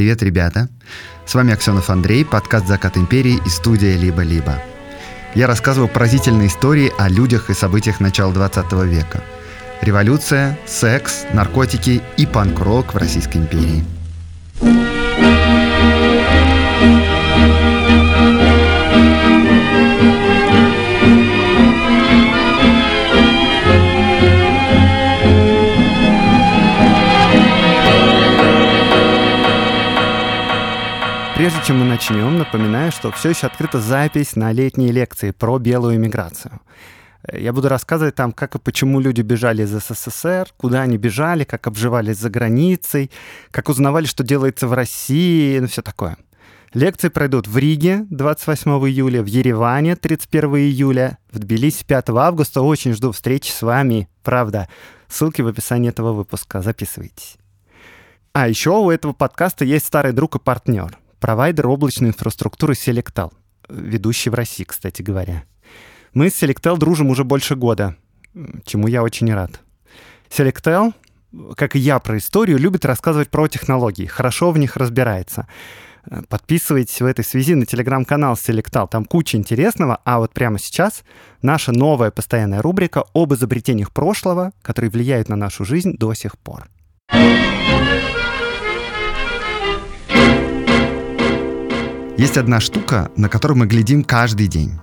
Привет, 0.00 0.22
ребята! 0.22 0.70
С 1.26 1.34
вами 1.34 1.52
Аксенов 1.52 1.90
Андрей, 1.90 2.24
подкаст 2.24 2.66
«Закат 2.66 2.96
империи» 2.96 3.38
и 3.44 3.48
студия 3.50 3.98
«Либо-либо». 3.98 4.58
Я 5.34 5.46
рассказываю 5.46 5.90
поразительные 5.90 6.48
истории 6.48 6.90
о 6.96 7.10
людях 7.10 7.50
и 7.50 7.52
событиях 7.52 8.00
начала 8.00 8.32
20 8.32 8.72
века. 8.84 9.22
Революция, 9.82 10.58
секс, 10.64 11.26
наркотики 11.34 12.00
и 12.16 12.24
панк-рок 12.24 12.94
в 12.94 12.96
Российской 12.96 13.36
империи– 13.36 13.84
Прежде 31.40 31.58
чем 31.66 31.78
мы 31.78 31.86
начнем, 31.86 32.36
напоминаю, 32.36 32.92
что 32.92 33.10
все 33.12 33.30
еще 33.30 33.46
открыта 33.46 33.80
запись 33.80 34.36
на 34.36 34.52
летние 34.52 34.92
лекции 34.92 35.30
про 35.30 35.58
белую 35.58 35.96
иммиграцию. 35.96 36.60
Я 37.32 37.54
буду 37.54 37.70
рассказывать 37.70 38.14
там, 38.14 38.32
как 38.32 38.56
и 38.56 38.58
почему 38.58 39.00
люди 39.00 39.22
бежали 39.22 39.62
из 39.62 39.70
СССР, 39.70 40.48
куда 40.58 40.82
они 40.82 40.98
бежали, 40.98 41.44
как 41.44 41.66
обживались 41.66 42.18
за 42.18 42.28
границей, 42.28 43.10
как 43.52 43.70
узнавали, 43.70 44.04
что 44.04 44.22
делается 44.22 44.68
в 44.68 44.74
России, 44.74 45.58
ну 45.60 45.66
все 45.66 45.80
такое. 45.80 46.18
Лекции 46.74 47.08
пройдут 47.08 47.48
в 47.48 47.56
Риге 47.56 48.04
28 48.10 48.70
июля, 48.72 49.22
в 49.22 49.26
Ереване 49.26 49.96
31 49.96 50.56
июля, 50.56 51.16
в 51.32 51.38
Тбилиси 51.38 51.86
5 51.86 52.10
августа. 52.10 52.60
Очень 52.60 52.92
жду 52.92 53.12
встречи 53.12 53.50
с 53.50 53.62
вами, 53.62 54.10
правда. 54.22 54.68
Ссылки 55.08 55.40
в 55.40 55.46
описании 55.46 55.88
этого 55.88 56.12
выпуска. 56.12 56.60
Записывайтесь. 56.60 57.38
А 58.34 58.46
еще 58.46 58.72
у 58.72 58.90
этого 58.90 59.14
подкаста 59.14 59.64
есть 59.64 59.86
старый 59.86 60.12
друг 60.12 60.36
и 60.36 60.38
партнер 60.38 60.99
провайдер 61.20 61.68
облачной 61.68 62.08
инфраструктуры 62.08 62.74
Selectal, 62.74 63.32
ведущий 63.68 64.30
в 64.30 64.34
России, 64.34 64.64
кстати 64.64 65.02
говоря. 65.02 65.44
Мы 66.14 66.30
с 66.30 66.42
Selectel 66.42 66.76
дружим 66.76 67.10
уже 67.10 67.22
больше 67.22 67.54
года, 67.54 67.96
чему 68.64 68.88
я 68.88 69.02
очень 69.02 69.32
рад. 69.32 69.60
Selectel, 70.28 70.92
как 71.56 71.76
и 71.76 71.78
я 71.78 71.98
про 72.00 72.18
историю, 72.18 72.58
любит 72.58 72.84
рассказывать 72.84 73.30
про 73.30 73.46
технологии, 73.48 74.06
хорошо 74.06 74.50
в 74.50 74.58
них 74.58 74.76
разбирается. 74.76 75.46
Подписывайтесь 76.28 77.00
в 77.00 77.04
этой 77.04 77.24
связи 77.24 77.54
на 77.54 77.66
телеграм-канал 77.66 78.34
Selectal, 78.34 78.88
там 78.90 79.04
куча 79.04 79.36
интересного, 79.36 80.00
а 80.04 80.18
вот 80.18 80.32
прямо 80.32 80.58
сейчас 80.58 81.04
наша 81.42 81.72
новая 81.72 82.10
постоянная 82.10 82.62
рубрика 82.62 83.04
об 83.12 83.34
изобретениях 83.34 83.92
прошлого, 83.92 84.52
которые 84.62 84.90
влияют 84.90 85.28
на 85.28 85.36
нашу 85.36 85.64
жизнь 85.64 85.96
до 85.96 86.14
сих 86.14 86.38
пор. 86.38 86.68
Есть 92.20 92.36
одна 92.36 92.60
штука, 92.60 93.10
на 93.16 93.30
которую 93.30 93.56
мы 93.56 93.66
глядим 93.66 94.04
каждый 94.04 94.46
день. 94.46 94.78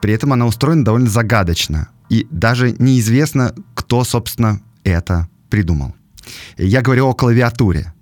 При 0.00 0.12
этом 0.12 0.32
она 0.32 0.44
устроена 0.44 0.84
довольно 0.84 1.08
загадочно. 1.08 1.88
И 2.08 2.26
даже 2.32 2.72
неизвестно, 2.80 3.54
кто, 3.74 4.02
собственно, 4.02 4.60
это 4.82 5.28
придумал. 5.50 5.94
Я 6.58 6.82
говорю 6.82 7.06
о 7.06 7.14
клавиатуре. 7.14 7.94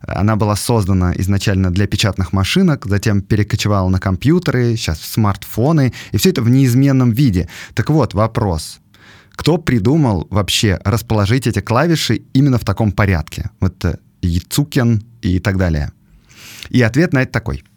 Она 0.00 0.34
была 0.34 0.56
создана 0.56 1.12
изначально 1.16 1.70
для 1.70 1.86
печатных 1.86 2.32
машинок, 2.32 2.86
затем 2.86 3.22
перекочевала 3.22 3.88
на 3.88 4.00
компьютеры, 4.00 4.74
сейчас 4.74 4.98
в 4.98 5.06
смартфоны, 5.06 5.92
и 6.10 6.16
все 6.16 6.30
это 6.30 6.42
в 6.42 6.50
неизменном 6.50 7.12
виде. 7.12 7.48
Так 7.74 7.88
вот, 7.88 8.14
вопрос. 8.14 8.80
Кто 9.30 9.58
придумал 9.58 10.26
вообще 10.28 10.80
расположить 10.84 11.46
эти 11.46 11.60
клавиши 11.60 12.22
именно 12.32 12.58
в 12.58 12.64
таком 12.64 12.90
порядке? 12.90 13.50
Вот 13.60 13.84
Яцукин 14.22 15.04
и 15.22 15.38
так 15.38 15.56
далее. 15.56 15.92
И 16.70 16.82
ответ 16.82 17.12
на 17.12 17.22
это 17.22 17.30
такой– 17.30 17.62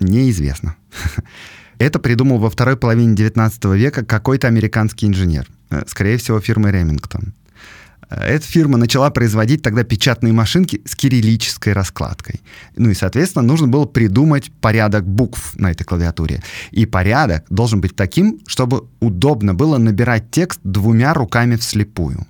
неизвестно. 0.00 0.76
Это 1.78 1.98
придумал 1.98 2.38
во 2.38 2.50
второй 2.50 2.76
половине 2.76 3.14
19 3.14 3.64
века 3.76 4.04
какой-то 4.04 4.46
американский 4.46 5.06
инженер, 5.06 5.46
э, 5.70 5.82
скорее 5.86 6.16
всего, 6.16 6.40
фирмы 6.40 6.70
Ремингтон. 6.70 7.34
Э, 8.08 8.16
эта 8.20 8.46
фирма 8.46 8.78
начала 8.78 9.10
производить 9.10 9.62
тогда 9.62 9.84
печатные 9.84 10.32
машинки 10.32 10.80
с 10.84 10.94
кириллической 10.94 11.72
раскладкой. 11.72 12.40
Ну 12.76 12.90
и, 12.90 12.94
соответственно, 12.94 13.44
нужно 13.44 13.68
было 13.68 13.84
придумать 13.84 14.50
порядок 14.60 15.06
букв 15.06 15.54
на 15.56 15.70
этой 15.70 15.84
клавиатуре. 15.84 16.42
И 16.70 16.86
порядок 16.86 17.44
должен 17.50 17.80
быть 17.80 17.94
таким, 17.96 18.40
чтобы 18.46 18.88
удобно 19.00 19.54
было 19.54 19.78
набирать 19.78 20.30
текст 20.30 20.60
двумя 20.64 21.14
руками 21.14 21.56
вслепую. 21.56 22.26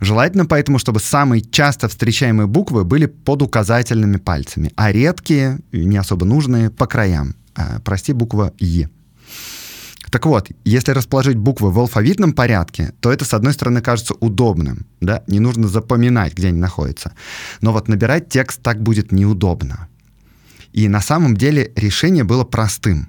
Желательно 0.00 0.46
поэтому, 0.46 0.78
чтобы 0.78 0.98
самые 0.98 1.42
часто 1.42 1.88
встречаемые 1.88 2.46
буквы 2.46 2.84
были 2.84 3.04
под 3.04 3.42
указательными 3.42 4.16
пальцами, 4.16 4.72
а 4.74 4.90
редкие, 4.90 5.60
не 5.72 5.98
особо 5.98 6.24
нужные, 6.24 6.70
по 6.70 6.86
краям. 6.86 7.34
А, 7.54 7.80
прости, 7.84 8.14
буква 8.14 8.52
«Е». 8.58 8.88
Так 10.10 10.26
вот, 10.26 10.48
если 10.64 10.90
расположить 10.90 11.36
буквы 11.36 11.70
в 11.70 11.78
алфавитном 11.78 12.32
порядке, 12.32 12.94
то 13.00 13.12
это, 13.12 13.24
с 13.24 13.34
одной 13.34 13.52
стороны, 13.52 13.80
кажется 13.80 14.14
удобным. 14.14 14.86
Да? 15.00 15.22
Не 15.28 15.38
нужно 15.38 15.68
запоминать, 15.68 16.34
где 16.34 16.48
они 16.48 16.58
находятся. 16.58 17.12
Но 17.60 17.72
вот 17.72 17.86
набирать 17.86 18.28
текст 18.28 18.60
так 18.60 18.82
будет 18.82 19.12
неудобно. 19.12 19.88
И 20.72 20.88
на 20.88 21.00
самом 21.00 21.36
деле 21.36 21.70
решение 21.76 22.24
было 22.24 22.42
простым. 22.42 23.08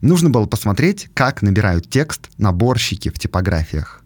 Нужно 0.00 0.30
было 0.30 0.46
посмотреть, 0.46 1.10
как 1.14 1.42
набирают 1.42 1.88
текст 1.88 2.28
наборщики 2.38 3.08
в 3.10 3.18
типографиях 3.18 3.99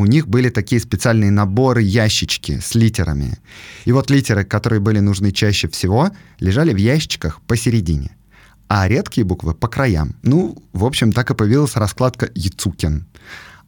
у 0.00 0.06
них 0.06 0.26
были 0.26 0.48
такие 0.48 0.80
специальные 0.80 1.30
наборы, 1.30 1.82
ящички 1.82 2.58
с 2.58 2.74
литерами. 2.74 3.38
И 3.84 3.92
вот 3.92 4.10
литеры, 4.10 4.44
которые 4.44 4.80
были 4.80 5.00
нужны 5.00 5.32
чаще 5.32 5.68
всего, 5.68 6.10
лежали 6.38 6.72
в 6.72 6.76
ящичках 6.76 7.40
посередине, 7.42 8.16
а 8.68 8.88
редкие 8.88 9.24
буквы 9.24 9.54
по 9.54 9.68
краям. 9.68 10.16
Ну, 10.22 10.56
в 10.72 10.84
общем, 10.84 11.12
так 11.12 11.30
и 11.30 11.34
появилась 11.34 11.76
раскладка 11.76 12.30
Яцукин. 12.34 13.06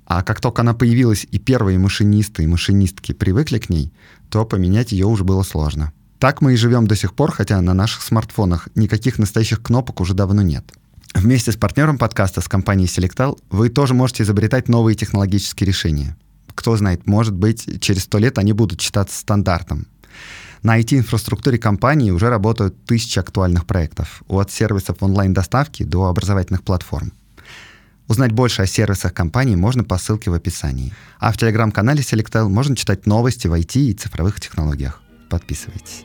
А 0.06 0.22
как 0.22 0.41
только 0.41 0.62
она 0.62 0.75
появилась, 0.75 1.26
и 1.31 1.38
первые 1.38 1.78
машинисты 1.78 2.44
и 2.44 2.47
машинистки 2.47 3.12
привыкли 3.12 3.59
к 3.59 3.70
ней, 3.70 3.93
то 4.28 4.44
поменять 4.44 4.93
ее 4.93 5.06
уже 5.06 5.25
было 5.25 5.43
сложно. 5.43 5.93
Так 6.19 6.41
мы 6.41 6.54
и 6.54 6.56
живем 6.56 6.87
до 6.87 6.97
сих 6.97 7.14
пор, 7.14 7.32
хотя 7.32 7.60
на 7.60 7.75
наших 7.75 8.03
смартфонах 8.03 8.69
никаких 8.75 9.19
настоящих 9.19 9.62
кнопок 9.62 10.00
уже 10.00 10.14
давно 10.14 10.43
нет. 10.43 10.64
Вместе 11.14 11.53
с 11.53 11.56
партнером 11.56 11.99
подкаста, 11.99 12.41
с 12.41 12.49
компанией 12.49 12.88
Selectal, 12.88 13.38
вы 13.50 13.69
тоже 13.69 13.93
можете 13.93 14.22
изобретать 14.22 14.69
новые 14.69 14.94
технологические 14.94 15.66
решения. 15.66 16.16
Кто 16.54 16.76
знает, 16.76 17.06
может 17.06 17.34
быть, 17.34 17.80
через 17.80 18.02
сто 18.02 18.18
лет 18.18 18.38
они 18.38 18.52
будут 18.52 18.80
считаться 18.80 19.18
стандартом. 19.18 19.86
На 20.62 20.78
IT-инфраструктуре 20.78 21.58
компании 21.58 22.10
уже 22.10 22.28
работают 22.28 22.84
тысячи 22.84 23.18
актуальных 23.18 23.66
проектов, 23.66 24.22
от 24.28 24.52
сервисов 24.52 24.98
онлайн-доставки 25.00 25.82
до 25.82 26.06
образовательных 26.06 26.62
платформ. 26.62 27.12
Узнать 28.08 28.32
больше 28.32 28.62
о 28.62 28.66
сервисах 28.66 29.14
компании 29.14 29.56
можно 29.56 29.84
по 29.84 29.98
ссылке 29.98 30.30
в 30.30 30.34
описании. 30.34 30.92
А 31.18 31.32
в 31.32 31.36
телеграм-канале 31.36 32.02
Selectel 32.02 32.48
можно 32.48 32.76
читать 32.76 33.06
новости 33.06 33.46
в 33.46 33.54
IT 33.54 33.80
и 33.80 33.94
цифровых 33.94 34.40
технологиях. 34.40 35.00
Подписывайтесь. 35.28 36.04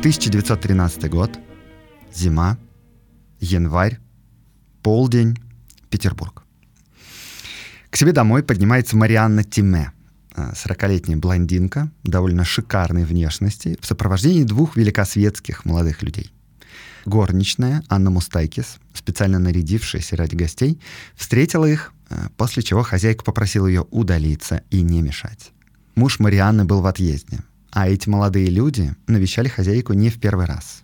1913 0.00 1.10
год, 1.10 1.38
зима, 2.10 2.56
январь, 3.38 3.98
полдень, 4.82 5.36
Петербург. 5.90 6.42
К 7.90 7.96
себе 7.98 8.12
домой 8.12 8.42
поднимается 8.42 8.96
Марианна 8.96 9.44
Тиме, 9.44 9.92
40-летняя 10.34 11.18
а, 11.18 11.20
блондинка, 11.20 11.92
довольно 12.02 12.46
шикарной 12.46 13.04
внешности, 13.04 13.76
в 13.78 13.84
сопровождении 13.84 14.44
двух 14.44 14.78
великосветских 14.78 15.66
молодых 15.66 16.02
людей. 16.02 16.32
Горничная 17.04 17.84
Анна 17.90 18.08
Мустайкис, 18.08 18.78
специально 18.94 19.38
нарядившаяся 19.38 20.16
ради 20.16 20.34
гостей, 20.34 20.80
встретила 21.14 21.66
их, 21.66 21.92
а, 22.08 22.30
после 22.38 22.62
чего 22.62 22.82
хозяйка 22.82 23.22
попросила 23.22 23.66
ее 23.66 23.86
удалиться 23.90 24.62
и 24.70 24.80
не 24.80 25.02
мешать. 25.02 25.52
Муж 25.94 26.20
Марианны 26.20 26.64
был 26.64 26.80
в 26.80 26.86
отъезде. 26.86 27.40
А 27.72 27.88
эти 27.88 28.08
молодые 28.08 28.50
люди 28.50 28.94
навещали 29.06 29.48
хозяйку 29.48 29.92
не 29.92 30.10
в 30.10 30.18
первый 30.18 30.46
раз. 30.46 30.82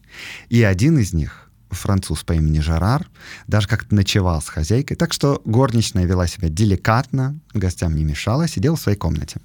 И 0.48 0.62
один 0.62 0.98
из 0.98 1.12
них, 1.12 1.50
француз 1.70 2.22
по 2.22 2.32
имени 2.32 2.60
Жерар, 2.60 3.08
даже 3.46 3.66
как-то 3.66 3.94
ночевал 3.94 4.40
с 4.40 4.48
хозяйкой, 4.48 4.96
так 4.96 5.12
что 5.12 5.42
горничная 5.44 6.04
вела 6.04 6.26
себя 6.26 6.48
деликатно, 6.48 7.38
гостям 7.54 7.96
не 7.96 8.04
мешала, 8.04 8.46
сидела 8.46 8.76
в 8.76 8.80
своей 8.80 8.98
комнате. 8.98 9.40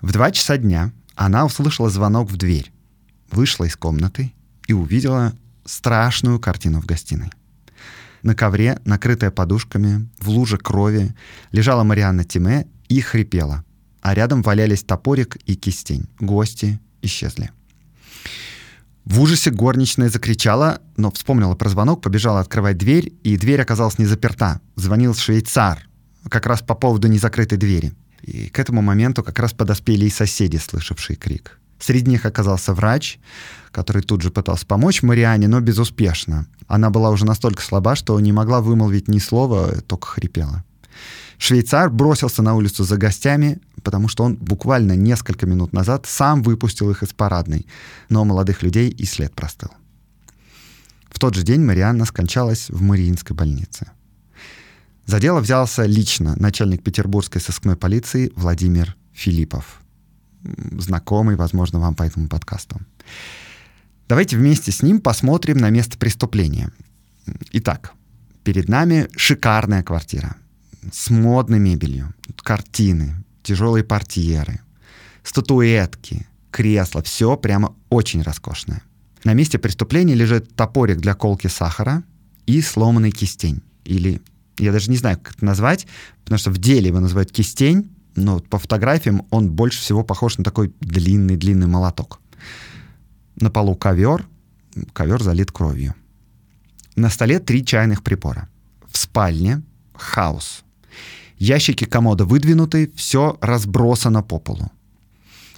В 0.00 0.12
два 0.12 0.30
часа 0.32 0.56
дня 0.56 0.90
она 1.14 1.44
услышала 1.44 1.88
звонок 1.88 2.30
в 2.30 2.36
дверь, 2.36 2.72
вышла 3.30 3.64
из 3.64 3.76
комнаты 3.76 4.32
и 4.66 4.72
увидела 4.72 5.34
страшную 5.64 6.40
картину 6.40 6.80
в 6.80 6.86
гостиной. 6.86 7.30
На 8.22 8.34
ковре, 8.34 8.80
накрытая 8.84 9.30
подушками, 9.30 10.08
в 10.18 10.28
луже 10.28 10.58
крови, 10.58 11.14
лежала 11.52 11.84
Марианна 11.84 12.24
Тиме 12.24 12.66
и 12.88 13.00
хрипела— 13.00 13.64
а 14.00 14.14
рядом 14.14 14.42
валялись 14.42 14.82
топорик 14.82 15.36
и 15.46 15.54
кистень. 15.54 16.08
Гости 16.18 16.80
исчезли. 17.02 17.50
В 19.04 19.20
ужасе 19.20 19.50
горничная 19.50 20.08
закричала, 20.08 20.80
но 20.96 21.10
вспомнила 21.10 21.54
про 21.54 21.68
звонок, 21.68 22.02
побежала 22.02 22.40
открывать 22.40 22.78
дверь, 22.78 23.12
и 23.24 23.36
дверь 23.36 23.62
оказалась 23.62 23.98
не 23.98 24.06
заперта. 24.06 24.60
Звонил 24.76 25.14
швейцар, 25.14 25.86
как 26.28 26.46
раз 26.46 26.60
по 26.60 26.74
поводу 26.74 27.08
незакрытой 27.08 27.58
двери. 27.58 27.92
И 28.22 28.48
к 28.48 28.58
этому 28.58 28.82
моменту 28.82 29.22
как 29.22 29.38
раз 29.38 29.52
подоспели 29.52 30.04
и 30.04 30.10
соседи, 30.10 30.58
слышавшие 30.58 31.16
крик. 31.16 31.58
Среди 31.78 32.10
них 32.10 32.26
оказался 32.26 32.74
врач, 32.74 33.18
который 33.72 34.02
тут 34.02 34.20
же 34.20 34.30
пытался 34.30 34.66
помочь 34.66 35.02
Мариане, 35.02 35.48
но 35.48 35.60
безуспешно. 35.60 36.46
Она 36.66 36.90
была 36.90 37.10
уже 37.10 37.24
настолько 37.24 37.62
слаба, 37.62 37.96
что 37.96 38.20
не 38.20 38.32
могла 38.32 38.60
вымолвить 38.60 39.08
ни 39.08 39.18
слова, 39.18 39.80
только 39.86 40.06
хрипела. 40.06 40.62
Швейцар 41.40 41.88
бросился 41.88 42.42
на 42.42 42.54
улицу 42.54 42.84
за 42.84 42.98
гостями, 42.98 43.60
потому 43.82 44.08
что 44.08 44.24
он 44.24 44.36
буквально 44.36 44.94
несколько 44.94 45.46
минут 45.46 45.72
назад 45.72 46.04
сам 46.06 46.42
выпустил 46.42 46.90
их 46.90 47.02
из 47.02 47.14
парадной, 47.14 47.66
но 48.10 48.26
молодых 48.26 48.62
людей 48.62 48.90
и 48.90 49.06
след 49.06 49.34
простыл. 49.34 49.70
В 51.08 51.18
тот 51.18 51.34
же 51.34 51.42
день 51.42 51.64
Марианна 51.64 52.04
скончалась 52.04 52.68
в 52.68 52.82
Мариинской 52.82 53.34
больнице. 53.34 53.90
За 55.06 55.18
дело 55.18 55.40
взялся 55.40 55.86
лично 55.86 56.36
начальник 56.38 56.82
петербургской 56.82 57.40
сыскной 57.40 57.74
полиции 57.74 58.30
Владимир 58.36 58.94
Филиппов. 59.14 59.80
Знакомый, 60.78 61.36
возможно, 61.36 61.80
вам 61.80 61.94
по 61.94 62.02
этому 62.02 62.28
подкасту. 62.28 62.78
Давайте 64.08 64.36
вместе 64.36 64.72
с 64.72 64.82
ним 64.82 65.00
посмотрим 65.00 65.56
на 65.56 65.70
место 65.70 65.96
преступления. 65.96 66.70
Итак, 67.52 67.94
перед 68.44 68.68
нами 68.68 69.08
шикарная 69.16 69.82
квартира 69.82 70.36
с 70.92 71.10
модной 71.10 71.58
мебелью, 71.58 72.14
картины, 72.36 73.24
тяжелые 73.42 73.84
портьеры, 73.84 74.60
статуэтки, 75.22 76.26
кресла, 76.50 77.02
все 77.02 77.36
прямо 77.36 77.74
очень 77.88 78.22
роскошное. 78.22 78.82
На 79.24 79.34
месте 79.34 79.58
преступления 79.58 80.14
лежит 80.14 80.54
топорик 80.54 80.98
для 80.98 81.14
колки 81.14 81.46
сахара 81.46 82.02
и 82.46 82.62
сломанный 82.62 83.10
кистень. 83.10 83.62
Или, 83.84 84.20
я 84.58 84.72
даже 84.72 84.90
не 84.90 84.96
знаю, 84.96 85.18
как 85.18 85.36
это 85.36 85.44
назвать, 85.44 85.86
потому 86.24 86.38
что 86.38 86.50
в 86.50 86.58
деле 86.58 86.88
его 86.88 87.00
называют 87.00 87.30
кистень, 87.30 87.90
но 88.16 88.40
по 88.40 88.58
фотографиям 88.58 89.26
он 89.30 89.50
больше 89.50 89.80
всего 89.80 90.02
похож 90.02 90.38
на 90.38 90.44
такой 90.44 90.72
длинный-длинный 90.80 91.66
молоток. 91.66 92.20
На 93.36 93.50
полу 93.50 93.74
ковер, 93.76 94.26
ковер 94.92 95.22
залит 95.22 95.52
кровью. 95.52 95.94
На 96.96 97.08
столе 97.08 97.38
три 97.38 97.64
чайных 97.64 98.02
прибора. 98.02 98.48
В 98.90 98.98
спальне 98.98 99.62
хаос. 99.94 100.64
Ящики 101.40 101.84
комода 101.84 102.26
выдвинуты, 102.26 102.92
все 102.94 103.38
разбросано 103.40 104.22
по 104.22 104.38
полу. 104.38 104.70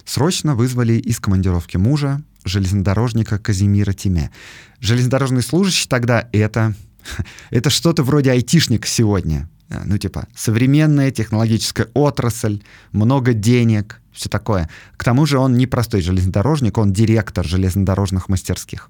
Срочно 0.05 0.55
вызвали 0.55 0.93
из 0.93 1.19
командировки 1.19 1.75
мужа, 1.75 2.23
железнодорожника 2.45 3.37
Казимира 3.37 3.91
Тиме. 3.91 4.31
Железнодорожный 4.79 5.43
служащий 5.43 5.87
тогда 5.87 6.27
это... 6.31 6.73
Это 7.49 7.69
что-то 7.69 8.01
вроде 8.03 8.31
айтишник 8.31 8.85
сегодня. 8.85 9.49
Э, 9.67 9.81
ну, 9.83 9.97
типа, 9.97 10.27
современная 10.33 11.11
технологическая 11.11 11.89
отрасль, 11.93 12.61
много 12.93 13.33
денег, 13.33 14.01
все 14.13 14.29
такое. 14.29 14.69
К 14.95 15.03
тому 15.03 15.25
же 15.25 15.37
он 15.37 15.57
не 15.57 15.67
простой 15.67 16.01
железнодорожник, 16.01 16.77
он 16.77 16.93
директор 16.93 17.45
железнодорожных 17.45 18.29
мастерских. 18.29 18.89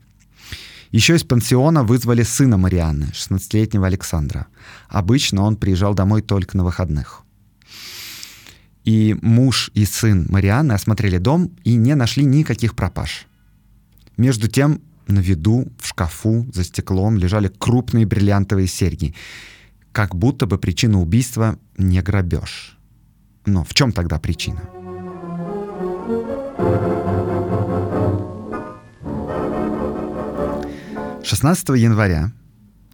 Еще 0.94 1.16
из 1.16 1.24
пансиона 1.24 1.84
вызвали 1.84 2.22
сына 2.22 2.56
Марианны, 2.57 3.06
16-летнего 3.13 3.88
Александра. 3.88 4.45
Обычно 4.90 5.42
он 5.42 5.56
приезжал 5.56 5.95
домой 5.95 6.22
только 6.22 6.56
на 6.56 6.63
выходных. 6.63 7.24
И 8.84 9.18
муж 9.24 9.72
и 9.74 9.86
сын 9.86 10.28
Марианны 10.30 10.74
осмотрели 10.74 11.18
дом 11.18 11.51
и 11.63 11.74
не 11.74 11.95
нашли 11.95 12.24
никаких 12.24 12.75
пропаж. 12.75 13.25
Между 14.18 14.48
тем, 14.48 14.81
на 15.07 15.18
виду, 15.18 15.68
в 15.80 15.88
шкафу, 15.88 16.45
за 16.54 16.63
стеклом 16.63 17.18
лежали 17.18 17.48
крупные 17.48 18.06
бриллиантовые 18.06 18.68
серьги. 18.68 19.16
Как 19.94 20.13
будто 20.13 20.46
бы 20.46 20.60
причина 20.60 21.01
убийства 21.01 21.57
не 21.75 22.04
грабеж. 22.04 22.78
Но 23.48 23.63
в 23.63 23.74
чем 23.74 23.94
тогда 23.94 24.19
причина? 24.19 24.62
16 31.24 31.70
января, 31.70 32.34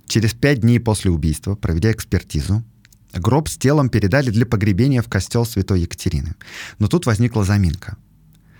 через 0.07 0.35
пять 0.35 0.59
дней 0.59 0.79
после 0.79 1.09
убийства, 1.09 1.55
проведя 1.55 1.91
экспертизу, 1.91 2.63
гроб 3.11 3.49
с 3.49 3.57
телом 3.57 3.89
передали 3.89 4.29
для 4.29 4.45
погребения 4.45 5.01
в 5.01 5.09
костел 5.09 5.47
Святой 5.47 5.81
Екатерины. 5.81 6.35
Но 6.77 6.87
тут 6.87 7.07
возникла 7.07 7.43
заминка. 7.43 7.97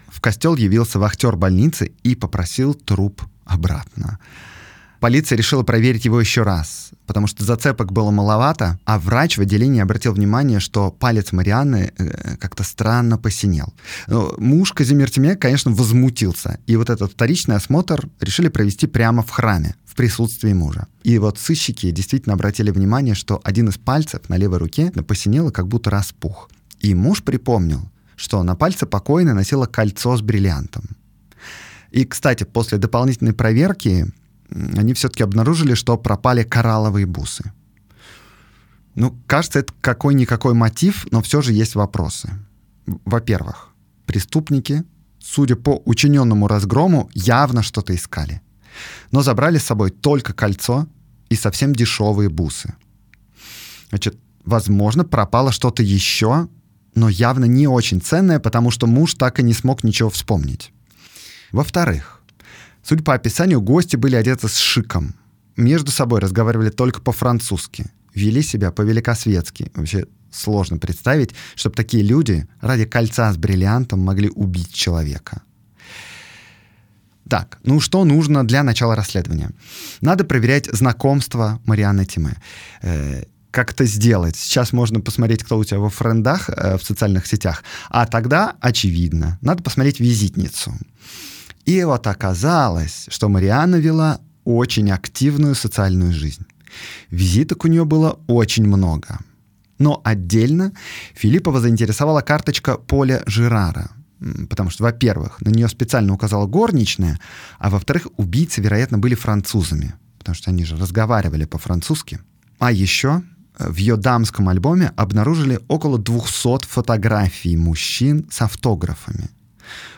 В 0.07 0.21
костел 0.21 0.55
явился 0.55 0.97
вахтер 0.97 1.35
больницы 1.35 1.91
и 2.01 2.15
попросил 2.15 2.73
труп 2.73 3.21
обратно. 3.45 4.17
Полиция 4.99 5.37
решила 5.37 5.63
проверить 5.63 6.05
его 6.05 6.19
еще 6.19 6.43
раз, 6.43 6.89
потому 7.07 7.27
что 7.27 7.45
зацепок 7.45 7.93
было 7.93 8.11
маловато, 8.11 8.79
а 8.83 8.99
врач 8.99 9.37
в 9.37 9.41
отделении 9.41 9.81
обратил 9.81 10.13
внимание, 10.13 10.59
что 10.59 10.91
палец 10.91 11.31
Марианны 11.31 11.93
э, 11.97 12.35
как-то 12.37 12.63
странно 12.63 13.17
посинел. 13.17 13.73
Но 14.07 14.33
муж 14.37 14.73
Казимир 14.73 15.09
Тиме, 15.09 15.35
конечно, 15.35 15.71
возмутился, 15.71 16.59
и 16.67 16.75
вот 16.75 16.89
этот 16.89 17.13
вторичный 17.13 17.55
осмотр 17.55 18.09
решили 18.19 18.49
провести 18.49 18.87
прямо 18.87 19.23
в 19.23 19.29
храме, 19.29 19.75
в 19.85 19.95
присутствии 19.95 20.51
мужа. 20.51 20.87
И 21.03 21.17
вот 21.17 21.39
сыщики 21.39 21.91
действительно 21.91 22.33
обратили 22.33 22.69
внимание, 22.69 23.15
что 23.15 23.39
один 23.43 23.69
из 23.69 23.77
пальцев 23.77 24.27
на 24.27 24.35
левой 24.35 24.57
руке 24.57 24.91
посинел 25.07 25.49
как 25.51 25.67
будто 25.67 25.89
распух. 25.89 26.49
И 26.81 26.93
муж 26.93 27.23
припомнил, 27.23 27.89
что 28.17 28.43
на 28.43 28.55
пальце 28.55 28.85
покойной 28.85 29.33
носила 29.33 29.65
кольцо 29.65 30.17
с 30.17 30.21
бриллиантом. 30.21 30.83
И, 31.91 32.05
кстати, 32.05 32.43
после 32.43 32.77
дополнительной 32.77 33.33
проверки 33.33 34.05
они 34.51 34.93
все-таки 34.93 35.23
обнаружили, 35.23 35.73
что 35.73 35.97
пропали 35.97 36.43
коралловые 36.43 37.05
бусы. 37.05 37.51
Ну, 38.95 39.17
кажется, 39.27 39.59
это 39.59 39.73
какой-никакой 39.81 40.53
мотив, 40.53 41.07
но 41.11 41.21
все 41.21 41.41
же 41.41 41.53
есть 41.53 41.75
вопросы. 41.75 42.29
Во-первых, 43.05 43.69
преступники, 44.05 44.83
судя 45.19 45.55
по 45.55 45.81
учиненному 45.85 46.47
разгрому, 46.47 47.09
явно 47.13 47.61
что-то 47.63 47.95
искали. 47.95 48.41
Но 49.11 49.21
забрали 49.21 49.57
с 49.57 49.65
собой 49.65 49.91
только 49.91 50.33
кольцо 50.33 50.87
и 51.29 51.35
совсем 51.35 51.73
дешевые 51.73 52.29
бусы. 52.29 52.75
Значит, 53.89 54.17
возможно, 54.43 55.05
пропало 55.05 55.51
что-то 55.51 55.83
еще, 55.83 56.47
но 56.95 57.09
явно 57.09 57.45
не 57.45 57.67
очень 57.67 58.01
ценное, 58.01 58.39
потому 58.39 58.71
что 58.71 58.87
муж 58.87 59.13
так 59.13 59.39
и 59.39 59.43
не 59.43 59.53
смог 59.53 59.83
ничего 59.83 60.09
вспомнить. 60.09 60.71
Во-вторых, 61.51 62.18
Судя 62.89 63.03
по 63.03 63.13
описанию, 63.13 63.61
гости 63.61 63.97
были 63.97 64.15
одеты 64.15 64.47
с 64.47 64.57
шиком. 64.57 65.13
Между 65.55 65.91
собой 65.91 66.21
разговаривали 66.21 66.71
только 66.71 67.01
по-французски. 67.01 67.85
Вели 68.15 68.41
себя 68.41 68.71
по-великосветски. 68.71 69.71
Вообще 69.75 70.07
сложно 70.31 70.79
представить, 70.79 71.35
чтобы 71.53 71.75
такие 71.75 72.01
люди 72.01 72.47
ради 72.61 72.85
кольца 72.85 73.31
с 73.31 73.37
бриллиантом 73.37 73.99
могли 73.99 74.31
убить 74.31 74.73
человека. 74.73 75.43
Так, 77.29 77.59
ну 77.63 77.79
что 77.79 78.03
нужно 78.05 78.43
для 78.43 78.63
начала 78.63 78.95
расследования? 78.95 79.51
Надо 80.01 80.23
проверять 80.23 80.65
знакомство 80.65 81.61
Марианны 81.65 82.05
Тиме. 82.05 82.37
Э, 82.81 83.25
как 83.51 83.71
это 83.71 83.85
сделать? 83.85 84.35
Сейчас 84.35 84.73
можно 84.73 84.99
посмотреть, 84.99 85.43
кто 85.43 85.59
у 85.59 85.63
тебя 85.63 85.77
во 85.77 85.91
френдах 85.91 86.49
э, 86.49 86.79
в 86.79 86.83
социальных 86.83 87.27
сетях. 87.27 87.63
А 87.91 88.07
тогда, 88.07 88.55
очевидно, 88.61 89.37
надо 89.41 89.61
посмотреть 89.61 89.99
визитницу. 89.99 90.73
И 91.69 91.83
вот 91.83 92.07
оказалось, 92.07 93.05
что 93.09 93.29
Марианна 93.29 93.75
вела 93.75 94.21
очень 94.43 94.89
активную 94.89 95.53
социальную 95.53 96.11
жизнь. 96.13 96.47
Визиток 97.11 97.63
у 97.63 97.67
нее 97.67 97.85
было 97.85 98.19
очень 98.25 98.65
много. 98.65 99.19
Но 99.77 100.01
отдельно 100.03 100.71
Филиппова 101.13 101.59
заинтересовала 101.59 102.21
карточка 102.21 102.75
Поля 102.77 103.21
Жирара. 103.27 103.91
Потому 104.49 104.71
что, 104.71 104.81
во-первых, 104.81 105.41
на 105.41 105.49
нее 105.49 105.67
специально 105.67 106.11
указала 106.11 106.47
горничная, 106.47 107.19
а 107.59 107.69
во-вторых, 107.69 108.07
убийцы, 108.17 108.61
вероятно, 108.61 108.97
были 108.97 109.13
французами, 109.13 109.93
потому 110.17 110.33
что 110.33 110.49
они 110.49 110.65
же 110.65 110.75
разговаривали 110.75 111.45
по-французски. 111.45 112.19
А 112.57 112.71
еще 112.71 113.21
в 113.59 113.75
ее 113.75 113.95
дамском 113.95 114.49
альбоме 114.49 114.91
обнаружили 114.95 115.59
около 115.67 115.99
200 115.99 116.65
фотографий 116.65 117.55
мужчин 117.55 118.27
с 118.31 118.41
автографами. 118.41 119.29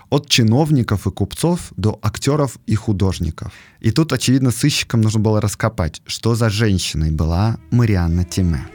От 0.10 0.30
чиновников 0.30 1.08
и 1.08 1.12
купцов 1.12 1.72
до 1.78 2.00
актеров 2.01 2.58
и 2.68 2.75
художников. 2.75 3.54
И 3.80 3.92
тут, 3.92 4.13
очевидно, 4.13 4.51
сыщикам 4.51 5.01
нужно 5.01 5.20
было 5.20 5.42
раскопать, 5.42 6.01
что 6.06 6.36
за 6.36 6.50
женщиной 6.50 7.12
была 7.12 7.58
Марианна 7.72 8.25
Тиме. 8.25 8.68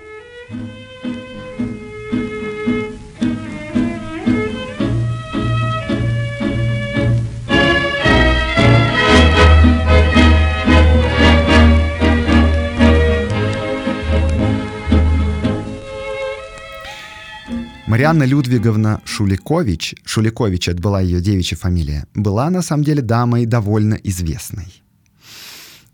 Марианна 17.97 18.25
Людвиговна 18.25 19.01
Шуликович, 19.07 19.95
Шуликович 20.05 20.69
это 20.69 20.83
была 20.83 21.01
ее 21.01 21.23
девичья 21.23 21.57
фамилия, 21.57 22.07
была 22.15 22.51
на 22.51 22.61
самом 22.61 22.85
деле 22.85 23.01
дамой 23.01 23.47
довольно 23.47 23.95
известной. 23.95 24.83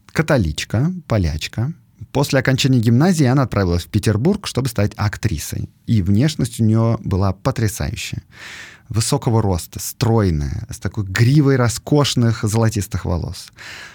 Католичка, 0.07 0.93
полячка. 1.07 1.73
После 2.11 2.41
окончания 2.41 2.81
гимназии 2.81 3.25
она 3.25 3.45
отправилась 3.45 3.85
в 3.85 3.89
Петербург, 3.89 4.49
чтобы 4.49 4.69
стать 4.69 4.95
актрисой. 4.97 5.71
И 5.87 6.03
внешность 6.03 6.59
у 6.59 6.65
нее 6.65 6.99
была 7.05 7.33
потрясающая. 7.33 8.25
Высокого 8.89 9.41
роста, 9.41 9.79
стройная, 9.79 10.67
с 10.71 10.81
такой 10.81 11.05
гривой 11.05 11.55
роскошных 11.55 12.43
золотистых 12.43 13.05
волос. 13.05 13.53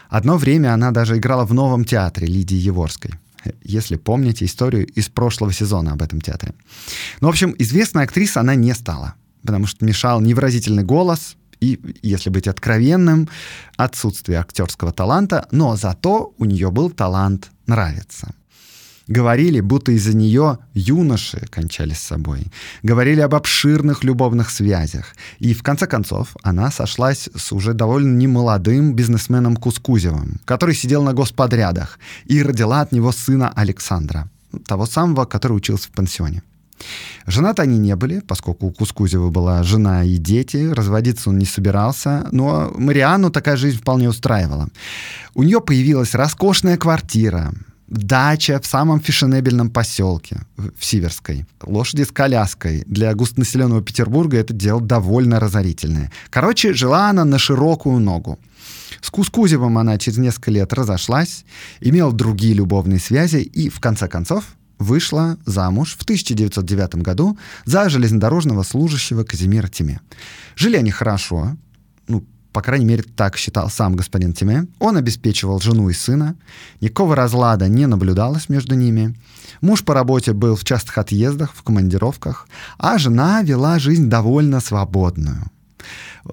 Одно 0.07 0.37
время 0.37 0.73
она 0.73 0.91
даже 0.91 1.17
играла 1.17 1.43
в 1.43 1.53
новом 1.53 1.83
театре 1.83 2.25
Лидии 2.25 2.55
Еворской 2.55 3.15
если 3.63 3.95
помните 3.95 4.45
историю 4.45 4.85
из 4.87 5.09
прошлого 5.09 5.53
сезона 5.53 5.93
об 5.93 6.01
этом 6.01 6.21
театре. 6.21 6.53
Ну, 7.21 7.27
в 7.27 7.31
общем, 7.31 7.55
известной 7.57 8.03
актрисой 8.03 8.41
она 8.41 8.55
не 8.55 8.73
стала, 8.73 9.15
потому 9.41 9.67
что 9.67 9.85
мешал 9.85 10.21
невыразительный 10.21 10.83
голос 10.83 11.35
и, 11.59 11.79
если 12.01 12.29
быть 12.29 12.47
откровенным, 12.47 13.29
отсутствие 13.77 14.39
актерского 14.39 14.91
таланта, 14.91 15.47
но 15.51 15.75
зато 15.75 16.33
у 16.37 16.45
нее 16.45 16.71
был 16.71 16.91
талант 16.91 17.49
нравиться. 17.65 18.33
Говорили, 19.07 19.61
будто 19.61 19.93
из-за 19.93 20.15
нее 20.15 20.57
юноши 20.73 21.47
кончали 21.49 21.93
с 21.93 21.99
собой. 21.99 22.47
Говорили 22.83 23.21
об 23.21 23.35
обширных 23.35 24.03
любовных 24.03 24.49
связях. 24.49 25.15
И 25.39 25.53
в 25.53 25.63
конце 25.63 25.87
концов 25.87 26.35
она 26.43 26.71
сошлась 26.71 27.29
с 27.33 27.53
уже 27.53 27.73
довольно 27.73 28.17
немолодым 28.17 28.93
бизнесменом 28.93 29.55
Кускузевым, 29.55 30.41
который 30.43 30.75
сидел 30.75 31.03
на 31.03 31.13
господрядах, 31.13 31.99
и 32.25 32.43
родила 32.43 32.81
от 32.81 32.91
него 32.91 33.13
сына 33.13 33.51
Александра, 33.55 34.29
того 34.65 34.85
самого, 34.85 35.25
который 35.25 35.53
учился 35.53 35.87
в 35.87 35.91
пансионе. 35.91 36.43
Женаты 37.25 37.61
они 37.61 37.77
не 37.77 37.95
были, 37.95 38.19
поскольку 38.19 38.67
у 38.67 38.71
Кускузева 38.71 39.29
была 39.29 39.63
жена 39.63 40.03
и 40.03 40.17
дети, 40.17 40.69
разводиться 40.71 41.29
он 41.29 41.37
не 41.37 41.45
собирался, 41.45 42.27
но 42.31 42.71
Марианну 42.75 43.29
такая 43.31 43.57
жизнь 43.57 43.79
вполне 43.79 44.09
устраивала. 44.09 44.69
У 45.33 45.43
нее 45.43 45.59
появилась 45.59 46.13
роскошная 46.13 46.77
квартира, 46.77 47.53
дача 47.87 48.59
в 48.59 48.65
самом 48.65 48.99
фешенебельном 48.99 49.69
поселке, 49.69 50.41
в 50.57 50.83
Сиверской. 50.83 51.45
Лошади 51.63 52.03
с 52.03 52.11
коляской. 52.11 52.83
Для 52.85 53.13
густонаселенного 53.13 53.81
Петербурга 53.81 54.37
это 54.37 54.53
дело 54.53 54.81
довольно 54.81 55.39
разорительное. 55.39 56.11
Короче, 56.29 56.73
жила 56.73 57.09
она 57.09 57.25
на 57.25 57.39
широкую 57.39 57.99
ногу. 57.99 58.39
С 59.01 59.09
Кускузевым 59.09 59.77
она 59.77 59.97
через 59.97 60.17
несколько 60.17 60.51
лет 60.51 60.73
разошлась, 60.73 61.45
имела 61.79 62.11
другие 62.11 62.53
любовные 62.53 62.99
связи 62.99 63.37
и, 63.37 63.69
в 63.69 63.79
конце 63.79 64.07
концов, 64.07 64.43
вышла 64.79 65.37
замуж 65.45 65.95
в 65.97 66.03
1909 66.03 66.95
году 66.95 67.37
за 67.65 67.89
железнодорожного 67.89 68.63
служащего 68.63 69.23
Казимира 69.23 69.67
Тиме. 69.67 70.01
Жили 70.55 70.77
они 70.77 70.91
хорошо, 70.91 71.57
ну, 72.07 72.23
по 72.57 72.63
крайней 72.63 72.85
мере, 72.85 73.03
так 73.03 73.37
считал 73.37 73.69
сам 73.69 73.95
господин 73.95 74.33
Тиме. 74.33 74.65
Он 74.79 74.97
обеспечивал 74.97 75.59
жену 75.59 75.89
и 75.89 75.93
сына. 75.93 76.35
Никакого 76.81 77.15
разлада 77.15 77.67
не 77.67 77.85
наблюдалось 77.85 78.49
между 78.49 78.73
ними. 78.73 79.15
Муж 79.61 79.83
по 79.83 79.93
работе 79.93 80.33
был 80.33 80.55
в 80.55 80.63
частых 80.63 80.97
отъездах, 80.97 81.53
в 81.53 81.61
командировках, 81.61 82.47
а 82.79 82.97
жена 82.97 83.43
вела 83.43 83.77
жизнь 83.77 84.09
довольно 84.09 84.59
свободную. 84.59 85.51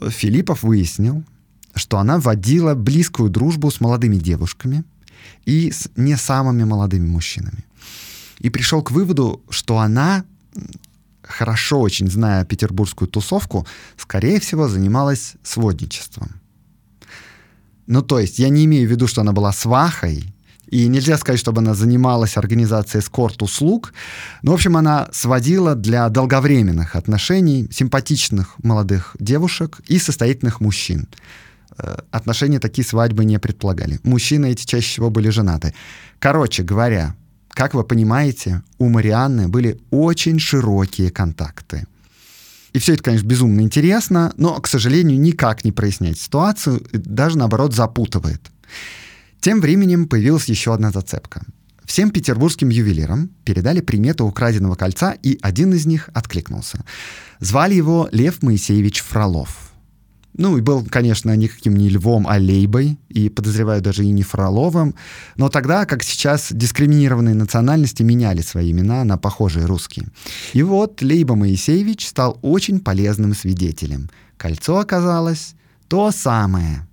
Филиппов 0.00 0.62
выяснил, 0.62 1.22
что 1.74 1.98
она 1.98 2.18
водила 2.18 2.74
близкую 2.74 3.28
дружбу 3.28 3.70
с 3.70 3.82
молодыми 3.82 4.16
девушками 4.16 4.82
и 5.44 5.70
с 5.70 5.90
не 5.94 6.16
самыми 6.16 6.64
молодыми 6.64 7.06
мужчинами. 7.06 7.66
И 8.38 8.48
пришел 8.48 8.80
к 8.80 8.92
выводу, 8.92 9.42
что 9.50 9.76
она 9.76 10.24
хорошо 11.26 11.80
очень 11.80 12.10
зная 12.10 12.44
петербургскую 12.44 13.08
тусовку, 13.08 13.66
скорее 13.96 14.40
всего, 14.40 14.68
занималась 14.68 15.34
сводничеством. 15.42 16.40
Ну, 17.86 18.02
то 18.02 18.18
есть, 18.18 18.38
я 18.38 18.48
не 18.48 18.64
имею 18.64 18.88
в 18.88 18.90
виду, 18.90 19.06
что 19.06 19.20
она 19.20 19.32
была 19.32 19.52
свахой, 19.52 20.34
и 20.68 20.88
нельзя 20.88 21.18
сказать, 21.18 21.40
чтобы 21.40 21.60
она 21.60 21.74
занималась 21.74 22.36
организацией 22.36 23.02
эскорт-услуг. 23.02 23.92
Но, 24.42 24.52
в 24.52 24.54
общем, 24.54 24.76
она 24.76 25.08
сводила 25.12 25.74
для 25.74 26.08
долговременных 26.08 26.96
отношений 26.96 27.68
симпатичных 27.70 28.56
молодых 28.62 29.14
девушек 29.20 29.80
и 29.86 29.98
состоятельных 29.98 30.60
мужчин. 30.60 31.06
Э, 31.76 31.98
отношения 32.10 32.60
такие 32.60 32.84
свадьбы 32.84 33.24
не 33.24 33.38
предполагали. 33.38 34.00
Мужчины 34.02 34.52
эти 34.52 34.64
чаще 34.64 34.88
всего 34.88 35.10
были 35.10 35.28
женаты. 35.28 35.74
Короче 36.18 36.62
говоря, 36.62 37.14
как 37.54 37.74
вы 37.74 37.84
понимаете, 37.84 38.62
у 38.78 38.88
Марианны 38.88 39.48
были 39.48 39.80
очень 39.90 40.38
широкие 40.38 41.10
контакты. 41.10 41.86
И 42.72 42.78
все 42.80 42.94
это, 42.94 43.04
конечно, 43.04 43.26
безумно 43.26 43.60
интересно, 43.60 44.32
но, 44.36 44.60
к 44.60 44.66
сожалению, 44.66 45.18
никак 45.20 45.64
не 45.64 45.70
проясняет 45.70 46.18
ситуацию, 46.18 46.84
даже 46.92 47.38
наоборот 47.38 47.72
запутывает. 47.72 48.42
Тем 49.40 49.60
временем 49.60 50.08
появилась 50.08 50.46
еще 50.46 50.74
одна 50.74 50.90
зацепка. 50.90 51.42
Всем 51.84 52.10
петербургским 52.10 52.70
ювелирам 52.70 53.30
передали 53.44 53.80
приметы 53.80 54.24
украденного 54.24 54.74
кольца, 54.74 55.12
и 55.12 55.38
один 55.42 55.72
из 55.74 55.86
них 55.86 56.10
откликнулся. 56.14 56.84
Звали 57.38 57.74
его 57.74 58.08
Лев 58.10 58.42
Моисеевич 58.42 59.02
Фролов. 59.02 59.63
Ну, 60.36 60.58
и 60.58 60.60
был, 60.60 60.84
конечно, 60.84 61.34
никаким 61.36 61.76
не 61.76 61.88
Львом, 61.88 62.26
а 62.26 62.38
Лейбой, 62.38 62.98
и, 63.08 63.28
подозреваю, 63.28 63.80
даже 63.80 64.04
и 64.04 64.10
не 64.10 64.24
Фроловым. 64.24 64.94
Но 65.36 65.48
тогда, 65.48 65.86
как 65.86 66.02
сейчас, 66.02 66.48
дискриминированные 66.50 67.36
национальности 67.36 68.02
меняли 68.02 68.42
свои 68.42 68.72
имена 68.72 69.04
на 69.04 69.16
похожие 69.16 69.66
русские. 69.66 70.06
И 70.52 70.62
вот 70.62 71.02
Лейба 71.02 71.36
Моисеевич 71.36 72.08
стал 72.08 72.38
очень 72.42 72.80
полезным 72.80 73.34
свидетелем. 73.34 74.10
Кольцо 74.36 74.78
оказалось 74.78 75.54
то 75.88 76.10
самое. 76.10 76.88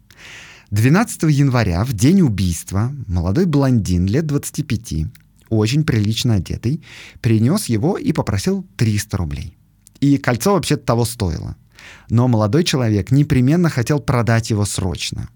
12 0.69 1.24
января, 1.24 1.83
в 1.83 1.93
день 1.93 2.21
убийства, 2.21 2.93
молодой 3.07 3.45
блондин 3.45 4.05
лет 4.05 4.27
25, 4.27 5.07
очень 5.50 5.83
прилично 5.83 6.36
одетый, 6.36 6.83
принес 7.21 7.65
его 7.65 7.98
и 7.98 8.13
попросил 8.13 8.65
300 8.77 9.17
рублей. 9.17 9.57
И 10.00 10.17
кольцо 10.17 10.53
вообще-то 10.53 10.83
того 10.83 11.05
стоило. 11.05 11.57
Но 12.09 12.27
молодой 12.27 12.63
человек 12.63 13.11
непременно 13.11 13.69
хотел 13.69 14.00
продать 14.00 14.50
его 14.50 14.65
срочно. 14.65 15.29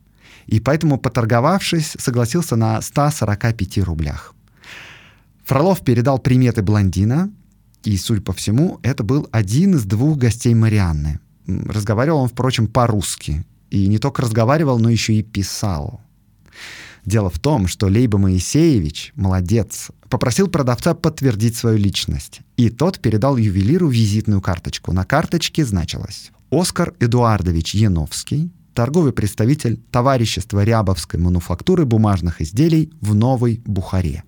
И 0.45 0.59
поэтому, 0.59 0.97
поторговавшись, 0.97 1.95
согласился 1.97 2.55
на 2.55 2.81
145 2.81 3.79
рублях. 3.79 4.35
Фролов 5.45 5.83
передал 5.83 6.19
приметы 6.19 6.61
блондина, 6.61 7.31
и, 7.83 7.97
судя 7.97 8.21
по 8.21 8.33
всему, 8.33 8.79
это 8.81 9.03
был 9.03 9.27
один 9.31 9.75
из 9.75 9.85
двух 9.85 10.17
гостей 10.17 10.53
Марианны. 10.53 11.19
Разговаривал 11.47 12.21
он, 12.21 12.29
впрочем, 12.29 12.67
по-русски. 12.67 13.45
И 13.69 13.87
не 13.87 13.99
только 13.99 14.23
разговаривал, 14.23 14.79
но 14.79 14.89
еще 14.89 15.13
и 15.13 15.23
писал. 15.23 16.01
Дело 17.05 17.29
в 17.29 17.37
том, 17.37 17.67
что 17.67 17.85
Лейба 17.85 18.17
Моисеевич, 18.17 19.11
молодец, 19.15 19.91
попросил 20.09 20.47
продавца 20.47 20.95
подтвердить 20.95 21.55
свою 21.55 21.77
личность. 21.77 22.41
И 22.57 22.69
тот 22.69 22.99
передал 22.99 23.37
ювелиру 23.37 23.87
визитную 23.87 24.41
карточку. 24.41 24.91
На 24.91 25.05
карточке 25.05 25.63
значилось 25.63 26.31
Оскар 26.51 26.93
Эдуардович 26.99 27.73
Яновский, 27.73 28.51
торговый 28.75 29.13
представитель 29.13 29.77
товарищества 29.91 30.63
Рябовской 30.63 31.19
мануфактуры 31.19 31.85
бумажных 31.85 32.39
изделий 32.39 32.91
в 33.01 33.15
Новой 33.15 33.61
Бухаре. 33.65 34.23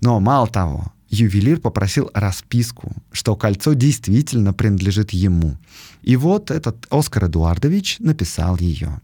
Но 0.00 0.20
мало 0.20 0.46
того, 0.46 0.92
ювелир 1.08 1.60
попросил 1.60 2.10
расписку, 2.14 2.92
что 3.10 3.34
кольцо 3.34 3.72
действительно 3.72 4.52
принадлежит 4.52 5.10
ему. 5.10 5.56
И 6.02 6.14
вот 6.16 6.50
этот 6.52 6.86
Оскар 6.90 7.26
Эдуардович 7.26 7.98
написал 7.98 8.56
ее. 8.58 9.00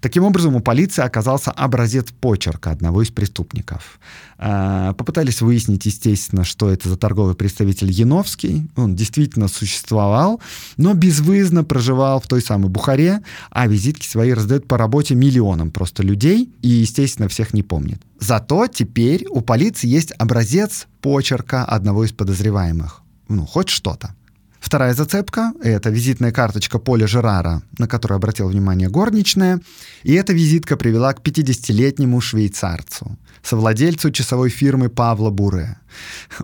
Таким 0.00 0.24
образом, 0.24 0.56
у 0.56 0.60
полиции 0.60 1.02
оказался 1.02 1.50
образец 1.50 2.06
почерка 2.20 2.70
одного 2.70 3.02
из 3.02 3.10
преступников. 3.10 4.00
А, 4.38 4.94
попытались 4.94 5.40
выяснить, 5.40 5.86
естественно, 5.86 6.42
что 6.44 6.70
это 6.70 6.88
за 6.88 6.96
торговый 6.96 7.34
представитель 7.34 7.90
Яновский. 7.90 8.66
Он 8.76 8.96
действительно 8.96 9.48
существовал, 9.48 10.40
но 10.76 10.94
безвыездно 10.94 11.62
проживал 11.62 12.20
в 12.20 12.26
той 12.26 12.42
самой 12.42 12.68
Бухаре, 12.68 13.20
а 13.50 13.66
визитки 13.68 14.06
свои 14.06 14.32
раздает 14.32 14.66
по 14.66 14.76
работе 14.76 15.14
миллионам 15.14 15.70
просто 15.70 16.02
людей 16.02 16.50
и, 16.62 16.68
естественно, 16.68 17.28
всех 17.28 17.54
не 17.54 17.62
помнит. 17.62 18.02
Зато 18.18 18.66
теперь 18.66 19.26
у 19.30 19.40
полиции 19.40 19.86
есть 19.86 20.12
образец 20.18 20.86
почерка 21.00 21.64
одного 21.64 22.04
из 22.04 22.12
подозреваемых. 22.12 23.02
Ну, 23.28 23.46
хоть 23.46 23.68
что-то. 23.68 24.14
Вторая 24.62 24.94
зацепка— 24.94 25.52
это 25.60 25.90
визитная 25.90 26.30
карточка 26.30 26.78
Поля 26.78 27.08
Жерара, 27.08 27.62
на 27.78 27.88
которую 27.88 28.16
обратила 28.16 28.48
внимание 28.48 28.88
горничная. 28.88 29.60
И 30.04 30.12
эта 30.12 30.32
визитка 30.32 30.76
привела 30.76 31.12
к 31.12 31.20
50-летнему 31.20 32.20
швейцарцу, 32.20 33.18
совладельцу 33.42 34.12
часовой 34.12 34.50
фирмы 34.50 34.88
Павла 34.88 35.30
Буре. 35.30 35.78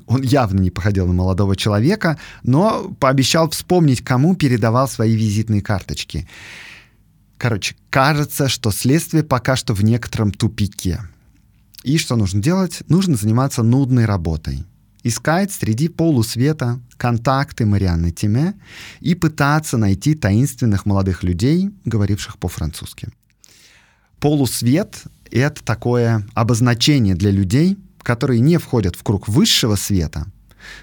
Он 0.06 0.22
явно 0.22 0.60
не 0.60 0.70
походил 0.70 1.06
на 1.06 1.12
молодого 1.12 1.54
человека, 1.54 2.18
но 2.42 2.92
пообещал 2.98 3.48
вспомнить, 3.50 4.02
кому 4.02 4.34
передавал 4.34 4.88
свои 4.88 5.14
визитные 5.14 5.62
карточки. 5.62 6.28
Короче, 7.36 7.76
кажется, 7.88 8.48
что 8.48 8.72
следствие 8.72 9.22
пока 9.22 9.54
что 9.54 9.74
в 9.74 9.84
некотором 9.84 10.32
тупике. 10.32 11.02
И 11.84 11.98
что 11.98 12.16
нужно 12.16 12.42
делать? 12.42 12.82
Нужно 12.88 13.14
заниматься 13.14 13.62
нудной 13.62 14.06
работой— 14.06 14.64
искать 15.08 15.52
среди 15.52 15.88
полусвета 15.88 16.80
контакты 16.96 17.66
Марианны 17.66 18.10
Тиме 18.10 18.54
и 19.00 19.14
пытаться 19.14 19.76
найти 19.76 20.14
таинственных 20.14 20.86
молодых 20.86 21.22
людей, 21.22 21.70
говоривших 21.84 22.38
по-французски. 22.38 23.08
Полусвет— 24.20 25.04
это 25.30 25.64
такое 25.64 26.26
обозначение 26.34 27.14
для 27.14 27.30
людей, 27.30 27.78
которые 28.02 28.40
не 28.40 28.58
входят 28.58 28.96
в 28.96 29.02
круг 29.02 29.28
высшего 29.28 29.76
света— 29.76 30.26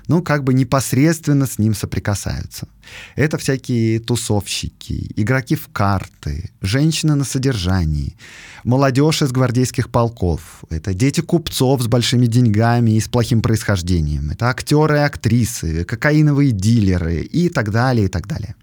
ну, 0.07 0.21
как 0.21 0.43
бы 0.43 0.53
непосредственно 0.53 1.45
с 1.45 1.59
ним 1.59 1.73
соприкасаются. 1.73 2.67
Это 3.15 3.37
всякие 3.37 3.99
тусовщики, 3.99 5.11
игроки 5.15 5.55
в 5.55 5.67
карты, 5.69 6.51
женщины 6.61 7.15
на 7.15 7.23
содержании, 7.23 8.15
молодежь 8.63 9.21
из 9.21 9.31
гвардейских 9.31 9.89
полков, 9.89 10.63
это 10.69 10.93
дети 10.93 11.21
купцов 11.21 11.81
с 11.81 11.87
большими 11.87 12.27
деньгами 12.27 12.91
и 12.91 12.99
с 12.99 13.07
плохим 13.07 13.41
происхождением, 13.41 14.31
это 14.31 14.49
актеры 14.49 14.97
и 14.97 15.01
актрисы, 15.01 15.83
кокаиновые 15.85 16.51
дилеры 16.51 17.21
и 17.21 17.49
так 17.49 17.71
далее, 17.71 18.05
и 18.05 18.09
так 18.09 18.27
далее. 18.27 18.55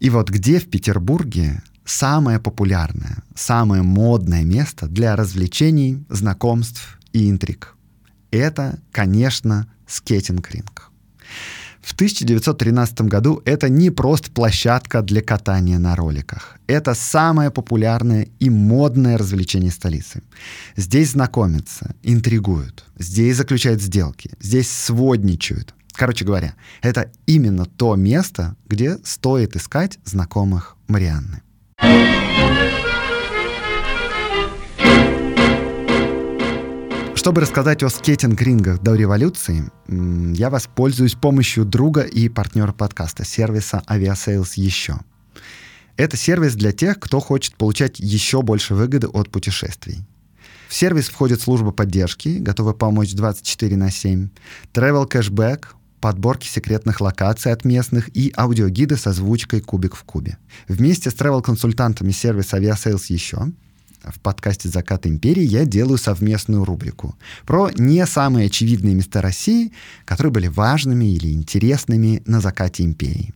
И 0.00 0.10
вот 0.10 0.30
где 0.30 0.60
в 0.60 0.68
Петербурге 0.68 1.62
самое 1.84 2.38
популярное, 2.38 3.22
самое 3.34 3.82
модное 3.82 4.44
место 4.44 4.86
для 4.86 5.16
развлечений, 5.16 6.04
знакомств 6.08 6.98
и 7.12 7.28
интриг? 7.28 7.74
Это, 8.30 8.78
конечно, 8.92 9.66
скейтинг-ринг. 9.86 10.90
В 11.80 11.94
1913 11.94 13.00
году 13.02 13.40
это 13.46 13.70
не 13.70 13.90
просто 13.90 14.30
площадка 14.30 15.00
для 15.00 15.22
катания 15.22 15.78
на 15.78 15.96
роликах. 15.96 16.58
Это 16.66 16.92
самое 16.92 17.50
популярное 17.50 18.28
и 18.38 18.50
модное 18.50 19.16
развлечение 19.16 19.70
столицы. 19.70 20.22
Здесь 20.76 21.12
знакомятся, 21.12 21.94
интригуют, 22.02 22.84
здесь 22.98 23.36
заключают 23.36 23.80
сделки, 23.80 24.32
здесь 24.38 24.70
сводничают. 24.70 25.74
Короче 25.92 26.26
говоря, 26.26 26.54
это 26.82 27.10
именно 27.26 27.64
то 27.64 27.96
место, 27.96 28.54
где 28.68 28.98
стоит 29.02 29.56
искать 29.56 29.98
знакомых 30.04 30.76
Марианны. 30.88 31.40
Чтобы 37.18 37.40
рассказать 37.40 37.82
о 37.82 37.88
скейтинг-рингах 37.88 38.80
до 38.80 38.94
революции, 38.94 39.64
я 39.88 40.50
воспользуюсь 40.50 41.14
помощью 41.14 41.64
друга 41.64 42.02
и 42.02 42.28
партнера 42.28 42.70
подкаста, 42.70 43.24
сервиса 43.24 43.82
Aviasales 43.88 44.52
еще. 44.54 45.00
Это 45.96 46.16
сервис 46.16 46.54
для 46.54 46.70
тех, 46.70 47.00
кто 47.00 47.18
хочет 47.18 47.56
получать 47.56 47.98
еще 47.98 48.42
больше 48.42 48.76
выгоды 48.76 49.08
от 49.08 49.30
путешествий. 49.30 50.06
В 50.68 50.74
сервис 50.74 51.08
входит 51.08 51.40
служба 51.40 51.72
поддержки, 51.72 52.38
готовая 52.38 52.74
помочь 52.74 53.12
24 53.14 53.76
на 53.76 53.90
7, 53.90 54.28
travel 54.72 55.10
cashback, 55.10 55.64
подборки 56.00 56.46
секретных 56.46 57.00
локаций 57.00 57.50
от 57.50 57.64
местных 57.64 58.16
и 58.16 58.32
аудиогиды 58.36 58.96
с 58.96 59.08
озвучкой 59.08 59.60
«Кубик 59.60 59.96
в 59.96 60.04
кубе». 60.04 60.38
Вместе 60.68 61.10
с 61.10 61.14
travel-консультантами 61.14 62.12
сервиса 62.12 62.58
Aviasales 62.58 63.06
еще 63.08 63.48
в 64.04 64.20
подкасте 64.20 64.68
«Закат 64.68 65.06
империи» 65.06 65.42
я 65.42 65.64
делаю 65.64 65.98
совместную 65.98 66.64
рубрику 66.64 67.16
про 67.46 67.70
не 67.76 68.04
самые 68.06 68.46
очевидные 68.46 68.94
места 68.94 69.20
России, 69.20 69.72
которые 70.04 70.32
были 70.32 70.46
важными 70.48 71.04
или 71.04 71.32
интересными 71.32 72.22
на 72.26 72.40
закате 72.40 72.84
империи. 72.84 73.34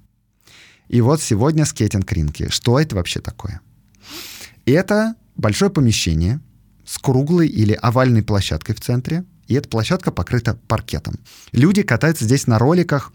И 0.88 1.00
вот 1.00 1.22
сегодня 1.22 1.64
скейтинг-ринки. 1.64 2.48
Что 2.50 2.78
это 2.78 2.96
вообще 2.96 3.20
такое? 3.20 3.60
Это 4.66 5.14
большое 5.36 5.70
помещение 5.70 6.40
с 6.84 6.98
круглой 6.98 7.48
или 7.48 7.72
овальной 7.72 8.22
площадкой 8.22 8.74
в 8.74 8.80
центре, 8.80 9.24
и 9.48 9.54
эта 9.54 9.68
площадка 9.68 10.10
покрыта 10.10 10.58
паркетом. 10.68 11.18
Люди 11.52 11.82
катаются 11.82 12.24
здесь 12.24 12.46
на 12.46 12.58
роликах 12.58 13.12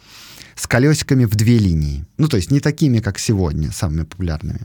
с 0.55 0.65
колесиками 0.67 1.25
в 1.25 1.35
две 1.35 1.59
линии. 1.59 2.05
Ну, 2.17 2.27
то 2.27 2.37
есть 2.37 2.51
не 2.51 2.59
такими, 2.59 2.99
как 2.99 3.19
сегодня, 3.19 3.71
самыми 3.71 4.03
популярными. 4.03 4.61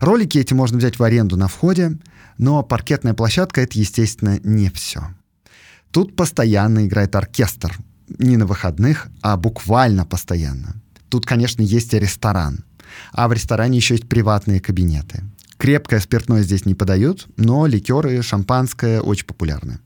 Ролики 0.00 0.38
эти 0.38 0.54
можно 0.54 0.78
взять 0.78 0.98
в 0.98 1.02
аренду 1.02 1.36
на 1.36 1.48
входе, 1.48 1.98
но 2.38 2.62
паркетная 2.62 3.14
площадка— 3.14 3.60
это, 3.62 3.78
естественно, 3.78 4.40
не 4.42 4.70
все. 4.70 5.14
Тут 5.90 6.16
постоянно 6.16 6.86
играет 6.86 7.14
оркестр. 7.14 7.76
Не 8.18 8.36
на 8.36 8.46
выходных, 8.46 9.08
а 9.22 9.36
буквально 9.36 10.04
постоянно. 10.04 10.76
Тут, 11.08 11.24
конечно, 11.24 11.62
есть 11.62 11.94
и 11.94 11.98
ресторан. 11.98 12.64
А 13.12 13.28
в 13.28 13.32
ресторане 13.32 13.76
еще 13.78 13.94
есть 13.94 14.08
приватные 14.08 14.60
кабинеты. 14.60 15.22
Крепкое 15.56 16.00
спиртное 16.00 16.42
здесь 16.42 16.66
не 16.66 16.74
подают, 16.74 17.26
но 17.36 17.66
ликеры, 17.66 18.20
шампанское 18.22 19.00
очень 19.00 19.26
популярны. 19.26 19.78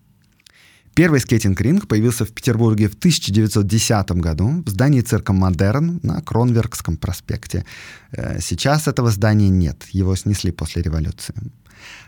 Первый 0.95 1.21
скейтинг-ринг 1.21 1.87
появился 1.87 2.25
в 2.25 2.33
Петербурге 2.33 2.89
в 2.89 2.95
1910 2.95 4.11
году 4.13 4.65
в 4.67 4.69
здании 4.69 5.01
цирка 5.01 5.33
«Модерн» 5.33 6.01
на 6.03 6.21
Кронверкском 6.23 6.97
проспекте. 6.97 7.65
Э, 8.11 8.41
сейчас 8.41 8.89
этого 8.89 9.13
здания 9.13 9.49
нет, 9.49 9.85
его 9.93 10.17
снесли 10.17 10.51
после 10.51 10.83
революции. 10.83 11.35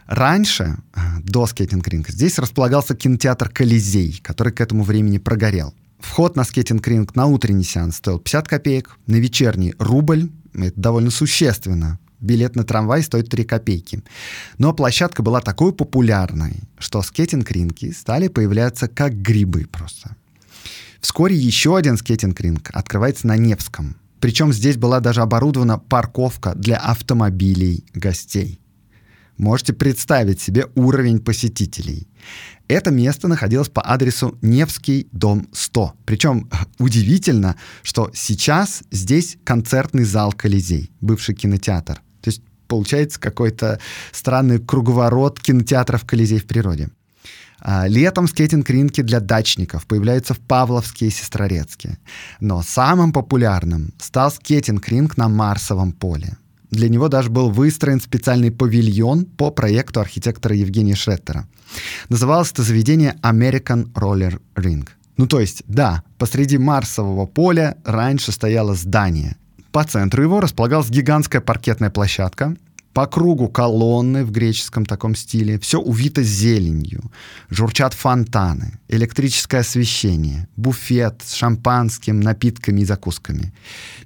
Раньше, 0.06 0.76
э, 0.94 1.00
до 1.22 1.46
скейтинг-ринга, 1.46 2.10
здесь 2.12 2.38
располагался 2.38 2.94
кинотеатр 2.94 3.48
«Колизей», 3.48 4.20
который 4.22 4.52
к 4.52 4.60
этому 4.60 4.82
времени 4.82 5.18
прогорел. 5.18 5.74
Вход 6.00 6.36
на 6.36 6.44
скейтинг-ринг 6.44 7.14
на 7.14 7.26
утренний 7.26 7.64
сеанс 7.64 7.96
стоил 7.96 8.18
50 8.18 8.48
копеек, 8.48 8.98
на 9.06 9.16
вечерний— 9.16 9.74
рубль. 9.78 10.30
Это 10.54 10.80
довольно 10.80 11.10
существенно. 11.10 11.98
Билет 12.20 12.56
на 12.56 12.64
трамвай 12.64 13.02
стоит 13.02 13.28
3 13.28 13.44
копейки. 13.44 14.02
Но 14.58 14.72
площадка 14.72 15.22
была 15.22 15.40
такой 15.40 15.72
популярной, 15.72 16.60
что 16.78 17.02
скейтинг-ринги 17.02 17.92
стали 17.92 18.28
появляться 18.28 18.88
как 18.88 19.14
грибы 19.14 19.66
просто. 19.70 20.16
Вскоре 21.00 21.34
еще 21.34 21.76
один 21.76 21.96
скейтинг-ринг 21.96 22.70
открывается 22.72 23.26
на 23.26 23.36
Невском. 23.36 23.96
Причем 24.20 24.52
здесь 24.52 24.76
была 24.76 25.00
даже 25.00 25.22
оборудована 25.22 25.78
парковка 25.78 26.54
для 26.54 26.76
автомобилей 26.76 27.84
гостей. 27.94 28.60
Можете 29.40 29.72
представить 29.72 30.38
себе 30.42 30.66
уровень 30.74 31.18
посетителей. 31.18 32.06
Это 32.68 32.90
место 32.90 33.26
находилось 33.26 33.70
по 33.70 33.80
адресу 33.82 34.36
Невский, 34.42 35.08
дом 35.12 35.48
100. 35.52 35.94
Причем 36.04 36.50
удивительно, 36.78 37.56
что 37.82 38.10
сейчас 38.12 38.82
здесь 38.90 39.38
концертный 39.42 40.04
зал 40.04 40.34
Колизей, 40.34 40.90
бывший 41.00 41.34
кинотеатр. 41.34 41.94
То 42.20 42.28
есть 42.28 42.42
получается 42.68 43.18
какой-то 43.18 43.80
странный 44.12 44.58
круговорот 44.58 45.40
кинотеатров 45.40 46.04
Колизей 46.04 46.38
в 46.38 46.46
природе. 46.46 46.90
А, 47.60 47.86
летом 47.86 48.28
скейтинг-ринки 48.28 49.00
для 49.00 49.20
дачников 49.20 49.86
появляются 49.86 50.34
в 50.34 50.40
Павловске 50.40 51.06
и 51.06 51.10
Сестрорецке. 51.10 51.98
Но 52.40 52.62
самым 52.62 53.14
популярным 53.14 53.94
стал 53.98 54.30
скейтинг-ринг 54.30 55.16
на 55.16 55.30
Марсовом 55.30 55.92
поле. 55.92 56.36
Для 56.70 56.88
него 56.88 57.08
даже 57.08 57.30
был 57.30 57.50
выстроен 57.50 58.00
специальный 58.00 58.50
павильон 58.50 59.24
по 59.24 59.50
проекту 59.50 60.00
архитектора 60.00 60.54
Евгения 60.54 60.94
Шреттера. 60.94 61.48
Называлось 62.08 62.52
это 62.52 62.62
заведение 62.62 63.16
American 63.22 63.92
Roller 63.92 64.40
Ring. 64.54 64.88
Ну 65.16 65.26
то 65.26 65.40
есть, 65.40 65.62
да, 65.66 66.02
посреди 66.18 66.58
Марсового 66.58 67.26
поля 67.26 67.76
раньше 67.84 68.32
стояло 68.32 68.74
здание. 68.74 69.36
По 69.72 69.84
центру 69.84 70.22
его 70.22 70.40
располагалась 70.40 70.90
гигантская 70.90 71.40
паркетная 71.40 71.90
площадка, 71.90 72.56
по 72.92 73.06
кругу 73.06 73.48
колонны 73.48 74.24
в 74.24 74.32
греческом 74.32 74.84
таком 74.84 75.14
стиле, 75.14 75.58
все 75.60 75.78
увито 75.80 76.22
зеленью, 76.22 77.12
журчат 77.48 77.94
фонтаны, 77.94 78.80
электрическое 78.88 79.60
освещение, 79.60 80.48
буфет 80.56 81.22
с 81.24 81.34
шампанским, 81.34 82.18
напитками 82.20 82.80
и 82.80 82.84
закусками. 82.84 83.52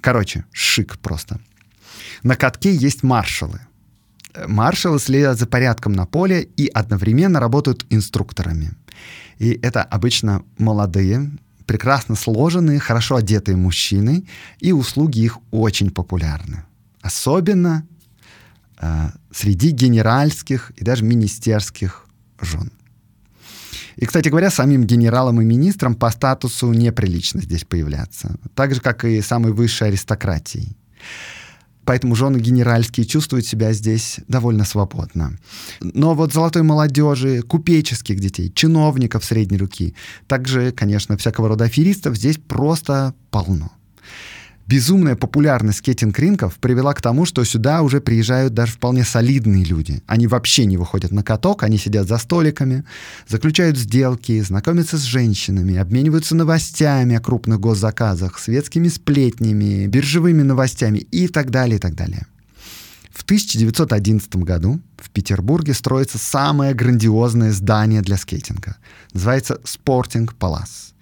Короче, 0.01 0.45
шик 0.53 0.99
просто. 0.99 1.41
На 2.25 2.37
катке 2.37 2.75
есть 2.75 3.03
маршалы. 3.03 3.61
Маршалы 4.47 4.99
следят 4.99 5.39
за 5.39 5.47
порядком 5.47 5.93
на 5.93 6.07
поле 6.07 6.49
и 6.57 6.67
одновременно 6.67 7.39
работают 7.39 7.87
инструкторами. 7.91 8.73
И 9.39 9.51
это 9.63 9.83
обычно 9.83 10.43
молодые, 10.59 11.31
прекрасно 11.67 12.17
сложенные, 12.17 12.81
хорошо 12.81 13.17
одетые 13.17 13.57
мужчины, 13.57 14.25
и 14.59 14.73
услуги 14.73 15.21
их 15.21 15.39
очень 15.51 15.91
популярны. 15.91 16.65
Особенно 17.03 17.87
э, 18.81 19.11
среди 19.31 19.71
генеральских 19.71 20.73
и 20.77 20.85
даже 20.85 21.05
министерских 21.05 22.07
жен. 22.41 22.73
И, 23.97 24.07
кстати 24.07 24.31
говоря, 24.31 24.51
самим 24.51 24.85
генералам 24.85 25.41
и 25.43 25.45
министрам 25.45 25.95
по 25.95 26.11
статусу 26.11 26.73
неприлично 26.73 27.43
здесь 27.43 27.65
появляться. 27.65 28.37
Так 28.55 28.75
же, 28.75 28.81
как 28.81 29.05
и 29.05 29.21
самой 29.21 29.53
высшей 29.53 29.89
аристократии. 29.89 30.75
Поэтому 31.85 32.17
жены 32.17 32.39
генеральские 32.39 33.07
чувствуют 33.07 33.47
себя 33.47 33.73
здесь 33.73 34.21
довольно 34.29 34.65
свободно. 34.65 35.39
Но 35.81 36.15
вот 36.15 36.33
золотой 36.33 36.63
молодежи, 36.63 37.43
купеческих 37.43 38.21
детей, 38.21 38.51
чиновников 38.55 39.25
средней 39.25 39.59
руки, 39.59 39.95
также, 40.27 40.73
конечно, 40.73 41.17
всякого 41.17 41.49
рода 41.49 41.65
аферистов 41.65 42.17
здесь 42.17 42.39
просто 42.39 43.15
полно. 43.31 43.73
Безумная 44.67 45.15
популярность 45.15 45.81
скейтинг-ринков 45.81 46.59
привела 46.59 46.95
к 46.95 47.03
тому, 47.03 47.27
что 47.27 47.45
сюда 47.45 47.83
уже 47.83 48.01
приезжают 48.01 48.55
даже 48.55 48.73
вполне 48.73 49.05
солидные 49.05 49.63
люди. 49.63 50.03
Они 50.07 50.27
вообще 50.27 50.65
не 50.65 50.79
выходят 50.79 51.13
на 51.13 51.23
каток, 51.23 51.65
они 51.65 51.77
сидят 51.77 52.09
за 52.09 52.17
столиками, 52.17 52.85
заключают 53.29 53.77
сделки, 53.77 54.41
знакомятся 54.41 54.97
с 54.97 55.03
женщинами, 55.03 55.77
обмениваются 55.77 56.35
новостями 56.35 57.15
о 57.15 57.21
крупных 57.21 57.61
госзаказах, 57.61 58.39
светскими 58.39 58.89
сплетнями, 58.89 59.87
биржевыми 59.87 60.41
новостями 60.41 60.99
и 60.99 61.29
так 61.29 61.51
далее, 61.51 61.77
и 61.77 61.81
так 61.81 61.95
далее. 61.95 62.27
В 63.13 63.23
1911 63.23 64.37
году 64.37 64.81
в 64.97 65.11
Петербурге 65.11 65.75
строится 65.75 66.17
самое 66.17 66.73
грандиозное 66.73 67.53
здание 67.53 68.01
для 68.01 68.17
скейтинга. 68.17 68.77
Называется 69.13 69.61
Спортинг 69.65 70.35
Палас. 70.35 70.95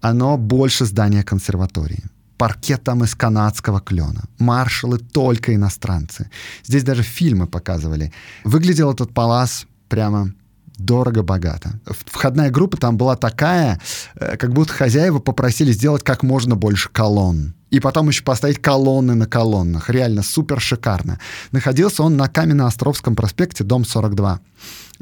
Оно 0.00 0.36
больше 0.36 0.84
здания 0.84 1.22
консерватории 1.22 2.02
паркет 2.36 2.84
там 2.84 3.04
из 3.04 3.14
канадского 3.14 3.80
клена. 3.80 4.24
Маршалы 4.38 4.98
только 4.98 5.54
иностранцы. 5.54 6.30
Здесь 6.64 6.82
даже 6.82 7.02
фильмы 7.02 7.46
показывали. 7.46 8.12
Выглядел 8.44 8.92
этот 8.92 9.12
палас 9.12 9.66
прямо 9.88 10.32
дорого-богато. 10.78 11.80
Входная 12.06 12.50
группа 12.50 12.76
там 12.76 12.96
была 12.96 13.16
такая, 13.16 13.80
э, 14.16 14.36
как 14.36 14.52
будто 14.52 14.72
хозяева 14.72 15.18
попросили 15.20 15.72
сделать 15.72 16.02
как 16.02 16.22
можно 16.22 16.56
больше 16.56 16.88
колонн. 16.88 17.54
И 17.70 17.80
потом 17.80 18.08
еще 18.08 18.22
поставить 18.22 18.60
колонны 18.60 19.14
на 19.14 19.26
колоннах. 19.26 19.90
Реально 19.90 20.22
супер 20.22 20.60
шикарно. 20.60 21.18
Находился 21.50 22.02
он 22.02 22.16
на 22.16 22.28
Каменно-Островском 22.28 23.16
проспекте, 23.16 23.64
дом 23.64 23.84
42. 23.84 24.40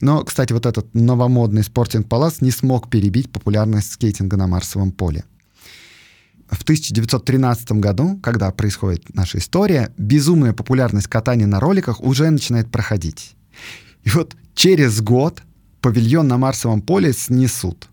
Но, 0.01 0.25
кстати, 0.25 0.53
вот 0.53 0.65
этот 0.65 0.95
новомодный 0.95 1.63
спортинг-палац 1.63 2.41
не 2.41 2.51
смог 2.51 2.89
перебить 2.89 3.31
популярность 3.31 3.93
скейтинга 3.93 4.37
на 4.37 4.47
Марсовом 4.47 4.93
поле 4.93 5.25
в 6.55 6.63
1913 6.63 7.73
году, 7.73 8.19
когда 8.23 8.51
происходит 8.51 9.15
наша 9.15 9.39
история, 9.39 9.93
безумная 9.97 10.53
популярность 10.53 11.09
катания 11.09 11.47
на 11.47 11.61
роликах 11.61 12.01
уже 12.01 12.31
начинает 12.31 12.71
проходить. 12.71 13.35
И 14.05 14.11
вот 14.11 14.37
через 14.55 15.01
год 15.01 15.43
павильон 15.81 16.29
на 16.29 16.37
Марсовом 16.37 16.83
поле 16.83 17.13
снесут. 17.13 17.89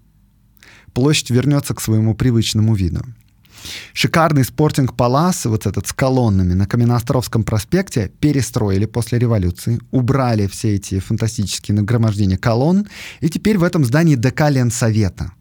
Площадь 0.94 1.30
вернется 1.30 1.74
к 1.74 1.82
своему 1.82 2.16
привычному 2.16 2.76
виду. 2.76 3.02
Шикарный 3.94 4.44
спортинг 4.44 4.96
Палас, 4.96 5.46
вот 5.46 5.66
этот 5.66 5.88
с 5.88 5.94
колоннами 5.94 6.54
на 6.54 6.66
Каменноостровском 6.66 7.44
проспекте, 7.44 8.12
перестроили 8.20 8.86
после 8.86 9.20
революции, 9.20 9.80
убрали 9.92 10.48
все 10.48 10.76
эти 10.76 11.00
фантастические 11.00 11.76
нагромождения 11.76 12.38
колонн, 12.38 12.88
и 13.20 13.30
теперь 13.30 13.58
в 13.58 13.64
этом 13.64 13.86
здании 13.86 14.16
ДК 14.16 14.50
Ленсовета— 14.50 15.34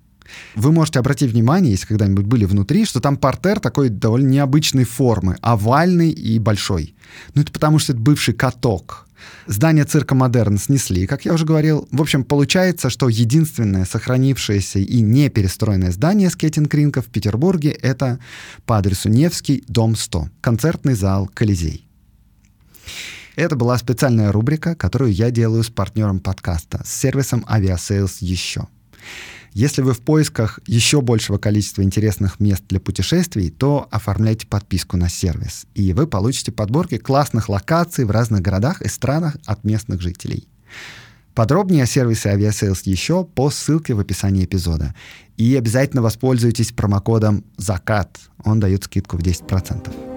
вы 0.54 0.72
можете 0.72 0.98
обратить 0.98 1.32
внимание, 1.32 1.72
если 1.72 1.86
когда-нибудь 1.86 2.26
были 2.26 2.44
внутри, 2.44 2.84
что 2.84 3.00
там 3.00 3.16
портер 3.16 3.60
такой 3.60 3.88
довольно 3.88 4.28
необычной 4.28 4.84
формы, 4.84 5.36
овальный 5.40 6.10
и 6.10 6.38
большой. 6.38 6.94
Ну, 7.34 7.42
это 7.42 7.52
потому 7.52 7.78
что 7.78 7.92
это 7.92 8.00
бывший 8.00 8.34
каток. 8.34 9.08
Здание 9.46 9.84
цирка 9.84 10.14
«Модерн» 10.14 10.58
снесли, 10.58 11.06
как 11.06 11.24
я 11.24 11.32
уже 11.32 11.44
говорил. 11.44 11.88
В 11.90 12.00
общем, 12.00 12.22
получается, 12.22 12.90
что 12.90 13.08
единственное 13.08 13.84
сохранившееся 13.84 14.78
и 14.78 15.00
не 15.00 15.28
перестроенное 15.28 15.90
здание 15.90 16.30
скейтинг-ринка 16.30 17.02
в 17.02 17.06
Петербурге— 17.06 17.70
это 17.82 18.18
по 18.66 18.78
адресу 18.78 19.08
Невский, 19.08 19.64
дом 19.66 19.96
100, 19.96 20.28
концертный 20.40 20.94
зал 20.94 21.28
«Колизей». 21.32 21.86
Это 23.36 23.54
была 23.54 23.78
специальная 23.78 24.32
рубрика, 24.32 24.74
которую 24.74 25.12
я 25.12 25.30
делаю 25.30 25.62
с 25.62 25.70
партнером 25.70 26.20
подкаста, 26.20 26.82
с 26.84 26.92
сервисом 26.92 27.44
«Aviasales 27.48 28.18
еще». 28.18 28.66
Если 29.52 29.82
вы 29.82 29.92
в 29.94 30.00
поисках 30.00 30.60
еще 30.66 31.00
большего 31.00 31.38
количества 31.38 31.82
интересных 31.82 32.40
мест 32.40 32.64
для 32.68 32.80
путешествий, 32.80 33.50
то 33.50 33.88
оформляйте 33.90 34.46
подписку 34.46 34.96
на 34.96 35.08
сервис, 35.08 35.66
и 35.74 35.92
вы 35.92 36.06
получите 36.06 36.52
подборки 36.52 36.98
классных 36.98 37.48
локаций 37.48 38.04
в 38.04 38.10
разных 38.10 38.40
городах 38.40 38.82
и 38.82 38.88
странах 38.88 39.36
от 39.46 39.64
местных 39.64 40.00
жителей. 40.00 40.48
Подробнее 41.34 41.84
о 41.84 41.86
сервисе 41.86 42.30
Aviasales 42.30 42.80
еще 42.82 43.24
по 43.24 43.48
ссылке 43.48 43.94
в 43.94 44.00
описании 44.00 44.44
эпизода. 44.44 44.94
И 45.36 45.54
обязательно 45.54 46.02
воспользуйтесь 46.02 46.72
промокодом 46.72 47.44
«Закат». 47.56 48.18
Он 48.44 48.58
дает 48.58 48.84
скидку 48.84 49.16
в 49.16 49.20
10%. 49.20 50.07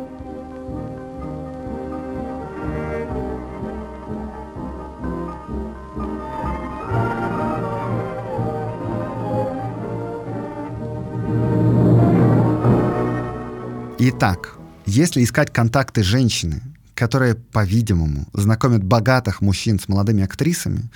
Итак, 14.03 14.57
если 14.87 15.23
искать 15.23 15.53
контакты 15.53 16.01
женщины, 16.01 16.63
которые, 16.95 17.35
по-видимому, 17.35 18.27
знакомят 18.33 18.83
богатых 18.83 19.41
мужчин 19.41 19.79
с 19.79 19.87
молодыми 19.87 20.23
актрисами, 20.23 20.89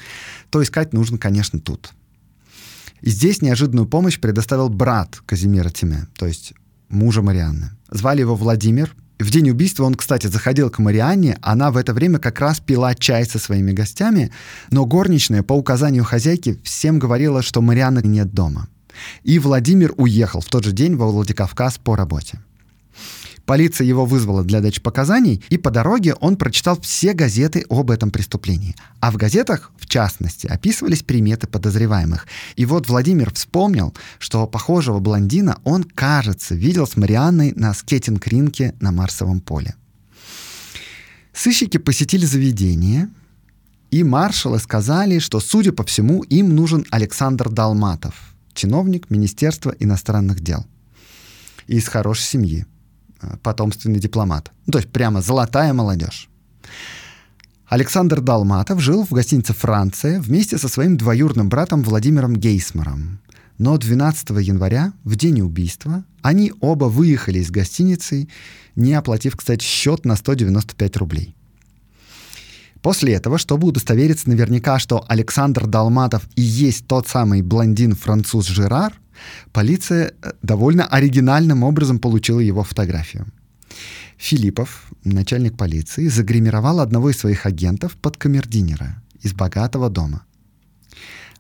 то 0.49 0.63
искать 0.63 0.91
нужно, 0.91 1.19
конечно, 1.19 1.59
тут. 1.59 1.91
Здесь 3.03 3.43
неожиданную 3.43 3.85
помощь 3.85 4.19
предоставил 4.19 4.69
брат 4.69 5.21
Казимира 5.27 5.69
Тиме, 5.69 6.07
то 6.17 6.25
есть 6.25 6.53
мужа 6.89 7.21
Марианны. 7.21 7.69
Звали 7.91 8.21
его 8.21 8.35
Владимир. 8.35 8.95
В 9.19 9.29
день 9.29 9.51
убийства 9.51 9.83
он, 9.83 9.93
кстати, 9.93 10.25
заходил 10.25 10.71
к 10.71 10.79
Марианне, 10.79 11.37
она 11.43 11.69
в 11.69 11.77
это 11.77 11.93
время 11.93 12.17
как 12.17 12.39
раз 12.39 12.59
пила 12.59 12.95
чай 12.95 13.23
со 13.25 13.37
своими 13.37 13.71
гостями, 13.71 14.31
но 14.71 14.87
горничная 14.87 15.43
по 15.43 15.53
указанию 15.53 16.03
хозяйки 16.05 16.59
всем 16.63 16.97
говорила, 16.97 17.43
что 17.43 17.61
Марианны 17.61 18.01
нет 18.03 18.33
дома. 18.33 18.67
И 19.21 19.37
Владимир 19.37 19.93
уехал 19.95 20.41
в 20.41 20.45
тот 20.45 20.63
же 20.63 20.71
день 20.71 20.95
во 20.95 21.11
Владикавказ 21.11 21.77
по 21.77 21.95
работе. 21.95 22.39
Полиция 23.45 23.86
его 23.86 24.05
вызвала 24.05 24.43
для 24.43 24.60
дачи 24.60 24.81
показаний, 24.81 25.43
и 25.49 25.58
по 25.58 25.69
дороге 25.69 26.15
он 26.15 26.36
прочитал 26.36 26.79
все 26.81 27.13
газеты 27.13 27.65
об 27.69 27.91
этом 27.91 28.10
преступлении. 28.10 28.75
А 28.99 29.12
в 29.12 29.17
газетах, 29.17 29.71
в 29.77 29.88
частности, 29.88 30.47
описывались 30.47 31.03
приметы 31.03 31.45
подозреваемых. 31.45 32.27
И 32.55 32.65
вот 32.65 32.89
Владимир 32.89 33.31
вспомнил, 33.34 33.93
что 34.17 34.47
похожего 34.47 34.99
блондина 34.99 35.60
он, 35.63 35.84
кажется, 35.84 36.55
видел 36.55 36.88
с 36.88 36.97
Марианной 36.97 37.53
на 37.55 37.73
скейтинг-ринке 37.73 38.73
на 38.79 38.91
Марсовом 38.91 39.41
поле. 39.41 39.75
Сыщики 41.34 41.77
посетили 41.77 42.25
заведение, 42.25 43.10
и 43.91 44.03
маршалы 44.03 44.58
сказали, 44.60 45.19
что, 45.19 45.39
судя 45.39 45.71
по 45.71 45.84
всему, 45.84 46.23
им 46.23 46.55
нужен 46.55 46.86
Александр 46.89 47.49
Далматов, 47.49 48.15
чиновник 48.53 49.10
Министерства 49.10 49.75
иностранных 49.79 50.39
дел. 50.39 50.65
Из 51.67 51.88
хорошей 51.88 52.23
семьи. 52.23 52.65
Потомственный 53.43 53.99
дипломат. 53.99 54.51
Ну, 54.65 54.73
то 54.73 54.79
есть 54.79 54.91
прямо 54.91 55.21
золотая 55.21 55.73
молодежь. 55.73 56.29
Александр 57.67 58.21
Далматов 58.21 58.79
жил 58.79 59.05
в 59.05 59.11
гостинице 59.11 59.53
«Франция» 59.53 60.19
вместе 60.19 60.57
со 60.57 60.67
своим 60.67 60.97
двоюродным 60.97 61.49
братом 61.49 61.81
Владимиром 61.81 62.35
Гейсмаром. 62.35 63.19
Но 63.57 63.77
12 63.77 64.29
января, 64.41 64.93
в 65.03 65.15
день 65.15 65.41
убийства, 65.41 66.03
они 66.21 66.53
оба 66.59 66.85
выехали 66.85 67.39
из 67.39 67.49
гостиницы, 67.49 68.27
не 68.75 68.93
оплатив, 68.93 69.35
кстати, 69.35 69.63
счет 69.63 70.05
на 70.05 70.15
195 70.15 70.97
рублей. 70.97 71.35
После 72.81 73.13
этого, 73.13 73.39
чтобы 73.39 73.67
удостовериться 73.69 74.29
наверняка, 74.29 74.77
что 74.77 75.03
Александр 75.07 75.65
Далматов 75.65 76.27
и 76.35 76.41
есть 76.43 76.85
тот 76.85 77.07
самый 77.07 77.41
блондин-француз 77.41 78.45
Жерар, 78.45 78.93
Полиция 79.51 80.13
э, 80.21 80.32
довольно 80.41 80.86
оригинальным 80.86 81.63
образом 81.63 81.99
получила 81.99 82.39
его 82.39 82.63
фотографию. 82.63 83.25
Филиппов, 84.17 84.91
начальник 85.04 85.58
полиции, 85.58 86.08
загримировал 86.08 86.80
одного 86.80 87.10
из 87.10 87.17
своих 87.17 87.45
агентов 87.45 87.95
под 87.97 88.17
камердинера 88.17 89.01
из 89.21 89.34
богатого 89.34 89.89
дома. 89.89 90.23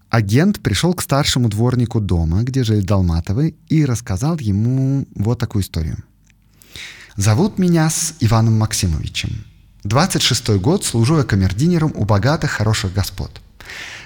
Агент 0.09 0.59
пришел 0.61 0.93
к 0.93 1.01
старшему 1.01 1.49
дворнику 1.49 1.99
дома, 1.99 2.43
где 2.43 2.63
жили 2.63 2.81
Долматовы, 2.81 3.55
и 3.67 3.85
рассказал 3.85 4.37
ему 4.39 5.07
вот 5.15 5.39
такую 5.39 5.63
историю. 5.63 5.97
«Зовут 7.17 7.57
меня 7.57 7.89
с 7.89 8.15
Иваном 8.19 8.57
Максимовичем. 8.57 9.45
26-й 9.83 10.59
год 10.59 10.83
служу 10.83 11.17
я 11.17 11.23
камердинером 11.23 11.91
у 11.95 12.05
богатых, 12.05 12.51
хороших 12.51 12.93
господ. 12.93 13.41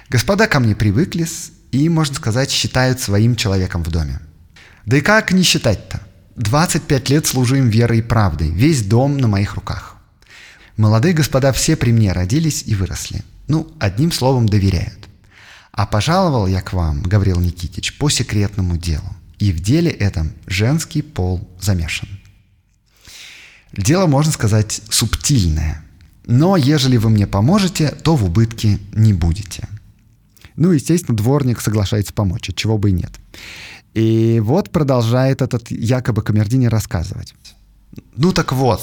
Господа 0.10 0.48
ко 0.48 0.60
мне 0.60 0.76
привыкли, 0.76 1.26
и, 1.72 1.90
можно 1.90 2.16
сказать, 2.16 2.52
считают 2.52 3.00
своим 3.00 3.36
человеком 3.36 3.84
в 3.84 3.92
доме. 3.92 4.20
Да 4.86 4.98
и 4.98 5.02
как 5.02 5.32
не 5.32 5.44
считать-то? 5.44 6.02
25 6.36 7.10
лет 7.10 7.28
служу 7.28 7.56
им 7.56 7.70
верой 7.70 8.00
и 8.00 8.02
правдой, 8.02 8.50
весь 8.50 8.84
дом 8.84 9.18
на 9.18 9.28
моих 9.28 9.56
руках. 9.56 9.98
Молодые 10.78 11.14
господа 11.14 11.52
все 11.52 11.76
при 11.76 11.92
мне 11.92 12.14
родились 12.14 12.64
и 12.66 12.76
выросли. 12.76 13.24
Ну, 13.48 13.72
одним 13.80 14.12
словом, 14.12 14.48
доверяют. 14.48 15.10
А 15.72 15.86
пожаловал 15.86 16.48
я 16.48 16.62
к 16.62 16.74
вам, 16.74 17.04
Гаврил 17.04 17.40
Никитич, 17.40 17.98
по 17.98 18.10
секретному 18.10 18.78
делу. 18.78 19.16
И 19.38 19.52
в 19.52 19.62
деле 19.62 19.92
этом 19.92 20.32
женский 20.48 21.02
пол 21.02 21.48
замешан. 21.60 22.10
Дело, 23.74 24.08
можно 24.08 24.32
сказать, 24.32 24.82
субтильное. 24.90 25.84
Но 26.26 26.58
ежели 26.58 26.98
вы 26.98 27.10
мне 27.10 27.28
поможете, 27.28 27.90
то 27.90 28.16
в 28.16 28.24
убытке 28.24 28.80
не 28.94 29.14
будете– 29.14 29.68
ну, 30.60 30.72
естественно, 30.72 31.16
дворник 31.16 31.62
соглашается 31.62 32.14
помочь, 32.14 32.50
от 32.50 32.56
чего 32.56 32.78
бы 32.78 32.90
и 32.90 32.94
нет. 32.94 33.12
И 33.94 34.42
вот 34.44 34.70
продолжает 34.70 35.42
этот 35.42 35.72
якобы 35.72 36.22
камердинер 36.22 36.70
рассказывать. 36.70 37.34
Ну 38.16 38.34
так 38.34 38.52
вот, 38.52 38.82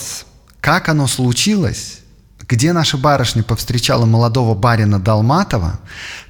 как 0.60 0.88
оно 0.88 1.06
случилось, 1.06 2.00
где 2.48 2.72
наша 2.72 2.96
барышня 2.96 3.42
повстречала 3.42 4.06
молодого 4.06 4.54
барина 4.54 4.98
Далматова, 4.98 5.78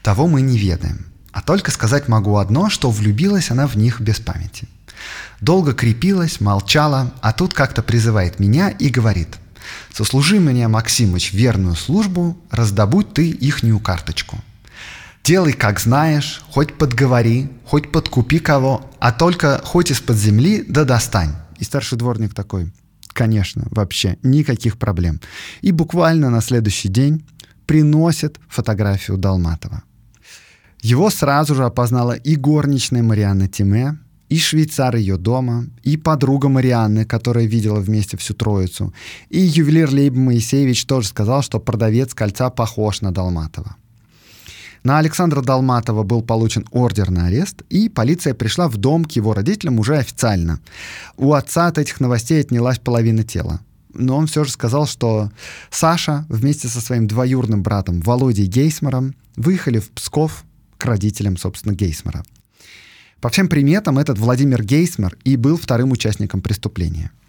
того 0.02 0.26
мы 0.26 0.40
не 0.40 0.58
ведаем. 0.58 1.06
А 1.30 1.42
только 1.42 1.70
сказать 1.70 2.08
могу 2.08 2.36
одно, 2.38 2.68
что 2.68 2.90
влюбилась 2.90 3.50
она 3.50 3.68
в 3.68 3.76
них 3.76 4.00
без 4.00 4.18
памяти. 4.18 4.66
Долго 5.40 5.74
крепилась, 5.74 6.40
молчала, 6.40 7.12
а 7.20 7.32
тут 7.32 7.54
как-то 7.54 7.82
призывает 7.82 8.40
меня 8.40 8.70
и 8.70 8.88
говорит 8.88 9.36
«Сослужи 9.92 10.40
мне, 10.40 10.66
Максимыч, 10.66 11.32
верную 11.32 11.76
службу, 11.76 12.36
раздобудь 12.50 13.14
ты 13.14 13.30
ихнюю 13.30 13.78
карточку». 13.78 14.38
Делай, 15.26 15.54
как 15.54 15.80
знаешь, 15.80 16.40
хоть 16.50 16.74
подговори, 16.74 17.48
хоть 17.64 17.90
подкупи 17.90 18.38
кого, 18.38 18.88
а 19.00 19.10
только 19.10 19.60
хоть 19.64 19.90
из-под 19.90 20.16
земли 20.16 20.64
да 20.68 20.84
достань. 20.84 21.34
И 21.58 21.64
старший 21.64 21.98
дворник 21.98 22.32
такой, 22.32 22.70
конечно, 23.08 23.66
вообще 23.72 24.18
никаких 24.22 24.78
проблем. 24.78 25.20
И 25.62 25.72
буквально 25.72 26.30
на 26.30 26.40
следующий 26.40 26.88
день 26.88 27.24
приносит 27.66 28.38
фотографию 28.48 29.18
Долматова. 29.18 29.82
Его 30.80 31.10
сразу 31.10 31.56
же 31.56 31.64
опознала 31.64 32.12
и 32.12 32.36
горничная 32.36 33.02
Марианна 33.02 33.48
Тиме, 33.48 33.98
и 34.28 34.38
швейцар 34.38 34.94
ее 34.94 35.16
дома, 35.16 35.66
и 35.82 35.96
подруга 35.96 36.48
Марианны, 36.48 37.04
которая 37.04 37.46
видела 37.46 37.80
вместе 37.80 38.16
всю 38.16 38.34
троицу, 38.34 38.94
и 39.30 39.40
ювелир 39.40 39.90
Лейб 39.90 40.14
Моисеевич 40.14 40.84
тоже 40.84 41.08
сказал, 41.08 41.42
что 41.42 41.58
продавец 41.58 42.14
кольца 42.14 42.48
похож 42.48 43.00
на 43.00 43.12
Долматова. 43.12 43.74
На 44.86 44.98
Александра 45.00 45.42
Долматова 45.42 46.04
был 46.04 46.22
получен 46.22 46.64
ордер 46.70 47.10
на 47.10 47.26
арест, 47.26 47.62
и 47.70 47.88
полиция 47.88 48.34
пришла 48.34 48.68
в 48.68 48.76
дом 48.76 49.04
к 49.04 49.10
его 49.10 49.34
родителям 49.34 49.80
уже 49.80 49.96
официально. 49.96 50.60
У 51.16 51.32
отца 51.32 51.66
от 51.66 51.78
этих 51.78 51.98
новостей 51.98 52.40
отнялась 52.40 52.78
половина 52.78 53.24
тела. 53.24 53.58
Но 53.92 54.16
он 54.16 54.28
все 54.28 54.44
же 54.44 54.52
сказал, 54.52 54.86
что 54.86 55.32
Саша 55.70 56.24
вместе 56.28 56.68
со 56.68 56.80
своим 56.80 57.08
двоюрным 57.08 57.64
братом 57.64 58.00
Володей 58.00 58.46
Гейсмером 58.46 59.16
выехали 59.34 59.80
в 59.80 59.90
Псков 59.90 60.44
к 60.78 60.84
родителям, 60.84 61.36
собственно, 61.36 61.74
Гейсмера. 61.74 62.22
По 63.20 63.28
всем 63.28 63.48
приметам, 63.48 63.98
этот 63.98 64.20
Владимир 64.20 64.62
Гейсмер 64.62 65.18
и 65.24 65.34
был 65.34 65.56
вторым 65.56 65.90
участником 65.90 66.42
преступления– 66.42 67.10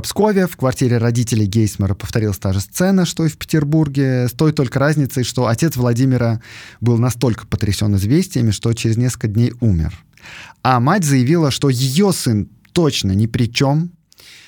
в 0.00 0.02
Пскове 0.02 0.46
в 0.46 0.56
квартире 0.56 0.98
родителей 0.98 1.46
Гейсмера 1.46 1.94
повторилась 1.94 2.38
та 2.38 2.52
же 2.52 2.60
сцена, 2.60 3.04
что 3.04 3.24
и 3.24 3.28
в 3.28 3.36
Петербурге, 3.36 4.28
с 4.28 4.32
той 4.32 4.52
только 4.52 4.78
разницей, 4.78 5.22
что 5.22 5.46
отец 5.46 5.76
Владимира 5.76 6.40
был 6.80 6.98
настолько 6.98 7.46
потрясен 7.46 7.94
известиями, 7.94 8.50
что 8.50 8.72
через 8.72 8.96
несколько 8.96 9.28
дней 9.28 9.52
умер. 9.60 9.94
А 10.62 10.80
мать 10.80 11.04
заявила, 11.04 11.50
что 11.50 11.68
ее 11.68 12.12
сын 12.12 12.48
точно 12.72 13.12
ни 13.12 13.26
при 13.26 13.52
чем, 13.52 13.92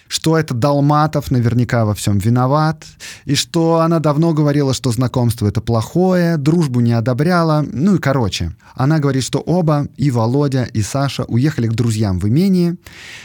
что 0.09 0.37
это 0.37 0.55
Далматов 0.55 1.31
наверняка 1.31 1.85
во 1.85 1.95
всем 1.95 2.19
виноват, 2.19 2.85
и 3.25 3.35
что 3.35 3.81
она 3.81 3.99
давно 3.99 4.33
говорила, 4.33 4.75
что 4.75 4.91
знакомство 4.91 5.47
это 5.47 5.61
плохое, 5.61 6.37
дружбу 6.37 6.81
не 6.81 6.93
одобряла, 6.93 7.65
ну 7.73 7.97
и 7.97 7.99
короче. 7.99 8.55
Она 8.75 8.99
говорит, 8.99 9.23
что 9.23 9.39
оба, 9.39 9.89
и 9.97 10.11
Володя, 10.11 10.65
и 10.65 10.83
Саша, 10.83 11.25
уехали 11.25 11.69
к 11.69 11.75
друзьям 11.75 12.19
в 12.19 12.29
имение, 12.29 12.77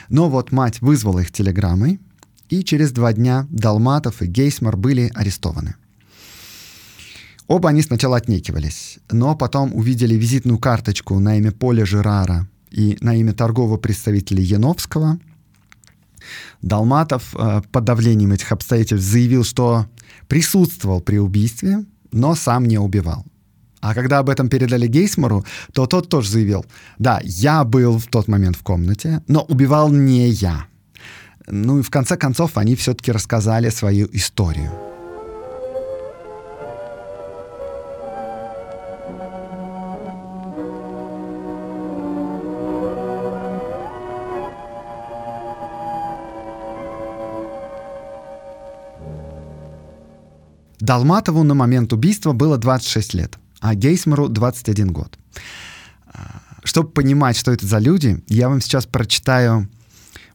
но 0.10 0.30
вот 0.30 0.52
мать 0.52 0.82
вызвала 0.82 1.20
их 1.20 1.32
телеграммой, 1.32 2.00
и 2.52 2.64
через 2.64 2.92
два 2.92 3.14
дня 3.14 3.48
Далматов 3.50 4.22
и 4.22 4.28
Гейсмар 4.28 4.78
были 4.78 5.10
арестованы. 5.16 5.76
Оба 7.48 7.70
они 7.70 7.82
сначала 7.82 8.18
отнекивались, 8.18 9.00
но 9.10 9.36
потом 9.36 9.74
увидели 9.74 10.16
визитную 10.16 10.60
карточку 10.60 11.20
на 11.20 11.38
имя 11.38 11.52
Поля 11.52 11.86
Жерара 11.86 12.48
и 12.70 12.98
на 13.02 13.16
имя 13.16 13.34
торгового 13.34 13.78
представителя 13.78 14.42
Яновского. 14.42 15.18
Далматов 16.62 17.36
э, 17.36 17.62
под 17.72 17.84
давлением 17.84 18.34
этих 18.34 18.52
обстоятельств 18.52 19.10
заявил, 19.10 19.44
что 19.44 19.88
присутствовал 20.28 21.02
при 21.02 21.18
убийстве, 21.18 21.86
но 22.12 22.36
сам 22.36 22.66
не 22.66 22.78
убивал. 22.78 23.26
А 23.80 23.96
когда 23.96 24.20
об 24.20 24.30
этом 24.30 24.48
передали 24.48 24.88
Гейсмару, 24.88 25.44
то 25.74 25.88
тот 25.88 26.10
тоже 26.10 26.30
заявил, 26.30 26.66
да, 27.00 27.20
я 27.24 27.64
был 27.64 27.98
в 27.98 28.08
тот 28.08 28.28
момент 28.28 28.56
в 28.56 28.64
комнате, 28.64 29.24
но 29.28 29.42
убивал 29.42 29.90
не 29.90 30.30
я. 30.30 30.68
Ну 31.54 31.80
и 31.80 31.82
в 31.82 31.90
конце 31.90 32.16
концов 32.16 32.58
они 32.58 32.76
все-таки 32.76 33.12
рассказали 33.12 33.70
свою 33.70 34.08
историю. 34.14 34.72
Далматову 50.80 51.44
на 51.44 51.54
момент 51.54 51.92
убийства 51.92 52.32
было 52.32 52.58
26 52.58 53.14
лет, 53.14 53.38
а 53.60 53.76
Гейсмеру 53.76 54.30
21 54.30 54.94
год. 54.94 55.20
А, 56.08 56.42
чтобы 56.64 56.90
понимать, 56.92 57.36
что 57.36 57.52
это 57.52 57.66
за 57.66 57.78
люди, 57.80 58.24
я 58.28 58.48
вам 58.48 58.62
сейчас 58.62 58.86
прочитаю 58.86 59.68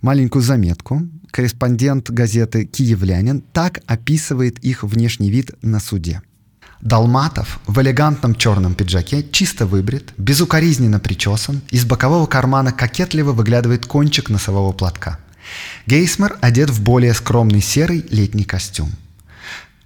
маленькую 0.07 0.43
заметку. 0.43 1.03
Корреспондент 1.33 2.11
газеты 2.11 2.65
«Киевлянин» 2.65 3.41
так 3.41 3.81
описывает 3.87 4.61
их 4.61 4.85
внешний 4.85 5.31
вид 5.31 5.51
на 5.63 5.81
суде. 5.81 6.23
Долматов 6.81 7.59
в 7.67 7.81
элегантном 7.81 8.37
черном 8.37 8.77
пиджаке, 8.77 9.27
чисто 9.33 9.67
выбрит, 9.67 10.13
безукоризненно 10.17 11.01
причесан, 11.01 11.61
из 11.73 11.85
бокового 11.85 12.27
кармана 12.27 12.71
кокетливо 12.71 13.33
выглядывает 13.33 13.87
кончик 13.87 14.31
носового 14.31 14.73
платка. 14.73 15.19
Гейсмер 15.89 16.39
одет 16.41 16.71
в 16.71 16.81
более 16.85 17.13
скромный 17.13 17.61
серый 17.61 18.05
летний 18.09 18.45
костюм. 18.45 18.91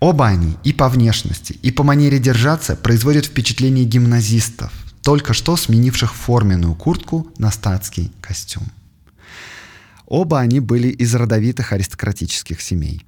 Оба 0.01 0.27
они 0.27 0.59
и 0.65 0.75
по 0.75 0.91
внешности, 0.91 1.55
и 1.63 1.71
по 1.71 1.83
манере 1.83 2.19
держаться 2.19 2.77
производят 2.77 3.25
впечатление 3.25 3.87
гимназистов, 3.87 4.71
только 5.03 5.33
что 5.33 5.57
сменивших 5.57 6.15
форменную 6.15 6.75
куртку 6.75 7.27
на 7.39 7.51
статский 7.51 8.13
костюм. 8.21 8.65
Оба 10.11 10.41
они 10.41 10.59
были 10.59 10.89
из 10.89 11.15
родовитых 11.15 11.73
аристократических 11.73 12.61
семей. 12.61 13.07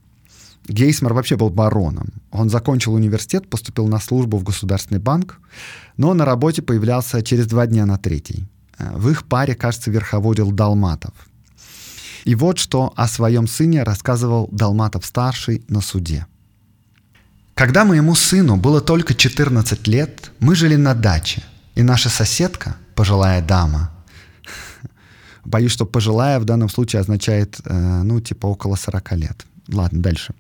Гейсмер 0.69 1.13
вообще 1.13 1.37
был 1.37 1.51
бароном. 1.51 2.13
Он 2.31 2.49
закончил 2.49 2.95
университет, 2.95 3.51
поступил 3.51 3.89
на 3.89 3.99
службу 3.99 4.39
в 4.39 4.45
Государственный 4.45 5.01
банк, 5.01 5.41
но 5.97 6.15
на 6.15 6.25
работе 6.25 6.63
появлялся 6.63 7.21
через 7.23 7.47
два 7.47 7.67
дня 7.67 7.87
на 7.87 7.99
третий. 7.99 8.47
Э, 8.79 8.97
в 8.97 9.11
их 9.11 9.25
паре, 9.25 9.57
кажется, 9.57 9.91
верховодил 9.91 10.53
Далматов. 10.53 11.13
И 12.25 12.37
вот 12.37 12.59
что 12.59 12.93
о 12.95 13.09
своем 13.09 13.49
сыне 13.49 13.83
рассказывал 13.83 14.49
Далматов-старший 14.53 15.65
на 15.69 15.81
суде. 15.81 16.27
Когда 17.55 17.85
моему 17.85 18.15
сыну 18.15 18.57
было 18.57 18.81
только 18.81 19.15
14 19.15 19.89
лет, 19.89 20.31
мы 20.39 20.55
жили 20.55 20.77
на 20.77 20.95
даче, 20.95 21.43
и 21.75 21.83
наша 21.83 22.11
соседка, 22.11 22.77
пожилая 22.95 23.43
дама, 23.43 23.91
Боюсь, 25.45 25.73
что 25.73 25.87
пожилая 25.87 26.39
в 26.39 26.45
данном 26.45 26.69
случае 26.69 27.01
означает, 27.01 27.61
э, 27.65 28.03
ну, 28.05 28.21
типа 28.21 28.47
около 28.47 28.77
40 28.77 29.13
лет. 29.13 29.47
Ладно, 29.69 30.03
дальше. 30.03 30.35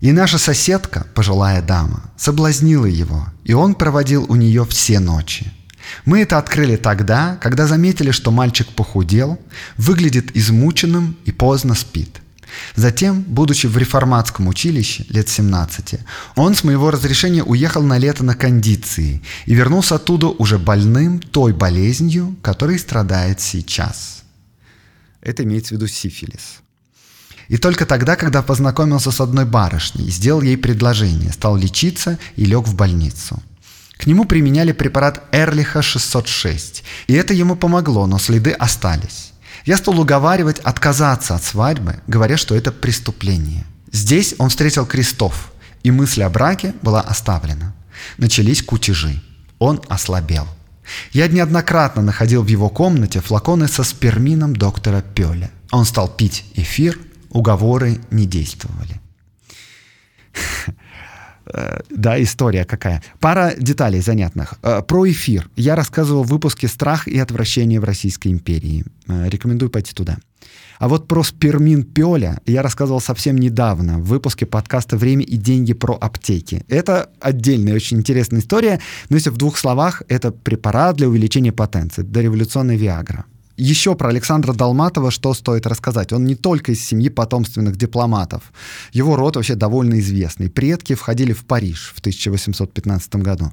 И 0.00 0.12
наша 0.12 0.38
соседка, 0.38 1.06
пожилая 1.14 1.62
дама, 1.62 2.10
соблазнила 2.16 2.86
его, 2.86 3.26
и 3.44 3.54
он 3.54 3.74
проводил 3.74 4.26
у 4.28 4.36
нее 4.36 4.64
все 4.64 5.00
ночи. 5.00 5.52
Мы 6.04 6.20
это 6.20 6.38
открыли 6.38 6.76
тогда, 6.76 7.36
когда 7.40 7.66
заметили, 7.66 8.10
что 8.10 8.30
мальчик 8.30 8.68
похудел, 8.68 9.38
выглядит 9.76 10.36
измученным 10.36 11.16
и 11.24 11.32
поздно 11.32 11.74
спит. 11.74 12.20
Затем, 12.74 13.22
будучи 13.22 13.66
в 13.66 13.76
реформатском 13.76 14.48
училище 14.48 15.04
лет 15.08 15.28
17, 15.28 16.00
он 16.36 16.54
с 16.54 16.64
моего 16.64 16.90
разрешения 16.90 17.42
уехал 17.42 17.82
на 17.82 17.98
лето 17.98 18.24
на 18.24 18.34
кондиции 18.34 19.22
и 19.46 19.54
вернулся 19.54 19.96
оттуда 19.96 20.28
уже 20.28 20.58
больным 20.58 21.20
той 21.20 21.52
болезнью, 21.52 22.36
которой 22.42 22.78
страдает 22.78 23.40
сейчас. 23.40 24.15
Это 25.26 25.42
имеется 25.42 25.70
в 25.70 25.72
виду 25.72 25.88
сифилис. 25.88 26.60
И 27.48 27.56
только 27.56 27.84
тогда, 27.84 28.14
когда 28.14 28.42
познакомился 28.42 29.10
с 29.10 29.20
одной 29.20 29.44
барышней, 29.44 30.08
сделал 30.08 30.40
ей 30.40 30.56
предложение, 30.56 31.32
стал 31.32 31.56
лечиться 31.56 32.16
и 32.36 32.44
лег 32.44 32.68
в 32.68 32.76
больницу. 32.76 33.42
К 33.96 34.06
нему 34.06 34.24
применяли 34.24 34.70
препарат 34.70 35.24
Эрлиха 35.32 35.82
606, 35.82 36.84
и 37.08 37.14
это 37.14 37.34
ему 37.34 37.56
помогло, 37.56 38.06
но 38.06 38.20
следы 38.20 38.52
остались. 38.52 39.32
Я 39.64 39.76
стал 39.78 39.98
уговаривать 39.98 40.60
отказаться 40.60 41.34
от 41.34 41.42
свадьбы, 41.42 41.96
говоря, 42.06 42.36
что 42.36 42.54
это 42.54 42.70
преступление. 42.70 43.64
Здесь 43.90 44.36
он 44.38 44.48
встретил 44.48 44.86
крестов, 44.86 45.52
и 45.82 45.90
мысль 45.90 46.22
о 46.22 46.30
браке 46.30 46.72
была 46.82 47.00
оставлена. 47.00 47.74
Начались 48.16 48.62
кутежи. 48.62 49.20
Он 49.58 49.82
ослабел. 49.88 50.46
Я 51.12 51.28
неоднократно 51.28 52.02
находил 52.02 52.42
в 52.42 52.48
его 52.48 52.68
комнате 52.68 53.20
флаконы 53.20 53.68
со 53.68 53.84
спермином 53.84 54.54
доктора 54.54 55.02
Пёля. 55.02 55.50
Он 55.70 55.84
стал 55.84 56.08
пить 56.08 56.44
эфир, 56.54 56.98
уговоры 57.30 57.98
не 58.10 58.26
действовали. 58.26 59.00
Да, 61.90 62.20
история 62.20 62.64
какая. 62.64 63.02
Пара 63.20 63.54
деталей 63.56 64.00
занятных. 64.00 64.54
Э, 64.62 64.82
про 64.82 65.08
эфир. 65.08 65.48
Я 65.54 65.76
рассказывал 65.76 66.24
в 66.24 66.28
выпуске 66.28 66.66
«Страх 66.66 67.06
и 67.06 67.16
отвращение 67.20 67.78
в 67.78 67.84
Российской 67.84 68.32
империи». 68.32 68.84
Э, 69.06 69.28
рекомендую 69.28 69.70
пойти 69.70 69.94
туда. 69.94 70.18
А 70.78 70.88
вот 70.88 71.08
про 71.08 71.22
спермин 71.22 71.84
Пёля 71.84 72.40
я 72.46 72.62
рассказывал 72.62 73.00
совсем 73.00 73.36
недавно 73.36 73.98
в 73.98 74.04
выпуске 74.04 74.46
подкаста 74.46 74.96
«Время 74.96 75.24
и 75.24 75.36
деньги 75.36 75.72
про 75.72 75.94
аптеки». 75.94 76.64
Это 76.68 77.10
отдельная 77.20 77.74
очень 77.74 77.98
интересная 77.98 78.40
история, 78.40 78.80
но 79.08 79.16
если 79.16 79.30
в 79.30 79.36
двух 79.36 79.56
словах, 79.56 80.02
это 80.08 80.32
препарат 80.32 80.96
для 80.96 81.08
увеличения 81.08 81.52
потенции, 81.52 82.02
дореволюционная 82.02 82.76
Виагра. 82.76 83.24
Еще 83.56 83.94
про 83.94 84.10
Александра 84.10 84.52
Долматова 84.52 85.10
что 85.10 85.32
стоит 85.32 85.66
рассказать? 85.66 86.12
Он 86.12 86.26
не 86.26 86.34
только 86.34 86.72
из 86.72 86.84
семьи 86.84 87.08
потомственных 87.08 87.76
дипломатов. 87.76 88.52
Его 88.92 89.16
род 89.16 89.36
вообще 89.36 89.54
довольно 89.54 89.98
известный. 90.00 90.50
Предки 90.50 90.94
входили 90.94 91.32
в 91.32 91.46
Париж 91.46 91.94
в 91.96 92.00
1815 92.00 93.16
году. 93.16 93.52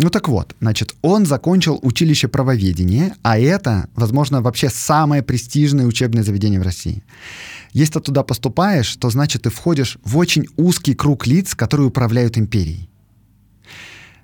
Ну 0.00 0.10
так 0.10 0.28
вот, 0.28 0.54
значит, 0.60 0.94
он 1.02 1.26
закончил 1.26 1.80
училище 1.82 2.28
правоведения, 2.28 3.16
а 3.22 3.36
это, 3.36 3.88
возможно, 3.96 4.40
вообще 4.40 4.70
самое 4.70 5.22
престижное 5.22 5.86
учебное 5.86 6.22
заведение 6.22 6.60
в 6.60 6.62
России. 6.62 7.02
Если 7.72 7.94
ты 7.94 8.00
туда 8.00 8.22
поступаешь, 8.22 8.96
то 8.96 9.10
значит 9.10 9.42
ты 9.42 9.50
входишь 9.50 9.98
в 10.04 10.16
очень 10.16 10.46
узкий 10.56 10.94
круг 10.94 11.26
лиц, 11.26 11.56
которые 11.56 11.88
управляют 11.88 12.38
империей. 12.38 12.88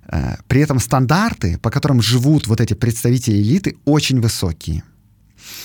Э, 0.06 0.36
при 0.46 0.60
этом 0.60 0.78
стандарты, 0.78 1.58
по 1.58 1.70
которым 1.70 2.00
живут 2.00 2.46
вот 2.46 2.60
эти 2.60 2.74
представители 2.74 3.36
элиты, 3.36 3.76
очень 3.84 4.20
высокие. 4.20 4.84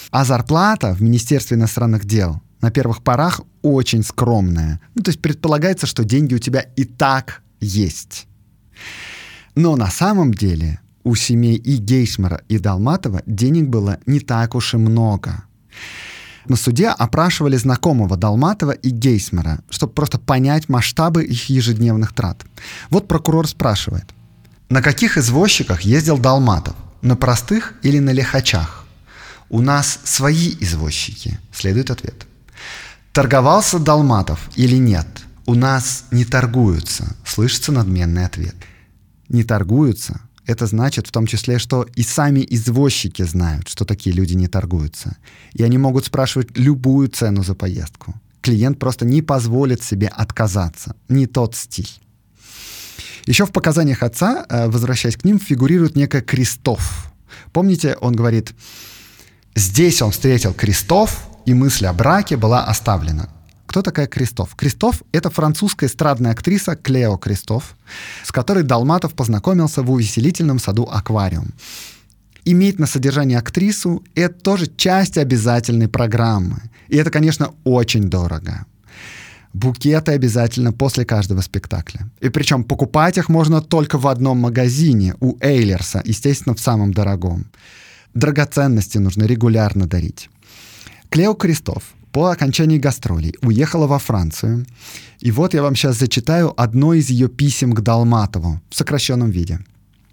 А 0.10 0.26
зарплата 0.26 0.96
в 0.96 1.02
Министерстве 1.02 1.56
иностранных 1.56 2.06
дел 2.06 2.42
на 2.62 2.72
первых 2.72 3.04
порах 3.04 3.42
очень 3.62 4.04
скромная. 4.04 4.82
Ну, 4.96 5.04
то 5.04 5.10
есть 5.10 5.22
предполагается, 5.22 5.86
что 5.86 6.04
деньги 6.04 6.34
у 6.34 6.40
тебя 6.40 6.62
и 6.76 6.84
так 6.84 7.44
есть. 7.62 8.28
Но 9.56 9.76
на 9.76 9.90
самом 9.90 10.34
деле 10.34 10.80
у 11.04 11.16
семей 11.16 11.56
и 11.56 11.78
Гейшмера, 11.78 12.42
и 12.50 12.60
Далматова 12.60 13.22
денег 13.26 13.68
было 13.68 14.00
не 14.06 14.20
так 14.20 14.56
уж 14.56 14.74
и 14.74 14.78
много. 14.78 15.44
На 16.48 16.56
суде 16.56 16.88
опрашивали 16.90 17.58
знакомого 17.58 18.18
Далматова 18.18 18.72
и 18.72 18.90
Гейсмера, 18.90 19.60
чтобы 19.70 19.94
просто 19.94 20.18
понять 20.18 20.68
масштабы 20.70 21.24
их 21.24 21.50
ежедневных 21.50 22.14
трат. 22.14 22.46
Вот 22.90 23.08
прокурор 23.08 23.48
спрашивает, 23.48 24.06
на 24.70 24.82
каких 24.82 25.18
извозчиках 25.18 25.82
ездил 25.82 26.18
Далматов? 26.18 26.76
На 27.02 27.16
простых 27.16 27.76
или 27.82 28.00
на 28.00 28.12
лихачах? 28.12 28.86
У 29.50 29.62
нас 29.62 30.00
свои 30.04 30.56
извозчики, 30.60 31.40
следует 31.52 31.92
ответ. 31.92 32.28
Торговался 33.14 33.80
Далматов 33.80 34.50
или 34.56 34.76
нет? 34.76 35.08
У 35.46 35.56
нас 35.56 36.06
не 36.12 36.26
торгуются, 36.26 37.16
слышится 37.26 37.72
надменный 37.72 38.26
ответ 38.26 38.56
не 39.30 39.44
торгуются, 39.44 40.22
это 40.50 40.66
значит 40.66 41.08
в 41.08 41.12
том 41.12 41.28
числе, 41.28 41.60
что 41.60 41.86
и 41.96 42.02
сами 42.04 42.46
извозчики 42.50 43.24
знают, 43.24 43.68
что 43.68 43.86
такие 43.86 44.16
люди 44.16 44.34
не 44.34 44.48
торгуются. 44.48 45.18
И 45.54 45.64
они 45.64 45.78
могут 45.78 46.06
спрашивать 46.06 46.58
любую 46.58 47.08
цену 47.10 47.44
за 47.44 47.54
поездку. 47.54 48.16
Клиент 48.42 48.80
просто 48.80 49.06
не 49.06 49.22
позволит 49.22 49.84
себе 49.84 50.08
отказаться. 50.08 50.96
Не 51.08 51.28
тот 51.28 51.56
стиль. 51.56 51.90
Еще 53.28 53.46
в 53.46 53.52
показаниях 53.52 54.02
отца, 54.02 54.46
э, 54.50 54.68
возвращаясь 54.68 55.18
к 55.18 55.24
ним, 55.24 55.40
фигурирует 55.40 55.96
некая 55.96 56.22
Крестов. 56.22 57.12
Помните, 57.54 57.96
он 58.02 58.16
говорит, 58.16 58.56
здесь 59.56 60.02
он 60.02 60.10
встретил 60.10 60.54
Крестов, 60.54 61.30
и 61.46 61.54
мысль 61.54 61.86
о 61.86 61.94
браке 61.94 62.38
была 62.38 62.66
оставлена. 62.66 63.30
Кто 63.70 63.84
такая 63.84 64.08
Крестов? 64.08 64.56
Крестов— 64.56 65.04
это 65.12 65.30
французская 65.30 65.86
эстрадная 65.86 66.32
актриса 66.32 66.76
Клео 66.76 67.18
Крестов, 67.18 67.76
с 68.26 68.32
которой 68.32 68.64
Далматов 68.64 69.14
познакомился 69.14 69.84
в 69.84 69.92
увеселительном 69.92 70.58
саду 70.58 70.90
«Аквариум». 70.92 71.54
Иметь 72.46 72.80
на 72.80 72.88
содержании 72.88 73.38
актрису— 73.38 74.04
это 74.16 74.34
тоже 74.34 74.66
часть 74.76 75.20
обязательной 75.20 75.88
программы. 75.88 76.64
И 76.88 76.98
это, 76.98 77.12
конечно, 77.12 77.52
очень 77.64 78.10
дорого. 78.10 78.66
Букеты 79.54 80.14
обязательно 80.14 80.74
после 80.74 81.06
каждого 81.06 81.42
спектакля. 81.42 82.10
И 82.22 82.30
причем 82.30 82.64
покупать 82.64 83.20
их 83.20 83.30
можно 83.30 83.62
только 83.62 84.00
в 84.00 84.08
одном 84.08 84.40
магазине, 84.40 85.14
у 85.20 85.38
Эйлерса, 85.42 86.02
естественно, 86.06 86.56
в 86.56 86.60
самом 86.60 86.92
дорогом. 86.92 87.46
Драгоценности 88.16 88.98
нужно 88.98 89.26
регулярно 89.26 89.86
дарить. 89.86 90.28
Клео 91.12 91.36
Крестов 91.36 91.84
по 92.12 92.32
окончании 92.32 92.78
гастролей 92.78 93.36
уехала 93.42 93.88
во 93.88 94.00
Францию. 94.00 94.66
И 95.20 95.32
вот 95.32 95.54
я 95.54 95.62
вам 95.62 95.76
сейчас 95.76 95.98
зачитаю 95.98 96.54
одно 96.62 96.94
из 96.94 97.10
ее 97.10 97.28
писем 97.28 97.74
к 97.74 97.82
Далматову 97.82 98.62
в 98.70 98.76
сокращенном 98.76 99.32
виде. 99.32 99.60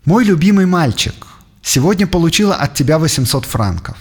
«Мой 0.04 0.24
любимый 0.24 0.66
мальчик, 0.66 1.14
сегодня 1.62 2.06
получила 2.06 2.54
от 2.54 2.74
тебя 2.74 2.98
800 2.98 3.44
франков. 3.44 3.96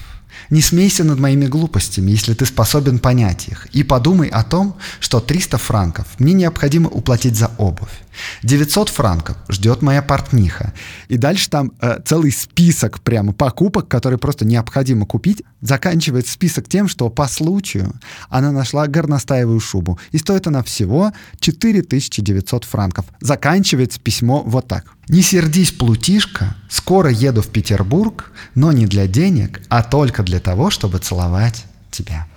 Не 0.50 0.62
смейся 0.62 1.04
над 1.04 1.20
моими 1.20 1.48
глупостями, 1.48 2.12
если 2.12 2.34
ты 2.34 2.46
способен 2.46 3.00
понять 3.00 3.48
их, 3.48 3.68
и 3.68 3.84
подумай 3.84 4.28
о 4.28 4.44
том, 4.44 4.76
что 5.00 5.20
300 5.20 5.58
франков 5.58 6.08
мне 6.20 6.34
необходимо 6.34 6.90
уплатить 6.90 7.36
за 7.36 7.50
обувь. 7.58 8.02
900 8.44 8.90
франков 8.90 9.38
ждет 9.50 9.82
моя 9.82 10.02
портниха. 10.02 10.74
И 11.08 11.18
дальше 11.18 11.50
там 11.50 11.72
э, 11.82 12.00
целый 12.06 12.32
список 12.32 13.02
прямо 13.02 13.34
покупок, 13.34 13.88
которые 13.88 14.20
просто 14.20 14.46
необходимо 14.46 15.06
купить. 15.06 15.44
Заканчивает 15.62 16.28
список 16.28 16.68
тем, 16.68 16.88
что 16.88 17.10
по 17.10 17.28
случаю 17.28 17.94
она 18.30 18.52
нашла 18.52 18.88
горностаевую 18.88 19.60
шубу. 19.60 20.00
И 20.12 20.18
стоит 20.18 20.48
она 20.48 20.64
всего 20.64 21.12
4900 21.40 22.64
франков. 22.64 23.06
Заканчивается 23.20 24.00
письмо 24.00 24.44
вот 24.46 24.68
так. 24.68 24.86
«Не 25.08 25.22
сердись, 25.22 25.72
плутишка, 25.72 26.56
скоро 26.70 27.12
еду 27.12 27.42
в 27.42 27.48
Петербург, 27.50 28.32
но 28.56 28.72
не 28.72 28.88
для 28.88 29.08
денег, 29.08 29.62
а 29.70 29.84
только 29.84 30.24
для 30.24 30.40
того, 30.40 30.72
чтобы 30.72 30.98
целовать 30.98 31.66
тебя». 31.92 32.28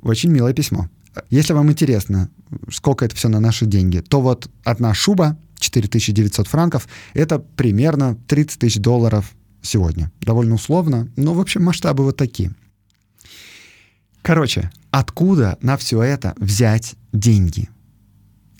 Очень 0.00 0.30
милое 0.30 0.52
письмо. 0.52 0.88
Если 1.30 1.52
вам 1.52 1.70
интересно, 1.70 2.30
сколько 2.70 3.04
это 3.04 3.14
все 3.14 3.28
на 3.28 3.40
наши 3.40 3.66
деньги, 3.66 3.98
то 3.98 4.20
вот 4.20 4.50
одна 4.64 4.94
шуба 4.94 5.38
4900 5.58 6.46
франков— 6.46 6.88
это 7.14 7.38
примерно 7.38 8.16
30 8.26 8.58
тысяч 8.58 8.80
долларов 8.80 9.32
сегодня. 9.62 10.10
Довольно 10.20 10.54
условно, 10.54 11.08
но, 11.16 11.34
в 11.34 11.40
общем, 11.40 11.62
масштабы 11.64 12.04
вот 12.04 12.16
такие. 12.16 12.54
Короче, 14.22 14.70
откуда 14.90 15.58
на 15.60 15.76
все 15.76 16.02
это 16.02 16.34
взять 16.38 16.94
деньги? 17.12 17.68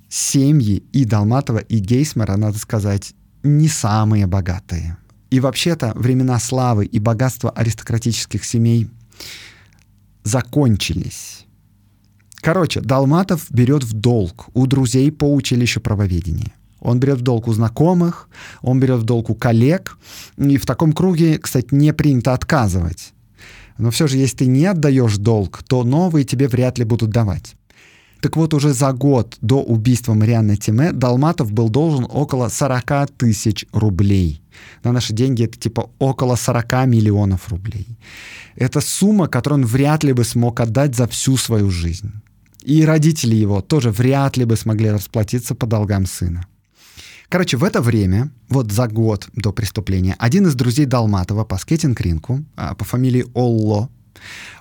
Семьи 0.09 0.85
и 0.93 1.05
Далматова, 1.05 1.59
и 1.59 1.79
Гейсмера, 1.79 2.37
надо 2.37 2.59
сказать, 2.59 3.15
не 3.43 3.69
самые 3.69 4.27
богатые. 4.27 4.97
И 5.31 5.41
вообще-то 5.41 5.93
времена 5.97 6.39
славы 6.39 6.87
и 6.87 6.99
богатства 6.99 7.51
аристократических 7.51 8.45
семей 8.45 8.89
закончились. 10.23 11.47
Короче, 12.45 12.83
Далматов 12.83 13.47
берет 13.49 13.85
в 13.85 13.95
долг 13.95 14.49
у 14.53 14.67
друзей 14.67 15.11
по 15.11 15.33
училищу 15.33 15.81
правоведения. 15.81 16.53
Он 16.79 17.01
берет 17.01 17.21
в 17.21 17.23
долг 17.23 17.49
у 17.49 17.55
знакомых, 17.55 18.29
он 18.61 18.81
берет 18.81 19.01
в 19.01 19.05
долг 19.05 19.31
у 19.31 19.35
коллег. 19.35 19.97
И 20.37 20.59
в 20.59 20.67
таком 20.67 20.93
круге, 20.93 21.39
кстати, 21.39 21.69
не 21.71 21.95
принято 21.95 22.35
отказывать. 22.35 23.15
Но 23.79 23.91
все 23.91 24.07
же, 24.07 24.19
если 24.19 24.37
ты 24.37 24.47
не 24.47 24.67
отдаешь 24.67 25.17
долг, 25.17 25.63
то 25.67 25.85
новые 25.85 26.27
тебе 26.27 26.47
вряд 26.47 26.79
ли 26.79 26.85
будут 26.85 27.09
давать. 27.09 27.57
Так 28.21 28.37
вот, 28.37 28.53
уже 28.53 28.75
за 28.75 28.93
год 28.93 29.39
до 29.41 29.63
убийства 29.63 30.13
Марианны 30.13 30.57
Тиме 30.57 30.93
Далматов 30.93 31.51
был 31.51 31.71
должен 31.71 32.07
около 32.11 32.51
40 32.51 33.11
тысяч 33.17 33.65
рублей. 33.73 34.43
На 34.83 34.93
наши 34.93 35.15
деньги 35.15 35.45
это 35.45 35.59
типа 35.59 35.89
около 35.99 36.37
40 36.37 36.87
миллионов 36.87 37.49
рублей. 37.49 37.87
Это 38.55 38.83
сумма, 38.83 39.29
которую 39.29 39.63
он 39.63 39.67
вряд 39.67 40.05
ли 40.05 40.13
бы 40.13 40.25
смог 40.25 40.61
отдать 40.61 40.95
за 40.95 41.07
всю 41.07 41.39
свою 41.39 41.71
жизнь. 41.71 42.13
И 42.65 42.85
родители 42.85 43.37
его 43.37 43.61
тоже 43.61 43.91
вряд 43.91 44.37
ли 44.37 44.45
бы 44.45 44.57
смогли 44.57 44.91
расплатиться 44.91 45.55
по 45.55 45.67
долгам 45.67 46.07
сына. 46.07 46.47
Короче, 47.29 47.57
в 47.57 47.65
это 47.65 47.83
время, 47.83 48.31
вот 48.49 48.73
за 48.73 48.89
год 48.89 49.29
до 49.35 49.53
преступления, 49.53 50.17
один 50.19 50.47
из 50.47 50.55
друзей 50.55 50.87
Далматова 50.87 51.45
по 51.45 51.59
скейтинг-ринку 51.59 52.45
а, 52.57 52.75
по 52.75 52.85
фамилии 52.85 53.27
Олло, 53.35 53.91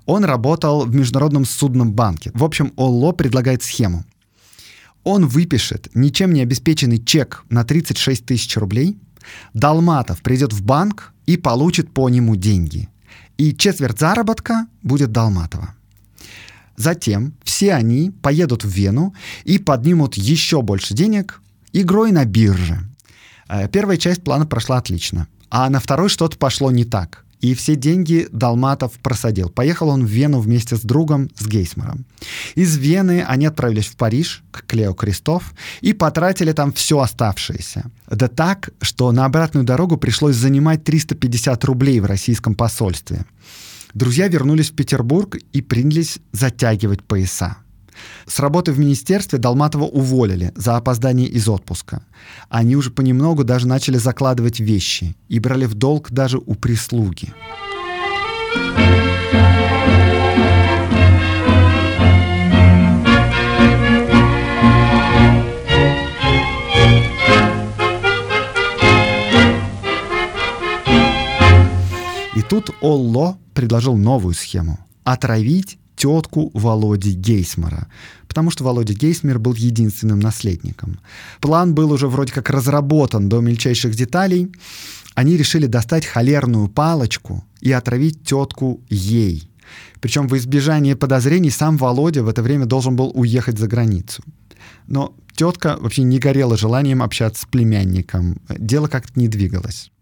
он 0.06 0.26
работал 0.26 0.86
в 0.86 0.94
Международном 0.94 1.46
судном 1.46 1.94
банке. 1.94 2.32
В 2.34 2.44
общем, 2.44 2.74
Олло 2.76 3.14
предлагает 3.14 3.64
схему. 3.64 4.04
Он 5.04 5.28
выпишет 5.28 5.90
ничем 5.94 6.34
не 6.34 6.42
обеспеченный 6.42 6.98
чек 6.98 7.46
на 7.50 7.64
36 7.64 8.26
тысяч 8.26 8.58
рублей, 8.58 8.98
Далматов 9.54 10.22
придет 10.22 10.52
в 10.52 10.64
банк 10.64 11.14
и 11.26 11.38
получит 11.38 11.94
по 11.94 12.10
нему 12.10 12.36
деньги. 12.36 12.90
И 13.38 13.56
четверть 13.56 14.00
заработка 14.00 14.68
будет 14.82 15.12
Далматова. 15.12 15.76
Затем 16.76 17.34
все 17.44 17.74
они 17.74 18.12
поедут 18.22 18.64
в 18.64 18.70
Вену 18.70 19.14
и 19.44 19.60
поднимут 19.60 20.16
еще 20.16 20.62
больше 20.62 20.94
денег 20.94 21.42
игрой 21.72 22.12
на 22.12 22.26
бирже. 22.26 22.80
Э, 23.48 23.68
первая 23.68 23.98
часть 23.98 24.24
плана 24.24 24.46
прошла 24.46 24.78
отлично, 24.78 25.28
а 25.50 25.70
на 25.70 25.80
второй 25.80 26.10
что-то 26.10 26.38
пошло 26.38 26.72
не 26.72 26.86
так. 26.86 27.24
И 27.44 27.56
все 27.56 27.76
деньги 27.76 28.30
Далматов 28.32 28.94
просадил. 29.00 29.50
Поехал 29.50 29.90
он 29.90 30.06
в 30.06 30.10
Вену 30.10 30.40
вместе 30.40 30.78
с 30.78 30.80
другом, 30.80 31.30
с 31.38 31.46
Гейсмером. 31.46 32.06
Из 32.56 32.78
Вены 32.78 33.22
они 33.28 33.48
отправились 33.48 33.88
в 33.88 33.98
Париж, 33.98 34.44
к 34.50 34.66
Клео 34.66 34.94
Крестов, 34.94 35.54
и 35.82 35.92
потратили 35.92 36.54
там 36.54 36.72
все 36.72 37.02
оставшееся. 37.02 37.92
Да 38.10 38.30
так, 38.30 38.70
что 38.82 39.12
на 39.12 39.26
обратную 39.26 39.66
дорогу 39.66 39.98
пришлось 39.98 40.38
занимать 40.38 40.86
350 40.86 41.66
рублей 41.66 42.00
в 42.00 42.06
российском 42.06 42.56
посольстве. 42.56 43.26
Друзья 43.94 44.28
вернулись 44.28 44.72
в 44.72 44.76
Петербург 44.76 45.38
и 45.52 45.62
принялись 45.62 46.18
затягивать 46.32 47.04
пояса. 47.04 47.58
С 48.26 48.40
работы 48.40 48.72
в 48.72 48.80
министерстве 48.80 49.38
Долматова 49.38 49.84
уволили 49.84 50.52
за 50.56 50.78
опоздание 50.78 51.28
из 51.28 51.48
отпуска. 51.48 52.02
Они 52.50 52.76
уже 52.76 52.90
понемногу 52.90 53.44
даже 53.44 53.68
начали 53.68 53.98
закладывать 53.98 54.60
вещи 54.60 55.16
и 55.30 55.40
брали 55.40 55.66
в 55.66 55.76
долг 55.76 56.10
даже 56.10 56.40
у 56.40 56.56
прислуги. 56.56 57.34
И 58.56 59.03
тут 72.54 72.70
Олло 72.82 73.40
предложил 73.56 73.98
новую 73.98 74.36
схему— 74.36 74.78
отравить 75.04 75.80
тетку 75.96 76.52
Володи 76.54 77.12
Гейсмара, 77.12 77.88
потому 78.28 78.52
что 78.52 78.64
Володя 78.64 78.94
Гейсмер 78.94 79.40
был 79.40 79.56
единственным 79.56 80.20
наследником. 80.20 81.00
План 81.42 81.74
был 81.74 81.92
уже 81.92 82.08
вроде 82.08 82.32
как 82.32 82.52
разработан 82.52 83.28
до 83.28 83.40
мельчайших 83.40 83.96
деталей. 83.96 84.52
Они 85.16 85.36
решили 85.36 85.66
достать 85.66 86.06
холерную 86.06 86.68
палочку 86.68 87.44
и 87.60 87.72
отравить 87.72 88.24
тетку 88.24 88.82
ей. 88.88 89.50
Причем 90.00 90.28
в 90.28 90.38
избежание 90.38 90.96
подозрений 90.96 91.50
сам 91.50 91.78
Володя 91.78 92.22
в 92.22 92.28
это 92.28 92.44
время 92.44 92.68
должен 92.68 92.96
был 92.96 93.12
уехать 93.16 93.58
за 93.58 93.68
границу. 93.68 94.22
Но 94.86 95.16
тетка 95.36 95.78
вообще 95.80 96.04
не 96.04 96.20
горела 96.20 96.56
желанием 96.56 97.02
общаться 97.02 97.42
с 97.42 97.46
племянником. 97.46 98.38
Дело 98.48 98.88
как-то 98.88 99.20
не 99.20 99.28
двигалось. 99.28 99.93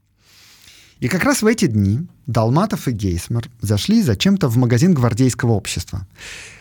И 1.02 1.08
как 1.08 1.24
раз 1.24 1.42
в 1.42 1.48
эти 1.48 1.66
дни 1.66 2.06
Долматов 2.28 2.88
и 2.88 2.92
Гейсмер 2.92 3.50
зашли 3.60 4.04
зачем-то 4.04 4.48
в 4.48 4.58
магазин 4.58 4.94
гвардейского 4.94 5.54
общества. 5.54 6.06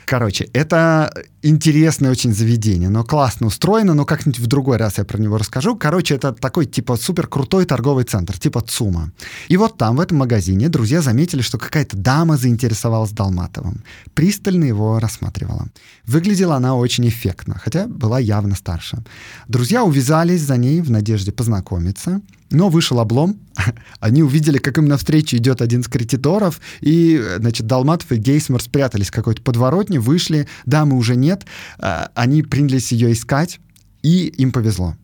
Короче, 0.06 0.48
это 0.54 1.12
интересное 1.42 2.10
очень 2.10 2.32
заведение, 2.32 2.88
но 2.88 3.04
классно 3.04 3.46
устроено, 3.48 3.92
но 3.92 4.06
как-нибудь 4.06 4.40
в 4.40 4.46
другой 4.46 4.78
раз 4.78 4.96
я 4.96 5.04
про 5.04 5.18
него 5.18 5.36
расскажу. 5.36 5.76
Короче, 5.76 6.14
это 6.14 6.32
такой 6.32 6.64
типа 6.64 6.96
супер 6.96 7.26
крутой 7.26 7.66
торговый 7.66 8.04
центр, 8.04 8.36
типа 8.38 8.62
ЦУМа. 8.62 9.12
И 9.48 9.58
вот 9.58 9.76
там, 9.76 9.96
в 9.96 10.00
этом 10.00 10.18
магазине, 10.18 10.70
друзья 10.70 11.02
заметили, 11.02 11.42
что 11.42 11.58
какая-то 11.58 11.98
дама 11.98 12.38
заинтересовалась 12.38 13.10
Долматовым. 13.10 13.84
Пристально 14.14 14.64
его 14.64 14.98
рассматривала. 14.98 15.68
Выглядела 16.06 16.56
она 16.56 16.74
очень 16.74 17.06
эффектно, 17.06 17.60
хотя 17.62 17.86
была 17.86 18.18
явно 18.18 18.56
старше. 18.56 19.04
Друзья 19.48 19.84
увязались 19.84 20.40
за 20.40 20.56
ней 20.56 20.80
в 20.80 20.90
надежде 20.90 21.30
познакомиться. 21.30 22.22
Но 22.50 22.68
вышел 22.68 22.98
облом. 22.98 23.38
Они 24.00 24.22
увидели, 24.22 24.58
как 24.58 24.78
им 24.78 24.86
навстречу 24.86 25.36
идет 25.36 25.62
один 25.62 25.80
из 25.80 25.88
кредиторов, 25.88 26.60
и, 26.80 27.22
значит, 27.38 27.66
Долматов 27.66 28.10
и 28.12 28.16
Гейсмер 28.16 28.60
спрятались 28.62 29.08
в 29.08 29.12
какой-то 29.12 29.42
подворотне, 29.42 30.00
вышли, 30.00 30.48
дамы 30.66 30.96
уже 30.96 31.16
нет, 31.16 31.46
а, 31.78 32.10
они 32.14 32.42
принялись 32.42 32.92
ее 32.92 33.12
искать, 33.12 33.60
и 34.02 34.26
им 34.26 34.52
повезло 34.52 34.96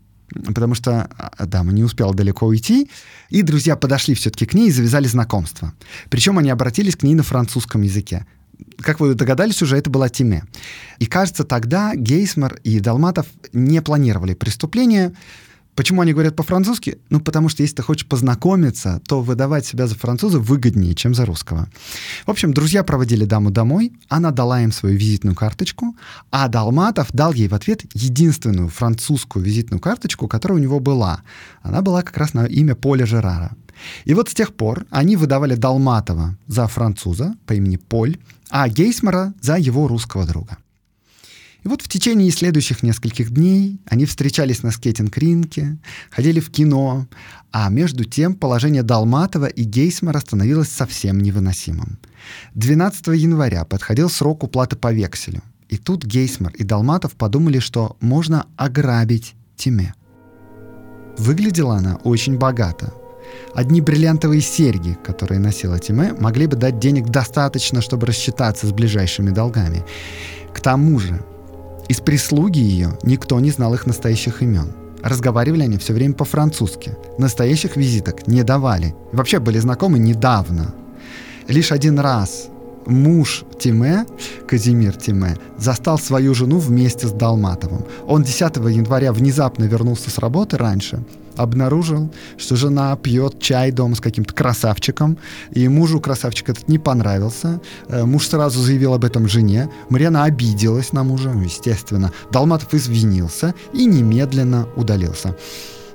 потому 0.44 0.74
что 0.74 1.08
а, 1.16 1.46
дама 1.46 1.72
не 1.72 1.84
успела 1.84 2.14
далеко 2.14 2.46
уйти, 2.46 2.90
и 3.30 3.42
друзья 3.42 3.76
подошли 3.76 4.14
все-таки 4.14 4.46
к 4.46 4.54
ней 4.54 4.68
и 4.68 4.72
завязали 4.72 5.06
знакомство. 5.06 5.72
Причем 6.10 6.38
они 6.38 6.50
обратились 6.50 6.96
к 6.96 7.02
ней 7.02 7.14
на 7.14 7.22
французском 7.22 7.82
языке. 7.82 8.26
Как 8.78 9.00
вы 9.00 9.14
догадались 9.14 9.62
уже, 9.62 9.76
это 9.76 9.90
была 9.90 10.08
Тиме. 10.08 10.44
И 10.98 11.06
кажется, 11.06 11.44
тогда 11.44 11.94
Гейсмер 11.94 12.58
и 12.64 12.80
Долматов 12.80 13.26
не 13.52 13.82
планировали 13.82 14.34
преступление, 14.34 15.14
Почему 15.76 16.00
они 16.00 16.14
говорят 16.14 16.34
по-французски? 16.34 16.98
Ну, 17.10 17.20
потому 17.20 17.50
что 17.50 17.62
если 17.62 17.76
ты 17.76 17.82
хочешь 17.82 18.08
познакомиться, 18.08 19.02
то 19.06 19.20
выдавать 19.20 19.66
себя 19.66 19.86
за 19.86 19.94
француза 19.94 20.40
выгоднее, 20.40 20.94
чем 20.94 21.14
за 21.14 21.26
русского. 21.26 21.68
В 22.24 22.30
общем, 22.30 22.54
друзья 22.54 22.82
проводили 22.82 23.26
даму 23.26 23.50
домой, 23.50 23.92
она 24.08 24.30
дала 24.30 24.62
им 24.62 24.72
свою 24.72 24.96
визитную 24.96 25.36
карточку, 25.36 25.94
а 26.30 26.48
Далматов 26.48 27.12
дал 27.12 27.34
ей 27.34 27.48
в 27.48 27.54
ответ 27.54 27.82
единственную 27.92 28.68
французскую 28.70 29.44
визитную 29.44 29.78
карточку, 29.78 30.28
которая 30.28 30.58
у 30.58 30.62
него 30.62 30.80
была. 30.80 31.20
Она 31.62 31.82
была 31.82 32.02
как 32.02 32.16
раз 32.16 32.32
на 32.32 32.46
имя 32.46 32.74
Поля 32.74 33.04
Жерара. 33.04 33.52
И 34.06 34.14
вот 34.14 34.30
с 34.30 34.34
тех 34.34 34.54
пор 34.54 34.86
они 34.88 35.16
выдавали 35.16 35.56
Далматова 35.56 36.38
за 36.46 36.66
француза 36.68 37.34
по 37.44 37.52
имени 37.52 37.76
Поль, 37.76 38.16
а 38.48 38.66
Гейсмара 38.70 39.34
за 39.42 39.56
его 39.56 39.88
русского 39.88 40.24
друга. 40.24 40.56
И 41.66 41.68
вот 41.68 41.82
в 41.82 41.88
течение 41.88 42.30
следующих 42.30 42.84
нескольких 42.84 43.32
дней 43.32 43.80
они 43.86 44.06
встречались 44.06 44.62
на 44.62 44.70
скейтинг-ринке, 44.70 45.78
ходили 46.10 46.38
в 46.38 46.48
кино, 46.52 47.08
а 47.50 47.68
между 47.70 48.04
тем 48.04 48.36
положение 48.36 48.84
Далматова 48.84 49.46
и 49.46 49.64
Гейсмара 49.64 50.20
становилось 50.20 50.68
совсем 50.68 51.18
невыносимым. 51.18 51.98
12 52.54 53.08
января 53.08 53.64
подходил 53.64 54.08
срок 54.08 54.44
уплаты 54.44 54.76
по 54.76 54.92
векселю. 54.92 55.42
И 55.68 55.76
тут 55.76 56.04
Гейсмар 56.04 56.52
и 56.54 56.62
Далматов 56.62 57.16
подумали, 57.16 57.58
что 57.58 57.96
можно 58.00 58.46
ограбить 58.54 59.34
Тиме. 59.56 59.92
Выглядела 61.18 61.78
она 61.78 61.96
очень 62.04 62.38
богато. 62.38 62.94
Одни 63.56 63.80
бриллиантовые 63.80 64.40
серьги, 64.40 64.96
которые 65.02 65.40
носила 65.40 65.80
Тиме, 65.80 66.12
могли 66.12 66.46
бы 66.46 66.54
дать 66.54 66.78
денег 66.78 67.08
достаточно, 67.08 67.80
чтобы 67.80 68.06
рассчитаться 68.06 68.68
с 68.68 68.72
ближайшими 68.72 69.30
долгами. 69.30 69.84
К 70.54 70.60
тому 70.60 71.00
же 71.00 71.24
из 71.88 72.00
прислуги 72.00 72.58
ее 72.58 72.98
никто 73.02 73.38
не 73.40 73.50
знал 73.50 73.74
их 73.74 73.86
настоящих 73.86 74.42
имен. 74.42 74.72
Разговаривали 75.02 75.62
они 75.62 75.78
все 75.78 75.92
время 75.92 76.14
по-французски. 76.14 76.96
Настоящих 77.18 77.76
визиток 77.76 78.26
не 78.26 78.42
давали. 78.42 78.94
вообще 79.12 79.38
были 79.38 79.58
знакомы 79.58 79.98
недавно. 79.98 80.74
Лишь 81.48 81.70
один 81.70 82.00
раз 82.00 82.48
муж 82.86 83.44
Тиме, 83.58 84.06
Казимир 84.48 84.96
Тиме, 84.96 85.36
застал 85.58 85.98
свою 85.98 86.34
жену 86.34 86.58
вместе 86.58 87.06
с 87.06 87.12
Далматовым. 87.12 87.84
Он 88.06 88.22
10 88.22 88.56
января 88.56 89.12
внезапно 89.12 89.64
вернулся 89.64 90.10
с 90.10 90.18
работы 90.18 90.56
раньше, 90.56 91.04
обнаружил, 91.36 92.10
что 92.36 92.56
жена 92.56 92.96
пьет 92.96 93.40
чай 93.40 93.70
дома 93.70 93.94
с 93.94 94.00
каким-то 94.00 94.34
красавчиком, 94.34 95.18
и 95.52 95.68
мужу 95.68 96.00
красавчик 96.00 96.50
этот 96.50 96.68
не 96.68 96.78
понравился. 96.78 97.60
Э, 97.88 98.04
муж 98.04 98.28
сразу 98.28 98.60
заявил 98.60 98.94
об 98.94 99.04
этом 99.04 99.28
жене. 99.28 99.68
Марьяна 99.88 100.24
обиделась 100.24 100.92
на 100.92 101.04
мужа, 101.04 101.30
естественно. 101.30 102.12
Далматов 102.30 102.74
извинился 102.74 103.54
и 103.72 103.86
немедленно 103.86 104.66
удалился. 104.76 105.36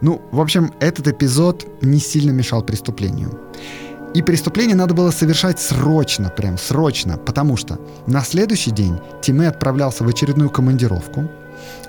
Ну, 0.01 0.21
в 0.31 0.41
общем, 0.41 0.73
этот 0.79 1.07
эпизод 1.07 1.65
не 1.81 1.99
сильно 1.99 2.31
мешал 2.31 2.63
преступлению. 2.63 3.39
И 4.13 4.21
преступление 4.21 4.75
надо 4.75 4.93
было 4.93 5.11
совершать 5.11 5.59
срочно, 5.59 6.29
прям 6.29 6.57
срочно, 6.57 7.17
потому 7.17 7.55
что 7.55 7.79
на 8.07 8.21
следующий 8.21 8.71
день 8.71 8.99
Тиме 9.21 9.47
отправлялся 9.47 10.03
в 10.03 10.07
очередную 10.07 10.49
командировку, 10.49 11.29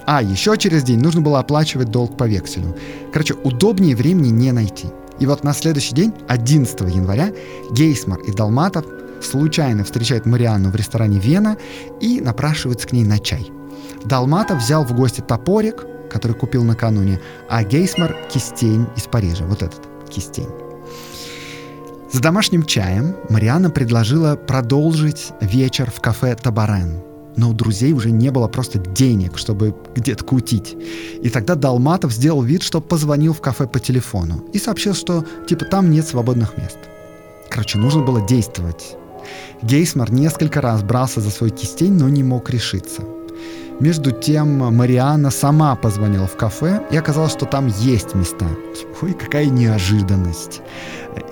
а 0.07 0.23
еще 0.23 0.57
через 0.57 0.83
день 0.83 1.01
нужно 1.01 1.21
было 1.21 1.39
оплачивать 1.39 1.91
долг 1.91 2.17
по 2.17 2.25
векселю. 2.25 2.77
Короче, 3.13 3.35
удобнее 3.35 3.97
времени 3.97 4.29
не 4.29 4.53
найти. 4.53 4.89
И 5.21 5.27
вот 5.27 5.45
на 5.45 5.53
следующий 5.53 5.95
день, 5.95 6.13
11 6.29 6.81
января, 6.81 7.33
Гейсмар 7.71 8.21
и 8.21 8.33
Далматов 8.33 8.85
случайно 9.21 9.85
встречают 9.85 10.27
Марианну 10.27 10.71
в 10.71 10.77
ресторане 10.77 11.19
«Вена» 11.19 11.57
и 12.01 12.21
напрашиваются 12.21 12.89
к 12.89 12.93
ней 12.93 13.05
на 13.05 13.19
чай. 13.19 13.51
Далматов 14.05 14.59
взял 14.59 14.85
в 14.85 14.95
гости 14.95 15.21
топорик, 15.21 15.87
который 16.11 16.37
купил 16.37 16.65
накануне, 16.65 17.21
а 17.49 17.63
Гейсмар— 17.63 18.17
кистень 18.33 18.87
из 18.97 19.05
Парижа, 19.05 19.45
вот 19.45 19.63
этот 19.63 19.81
кистень. 20.11 20.49
За 22.11 22.21
домашним 22.21 22.65
чаем 22.65 23.17
Марианна 23.31 23.71
предложила 23.71 24.37
продолжить 24.37 25.33
вечер 25.41 25.91
в 25.91 26.01
кафе 26.01 26.35
«Табарен», 26.35 27.12
но 27.37 27.51
у 27.51 27.53
друзей 27.53 27.93
уже 27.93 28.11
не 28.11 28.31
было 28.31 28.49
просто 28.49 28.79
денег, 28.79 29.39
чтобы 29.39 29.75
где-то 29.95 30.25
кутить. 30.25 30.77
И 31.23 31.31
тогда 31.31 31.55
Далматов 31.55 32.13
сделал 32.13 32.43
вид, 32.43 32.63
что 32.63 32.81
позвонил 32.81 33.33
в 33.33 33.41
кафе 33.41 33.67
по 33.67 33.81
телефону 33.81 34.45
и 34.53 34.59
сообщил, 34.59 34.95
что 34.95 35.25
типа 35.47 35.65
там 35.65 35.91
нет 35.91 36.07
свободных 36.07 36.57
мест. 36.59 36.79
Короче, 37.49 37.79
нужно 37.79 38.03
было 38.03 38.27
действовать. 38.27 38.97
Гейсмар 39.63 40.11
несколько 40.11 40.61
раз 40.61 40.83
брался 40.83 41.21
за 41.21 41.31
свой 41.31 41.51
кистень, 41.51 41.93
но 41.93 42.09
не 42.09 42.23
мог 42.23 42.51
решиться. 42.51 43.03
Между 43.83 44.13
тем 44.13 44.59
Марианна 44.59 45.31
сама 45.31 45.75
позвонила 45.75 46.29
в 46.29 46.37
кафе, 46.37 46.87
и 46.93 46.97
оказалось, 46.97 47.33
что 47.33 47.47
там 47.47 47.67
есть 47.67 48.15
места. 48.15 48.47
Ой, 49.03 49.13
какая 49.13 49.47
неожиданность. 49.47 50.63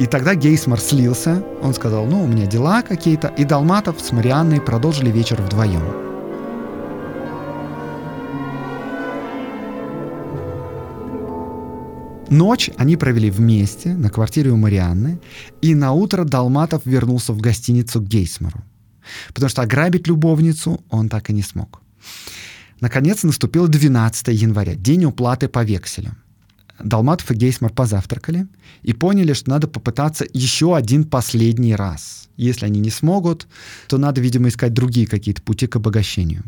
И 0.01 0.07
тогда 0.07 0.35
Гейсмар 0.35 0.81
слился, 0.81 1.45
он 1.63 1.75
сказал, 1.75 2.07
ну, 2.07 2.25
у 2.25 2.27
меня 2.27 2.47
дела 2.47 2.83
какие-то, 2.83 3.29
и 3.29 3.45
Далматов 3.45 4.01
с 4.01 4.11
Марианной 4.11 4.61
продолжили 4.61 5.13
вечер 5.13 5.41
вдвоем. 5.41 5.81
Ночь 12.31 12.71
они 12.77 12.97
провели 12.97 13.31
вместе 13.31 13.95
на 13.95 14.11
квартире 14.11 14.51
у 14.51 14.57
Марианны, 14.57 15.21
и 15.63 15.77
на 15.77 15.93
утро 15.93 16.25
Далматов 16.25 16.83
вернулся 16.85 17.33
в 17.33 17.41
гостиницу 17.41 18.01
к 18.01 18.09
Гейсмару. 18.09 18.65
Потому 19.29 19.49
что 19.49 19.63
ограбить 19.63 20.09
любовницу 20.09 20.81
он 20.91 21.09
так 21.09 21.31
и 21.31 21.33
не 21.33 21.43
смог. 21.43 21.81
Наконец 22.81 23.23
наступил 23.23 23.69
12 23.69 24.29
января, 24.29 24.75
день 24.75 25.05
уплаты 25.05 25.49
по 25.49 25.63
векселю. 25.63 26.13
Долматов 26.83 27.31
и 27.31 27.35
Гейсмар 27.35 27.73
позавтракали 27.73 28.47
и 28.83 28.95
поняли, 28.95 29.35
что 29.35 29.51
надо 29.51 29.69
попытаться 29.69 30.25
еще 30.33 30.75
один 30.75 31.05
последний 31.05 31.75
раз. 31.75 32.29
Если 32.39 32.65
они 32.65 32.81
не 32.81 32.91
смогут, 32.91 33.47
то 33.87 33.99
надо, 33.99 34.23
видимо, 34.23 34.49
искать 34.49 34.73
другие 34.73 35.07
какие-то 35.07 35.43
пути 35.43 35.67
к 35.67 35.77
обогащению. 35.77 36.45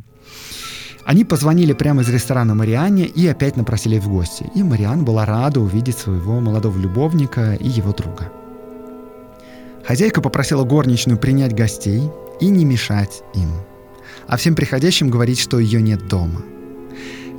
Они 1.05 1.25
позвонили 1.25 1.75
прямо 1.75 2.01
из 2.03 2.09
ресторана 2.09 2.55
Марианне 2.55 3.05
и 3.05 3.27
опять 3.27 3.57
напросили 3.57 3.99
в 3.99 4.09
гости. 4.09 4.47
И 4.55 4.63
Мариан 4.63 5.05
была 5.05 5.27
рада 5.27 5.61
увидеть 5.61 5.99
своего 5.99 6.41
молодого 6.41 6.79
любовника 6.79 7.55
и 7.55 7.69
его 7.69 7.93
друга. 7.93 8.33
Хозяйка 9.85 10.23
попросила 10.23 10.65
горничную 10.65 11.19
принять 11.19 11.55
гостей 11.55 12.03
и 12.41 12.47
не 12.47 12.65
мешать 12.65 13.23
им. 13.35 13.51
А 14.27 14.37
всем 14.37 14.55
приходящим 14.55 15.11
говорить, 15.11 15.41
что 15.41 15.59
ее 15.59 15.83
нет 15.83 16.09
дома– 16.09 16.43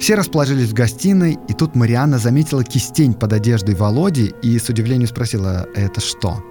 все 0.04 0.16
расположились 0.16 0.70
в 0.70 0.74
гостиной, 0.74 1.38
и 1.48 1.54
тут 1.54 1.76
Марианна 1.76 2.18
заметила 2.18 2.64
кистень 2.66 3.14
под 3.14 3.32
одеждой 3.32 3.76
Володи 3.76 4.34
и 4.42 4.60
с 4.60 4.68
удивлением 4.68 5.08
спросила, 5.08 5.66
это 5.76 6.02
что? 6.02 6.44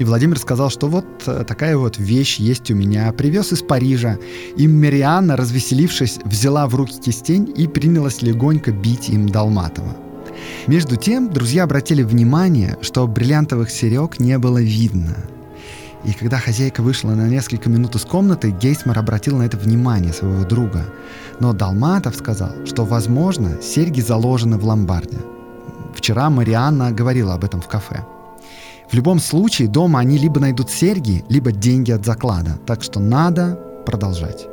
И 0.00 0.04
Владимир 0.04 0.36
сказал, 0.36 0.68
что 0.68 0.88
вот 0.88 1.06
э, 1.26 1.44
такая 1.46 1.76
вот 1.76 1.98
вещь 1.98 2.38
есть 2.40 2.72
у 2.72 2.74
меня, 2.74 3.12
привез 3.12 3.52
из 3.52 3.62
Парижа. 3.62 4.18
И 4.56 4.66
Марианна, 4.66 5.36
развеселившись, 5.36 6.18
взяла 6.24 6.66
в 6.66 6.74
руки 6.74 6.98
кистень 6.98 7.54
и 7.56 7.68
принялась 7.68 8.20
легонько 8.20 8.72
бить 8.72 9.10
им 9.10 9.28
Долматова. 9.28 9.96
Между 10.66 10.96
тем, 10.96 11.30
друзья 11.30 11.62
обратили 11.62 12.02
внимание, 12.02 12.78
что 12.80 13.06
бриллиантовых 13.06 13.70
серег 13.70 14.18
не 14.18 14.38
было 14.38 14.60
видно– 14.60 15.16
и 16.04 16.12
когда 16.12 16.38
хозяйка 16.38 16.82
вышла 16.82 17.10
на 17.10 17.28
несколько 17.28 17.68
минут 17.68 17.94
из 17.96 18.04
комнаты, 18.04 18.50
Гейсмар 18.50 18.98
обратил 18.98 19.38
на 19.38 19.42
это 19.42 19.56
внимание 19.56 20.12
своего 20.12 20.44
друга. 20.44 20.84
Но 21.40 21.52
Далматов 21.52 22.14
сказал, 22.14 22.50
что, 22.66 22.84
возможно, 22.84 23.60
серьги 23.60 24.00
заложены 24.00 24.58
в 24.58 24.64
ломбарде. 24.64 25.18
Вчера 25.94 26.30
Марианна 26.30 26.92
говорила 26.92 27.34
об 27.34 27.44
этом 27.44 27.60
в 27.60 27.68
кафе. 27.68 28.04
В 28.90 28.94
любом 28.94 29.18
случае, 29.18 29.68
дома 29.68 29.98
они 30.00 30.16
либо 30.16 30.40
найдут 30.40 30.70
серьги, 30.70 31.24
либо 31.28 31.52
деньги 31.52 31.90
от 31.90 32.06
заклада. 32.06 32.58
Так 32.66 32.82
что 32.82 33.00
надо 33.00 33.58
продолжать. 33.84 34.46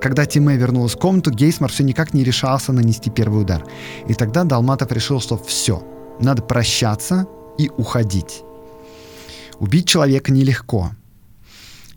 Когда 0.00 0.24
Тиме 0.24 0.56
вернулась 0.56 0.94
в 0.94 0.98
комнату, 0.98 1.30
Гейсмар 1.30 1.70
все 1.70 1.82
никак 1.82 2.14
не 2.14 2.22
решался 2.22 2.72
нанести 2.72 3.10
первый 3.10 3.42
удар. 3.42 3.64
И 4.08 4.14
тогда 4.14 4.44
Далматов 4.44 4.92
решил, 4.92 5.20
что 5.20 5.36
все, 5.36 5.82
надо 6.20 6.42
прощаться 6.42 7.26
и 7.58 7.70
уходить. 7.76 8.45
Убить 9.60 9.88
человека 9.88 10.32
нелегко. 10.32 10.92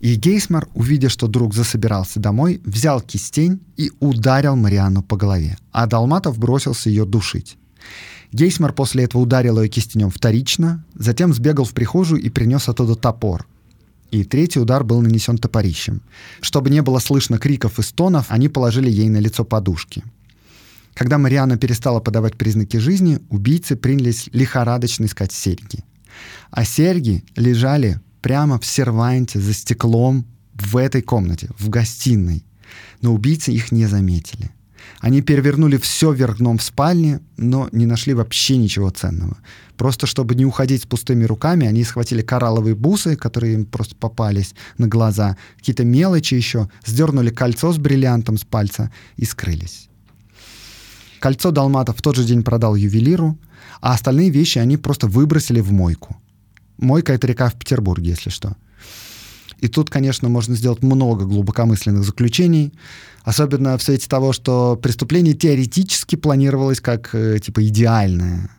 И 0.00 0.14
Гейсмар, 0.14 0.66
увидя, 0.74 1.10
что 1.10 1.26
друг 1.26 1.54
засобирался 1.54 2.20
домой, 2.20 2.60
взял 2.64 3.02
кистень 3.02 3.60
и 3.76 3.92
ударил 4.00 4.56
Марианну 4.56 5.02
по 5.02 5.16
голове, 5.16 5.58
а 5.72 5.86
Далматов 5.86 6.38
бросился 6.38 6.88
ее 6.88 7.04
душить. 7.04 7.58
Гейсмар 8.32 8.72
после 8.72 9.04
этого 9.04 9.20
ударил 9.20 9.60
ее 9.60 9.68
кистенем 9.68 10.10
вторично, 10.10 10.84
затем 10.94 11.34
сбегал 11.34 11.66
в 11.66 11.74
прихожую 11.74 12.22
и 12.22 12.30
принес 12.30 12.68
оттуда 12.68 12.94
топор. 12.94 13.46
И 14.10 14.24
третий 14.24 14.58
удар 14.58 14.82
был 14.82 15.02
нанесен 15.02 15.36
топорищем. 15.36 16.00
Чтобы 16.40 16.70
не 16.70 16.80
было 16.80 16.98
слышно 16.98 17.38
криков 17.38 17.78
и 17.78 17.82
стонов, 17.82 18.26
они 18.28 18.48
положили 18.48 18.90
ей 18.90 19.08
на 19.08 19.18
лицо 19.18 19.44
подушки. 19.44 20.02
Когда 20.94 21.18
Марианна 21.18 21.56
перестала 21.56 22.00
подавать 22.00 22.36
признаки 22.36 22.78
жизни, 22.78 23.20
убийцы 23.28 23.76
принялись 23.76 24.28
лихорадочно 24.32 25.04
искать 25.04 25.32
серьги. 25.32 25.84
А 26.50 26.64
серьги 26.64 27.24
лежали 27.36 28.00
прямо 28.20 28.58
в 28.58 28.66
серванте 28.66 29.40
за 29.40 29.52
стеклом 29.52 30.26
в 30.54 30.76
этой 30.76 31.02
комнате, 31.02 31.50
в 31.58 31.68
гостиной. 31.68 32.44
Но 33.00 33.14
убийцы 33.14 33.52
их 33.52 33.72
не 33.72 33.86
заметили. 33.86 34.50
Они 35.00 35.22
перевернули 35.22 35.76
все 35.78 36.12
вверх 36.12 36.38
дном 36.38 36.58
в 36.58 36.62
спальне, 36.62 37.20
но 37.36 37.68
не 37.72 37.86
нашли 37.86 38.12
вообще 38.14 38.56
ничего 38.56 38.90
ценного. 38.90 39.38
Просто 39.76 40.06
чтобы 40.06 40.34
не 40.34 40.44
уходить 40.44 40.82
с 40.82 40.86
пустыми 40.86 41.24
руками, 41.24 41.66
они 41.66 41.84
схватили 41.84 42.22
коралловые 42.22 42.74
бусы, 42.74 43.16
которые 43.16 43.54
им 43.54 43.64
просто 43.64 43.96
попались 43.96 44.54
на 44.76 44.88
глаза, 44.88 45.36
какие-то 45.56 45.84
мелочи 45.84 46.34
еще, 46.34 46.68
сдернули 46.84 47.30
кольцо 47.30 47.72
с 47.72 47.78
бриллиантом 47.78 48.36
с 48.36 48.44
пальца 48.44 48.90
и 49.16 49.24
скрылись. 49.24 49.89
Кольцо 51.20 51.50
Далматов 51.50 51.98
в 51.98 52.02
тот 52.02 52.16
же 52.16 52.24
день 52.24 52.42
продал 52.42 52.74
ювелиру, 52.74 53.38
а 53.80 53.94
остальные 53.94 54.30
вещи 54.30 54.58
они 54.58 54.76
просто 54.76 55.06
выбросили 55.06 55.60
в 55.60 55.70
мойку. 55.70 56.16
Мойка— 56.78 57.12
это 57.14 57.26
река 57.26 57.50
в 57.50 57.54
Петербурге, 57.54 58.10
если 58.10 58.30
что. 58.30 58.56
И 59.58 59.68
тут, 59.68 59.90
конечно, 59.90 60.30
можно 60.30 60.56
сделать 60.56 60.82
много 60.82 61.26
глубокомысленных 61.26 62.02
заключений, 62.04 62.72
особенно 63.22 63.76
в 63.76 63.82
свете 63.82 64.08
того, 64.08 64.32
что 64.32 64.76
преступление 64.82 65.34
теоретически 65.34 66.16
планировалось 66.16 66.80
как 66.80 67.14
э, 67.14 67.38
типа 67.38 67.68
идеальное. 67.68 68.50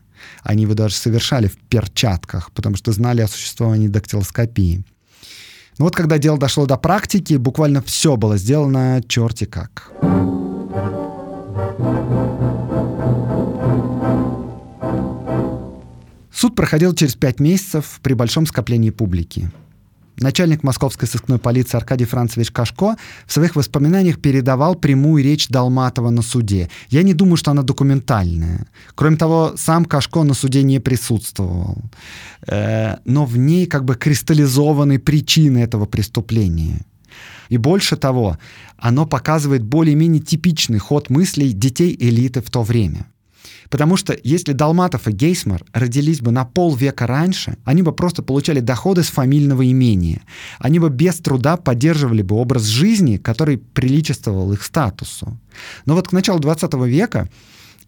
Они 0.43 0.63
его 0.63 0.75
даже 0.75 0.93
совершали 0.93 1.47
в 1.47 1.57
перчатках, 1.57 2.51
потому 2.51 2.75
что 2.75 2.91
знали 2.91 3.21
о 3.21 3.27
существовании 3.27 3.87
дактилоскопии. 3.87 4.83
Но 5.79 5.85
вот 5.85 5.95
когда 5.95 6.19
дело 6.19 6.37
дошло 6.37 6.67
до 6.67 6.77
практики, 6.77 7.33
буквально 7.33 7.81
все 7.81 8.15
было 8.15 8.37
сделано 8.37 9.01
черти 9.07 9.45
как. 9.45 9.91
Суд 16.33 16.55
проходил 16.55 16.93
через 16.93 17.15
пять 17.15 17.39
месяцев 17.39 17.99
при 18.01 18.13
большом 18.13 18.45
скоплении 18.45 18.89
публики. 18.89 19.51
Начальник 20.17 20.61
московской 20.61 21.07
сыскной 21.07 21.39
полиции 21.39 21.77
Аркадий 21.77 22.05
Францевич 22.05 22.51
Кашко 22.51 22.95
в 23.25 23.33
своих 23.33 23.55
воспоминаниях 23.55 24.21
передавал 24.21 24.75
прямую 24.75 25.23
речь 25.23 25.47
Долматова 25.47 26.11
на 26.11 26.21
суде. 26.21 26.69
Я 26.89 27.01
не 27.01 27.13
думаю, 27.13 27.37
что 27.37 27.51
она 27.51 27.63
документальная. 27.63 28.67
Кроме 28.93 29.17
того, 29.17 29.53
сам 29.57 29.83
Кашко 29.83 30.23
на 30.23 30.35
суде 30.35 30.61
не 30.61 30.79
присутствовал. 30.79 31.77
Э, 32.45 32.97
но 33.03 33.25
в 33.25 33.37
ней 33.37 33.65
как 33.65 33.83
бы 33.83 33.95
кристаллизованы 33.95 34.99
причины 34.99 35.57
этого 35.57 35.85
преступления. 35.85 36.85
И 37.49 37.57
больше 37.57 37.97
того, 37.97 38.37
оно 38.77 39.07
показывает 39.07 39.63
более-менее 39.63 40.21
типичный 40.21 40.79
ход 40.79 41.09
мыслей 41.09 41.51
детей 41.51 41.97
элиты 41.99 42.41
в 42.41 42.49
то 42.51 42.61
время. 42.61 43.07
Потому 43.71 43.95
что 43.95 44.15
если 44.21 44.51
Долматов 44.51 45.07
и 45.07 45.13
Гейсмар 45.13 45.63
родились 45.71 46.19
бы 46.19 46.31
на 46.31 46.43
полвека 46.43 47.07
раньше, 47.07 47.57
они 47.63 47.81
бы 47.81 47.93
просто 47.93 48.21
получали 48.21 48.59
доходы 48.59 49.01
с 49.01 49.07
фамильного 49.07 49.65
имения. 49.71 50.21
Они 50.59 50.77
бы 50.77 50.89
без 50.89 51.15
труда 51.19 51.55
поддерживали 51.55 52.21
бы 52.21 52.35
образ 52.35 52.63
жизни, 52.63 53.15
который 53.15 53.57
приличествовал 53.57 54.51
их 54.51 54.63
статусу. 54.63 55.39
Но 55.85 55.95
вот 55.95 56.09
к 56.09 56.11
началу 56.11 56.39
20 56.39 56.73
века 56.85 57.29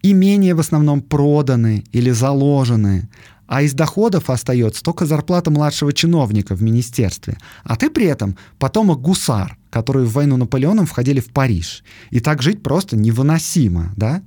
имения 0.02 0.54
в 0.54 0.60
основном 0.60 1.02
проданы 1.02 1.84
или 1.92 2.10
заложены, 2.10 3.10
а 3.46 3.60
из 3.60 3.74
доходов 3.74 4.30
остается 4.30 4.82
только 4.82 5.04
зарплата 5.04 5.50
младшего 5.50 5.92
чиновника 5.92 6.56
в 6.56 6.62
министерстве. 6.62 7.36
А 7.62 7.76
ты 7.76 7.90
при 7.90 8.06
этом 8.06 8.38
потомок 8.58 9.02
гусар, 9.02 9.58
которые 9.68 10.06
в 10.06 10.12
войну 10.12 10.38
Наполеоном 10.38 10.86
входили 10.86 11.20
в 11.20 11.30
Париж. 11.30 11.84
И 12.08 12.20
так 12.20 12.40
жить 12.40 12.62
просто 12.62 12.96
невыносимо, 12.96 13.92
да? 13.96 14.22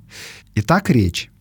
И 0.54 0.62
так 0.62 0.92
речь. 0.92 1.32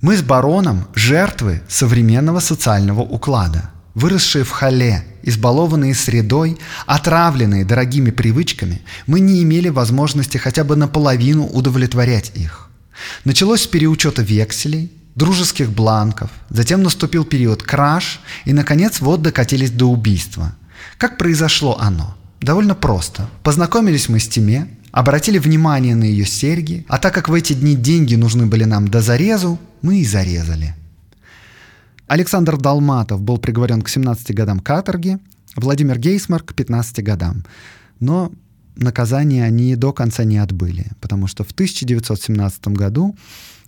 Мы 0.00 0.16
с 0.16 0.22
бароном– 0.22 0.86
жертвы 0.94 1.60
современного 1.68 2.40
социального 2.40 3.02
уклада, 3.02 3.70
выросшие 3.94 4.44
в 4.44 4.50
хале, 4.50 5.04
избалованные 5.22 5.94
средой, 5.94 6.56
отравленные 6.86 7.66
дорогими 7.66 8.10
привычками, 8.10 8.80
мы 9.06 9.20
не 9.20 9.42
имели 9.42 9.68
возможности 9.68 10.38
хотя 10.38 10.64
бы 10.64 10.74
наполовину 10.74 11.46
удовлетворять 11.46 12.32
их. 12.34 12.70
Началось 13.26 13.64
с 13.64 13.66
переучета 13.66 14.22
векселей, 14.22 14.90
дружеских 15.16 15.68
бланков, 15.68 16.30
затем 16.48 16.82
наступил 16.82 17.26
период 17.26 17.62
краж, 17.62 18.20
и, 18.46 18.54
наконец, 18.54 19.00
вот 19.00 19.20
докатились 19.20 19.70
до 19.70 19.84
убийства. 19.84 20.54
Как 20.96 21.18
произошло 21.18 21.76
оно? 21.78 22.16
Довольно 22.40 22.74
просто. 22.74 23.28
Познакомились 23.42 24.08
мы 24.08 24.18
с 24.18 24.26
Тиме, 24.26 24.66
обратили 24.92 25.38
внимание 25.38 25.94
на 25.94 26.04
ее 26.04 26.26
серьги, 26.26 26.84
а 26.88 26.98
так 26.98 27.14
как 27.14 27.28
в 27.28 27.34
эти 27.34 27.52
дни 27.52 27.74
деньги 27.74 28.14
нужны 28.14 28.46
были 28.46 28.64
нам 28.64 28.88
до 28.88 29.00
зарезу, 29.00 29.58
мы 29.82 30.00
и 30.00 30.04
зарезали. 30.04 30.74
Александр 32.06 32.56
Долматов 32.56 33.20
был 33.20 33.38
приговорен 33.38 33.82
к 33.82 33.88
17 33.88 34.34
годам 34.34 34.60
каторги, 34.60 35.18
Владимир 35.56 35.98
Гейсмар 35.98 36.42
к 36.42 36.54
15 36.54 37.04
годам. 37.04 37.44
Но 38.00 38.32
наказание 38.76 39.44
они 39.44 39.76
до 39.76 39.92
конца 39.92 40.24
не 40.24 40.38
отбыли, 40.38 40.86
потому 41.00 41.26
что 41.26 41.44
в 41.44 41.52
1917 41.52 42.68
году 42.68 43.16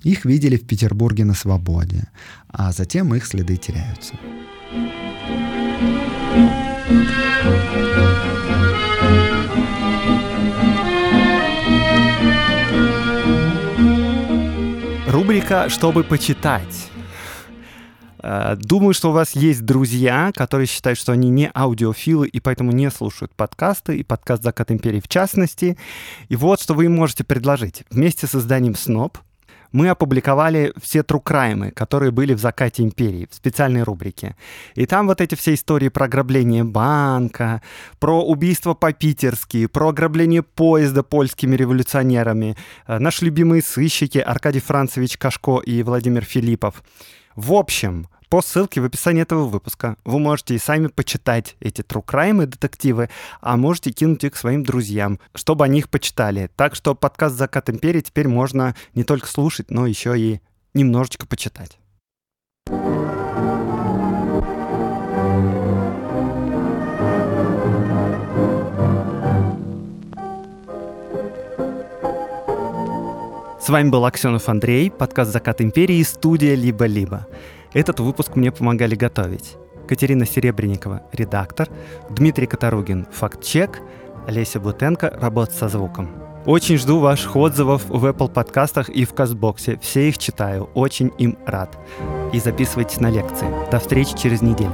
их 0.02 0.24
видели 0.24 0.56
в 0.56 0.66
Петербурге 0.66 1.24
на 1.24 1.34
свободе, 1.34 2.08
а 2.48 2.72
затем 2.72 3.14
их 3.14 3.26
следы 3.26 3.56
теряются. 3.56 4.14
Рубрика 15.12 15.68
«Чтобы 15.68 16.04
почитать». 16.04 16.90
Э, 18.22 18.56
думаю, 18.56 18.94
что 18.94 19.10
у 19.10 19.12
вас 19.12 19.36
есть 19.36 19.62
друзья, 19.62 20.32
которые 20.34 20.66
считают, 20.66 20.98
что 20.98 21.12
они 21.12 21.28
не 21.28 21.50
аудиофилы 21.54 22.26
и 22.26 22.40
поэтому 22.40 22.72
не 22.72 22.90
слушают 22.90 23.34
подкасты, 23.34 23.98
и 23.98 24.04
подкаст 24.04 24.42
«Закат 24.42 24.70
империи» 24.70 25.00
в 25.00 25.08
частности. 25.08 25.76
И 26.30 26.36
вот 26.36 26.62
что 26.62 26.72
вы 26.72 26.86
им 26.86 26.94
можете 26.94 27.24
предложить. 27.24 27.84
Вместе 27.90 28.26
с 28.26 28.34
изданием 28.34 28.74
«Сноб» 28.74 29.18
мы 29.72 29.88
опубликовали 29.88 30.72
все 30.80 31.00
crime, 31.00 31.70
которые 31.72 32.10
были 32.10 32.34
в 32.34 32.38
«Закате 32.38 32.82
империи» 32.82 33.28
в 33.30 33.34
специальной 33.34 33.82
рубрике. 33.82 34.36
И 34.74 34.86
там 34.86 35.06
вот 35.06 35.20
эти 35.20 35.34
все 35.34 35.54
истории 35.54 35.88
про 35.88 36.04
ограбление 36.04 36.64
банка, 36.64 37.62
про 37.98 38.22
убийство 38.22 38.74
по-питерски, 38.74 39.66
про 39.66 39.88
ограбление 39.88 40.42
поезда 40.42 41.02
польскими 41.02 41.56
революционерами, 41.56 42.56
э, 42.86 42.98
наши 42.98 43.24
любимые 43.24 43.62
сыщики 43.62 44.18
Аркадий 44.18 44.60
Францевич 44.60 45.16
Кашко 45.16 45.58
и 45.58 45.82
Владимир 45.82 46.24
Филиппов. 46.24 46.82
В 47.34 47.54
общем, 47.54 48.08
по 48.32 48.40
ссылке 48.40 48.80
в 48.80 48.86
описании 48.86 49.20
этого 49.20 49.44
выпуска 49.44 49.98
вы 50.06 50.18
можете 50.18 50.54
и 50.54 50.58
сами 50.58 50.86
почитать 50.86 51.54
эти 51.60 51.82
true 51.82 52.02
crime 52.02 52.42
и 52.42 52.46
детективы, 52.46 53.10
а 53.42 53.58
можете 53.58 53.92
кинуть 53.92 54.24
их 54.24 54.38
своим 54.38 54.62
друзьям, 54.62 55.20
чтобы 55.34 55.66
они 55.66 55.80
их 55.80 55.90
почитали. 55.90 56.48
Так 56.56 56.74
что 56.74 56.94
подкаст 56.94 57.36
«Закат 57.36 57.68
империи» 57.68 58.00
теперь 58.00 58.28
можно 58.28 58.74
не 58.94 59.04
только 59.04 59.26
слушать, 59.26 59.70
но 59.70 59.86
еще 59.86 60.18
и 60.18 60.40
немножечко 60.72 61.26
почитать. 61.26 61.78
С 73.60 73.68
вами 73.68 73.90
был 73.90 74.06
Аксенов 74.06 74.48
Андрей, 74.48 74.90
подкаст 74.90 75.32
«Закат 75.32 75.60
империи» 75.60 76.02
студия 76.02 76.54
«Либо-либо». 76.54 77.26
Этот 77.74 78.00
выпуск 78.00 78.36
мне 78.36 78.52
помогали 78.52 78.94
готовить. 78.94 79.56
Катерина 79.88 80.26
Серебренникова, 80.26 81.02
редактор, 81.12 81.68
Дмитрий 82.10 82.46
Катаругин, 82.46 83.06
факт-чек, 83.10 83.80
Олеся 84.26 84.60
Бутенко, 84.60 85.10
работа 85.20 85.52
со 85.52 85.68
звуком. 85.68 86.10
Очень 86.44 86.76
жду 86.76 86.98
ваших 86.98 87.36
отзывов 87.36 87.84
в 87.88 88.04
Apple 88.04 88.30
подкастах 88.30 88.88
и 88.88 89.04
в 89.04 89.14
Кастбоксе. 89.14 89.78
Все 89.80 90.08
их 90.08 90.18
читаю, 90.18 90.70
очень 90.74 91.12
им 91.18 91.38
рад. 91.46 91.78
И 92.32 92.40
записывайтесь 92.40 93.00
на 93.00 93.10
лекции. 93.10 93.46
До 93.70 93.78
встречи 93.78 94.16
через 94.16 94.42
неделю. 94.42 94.72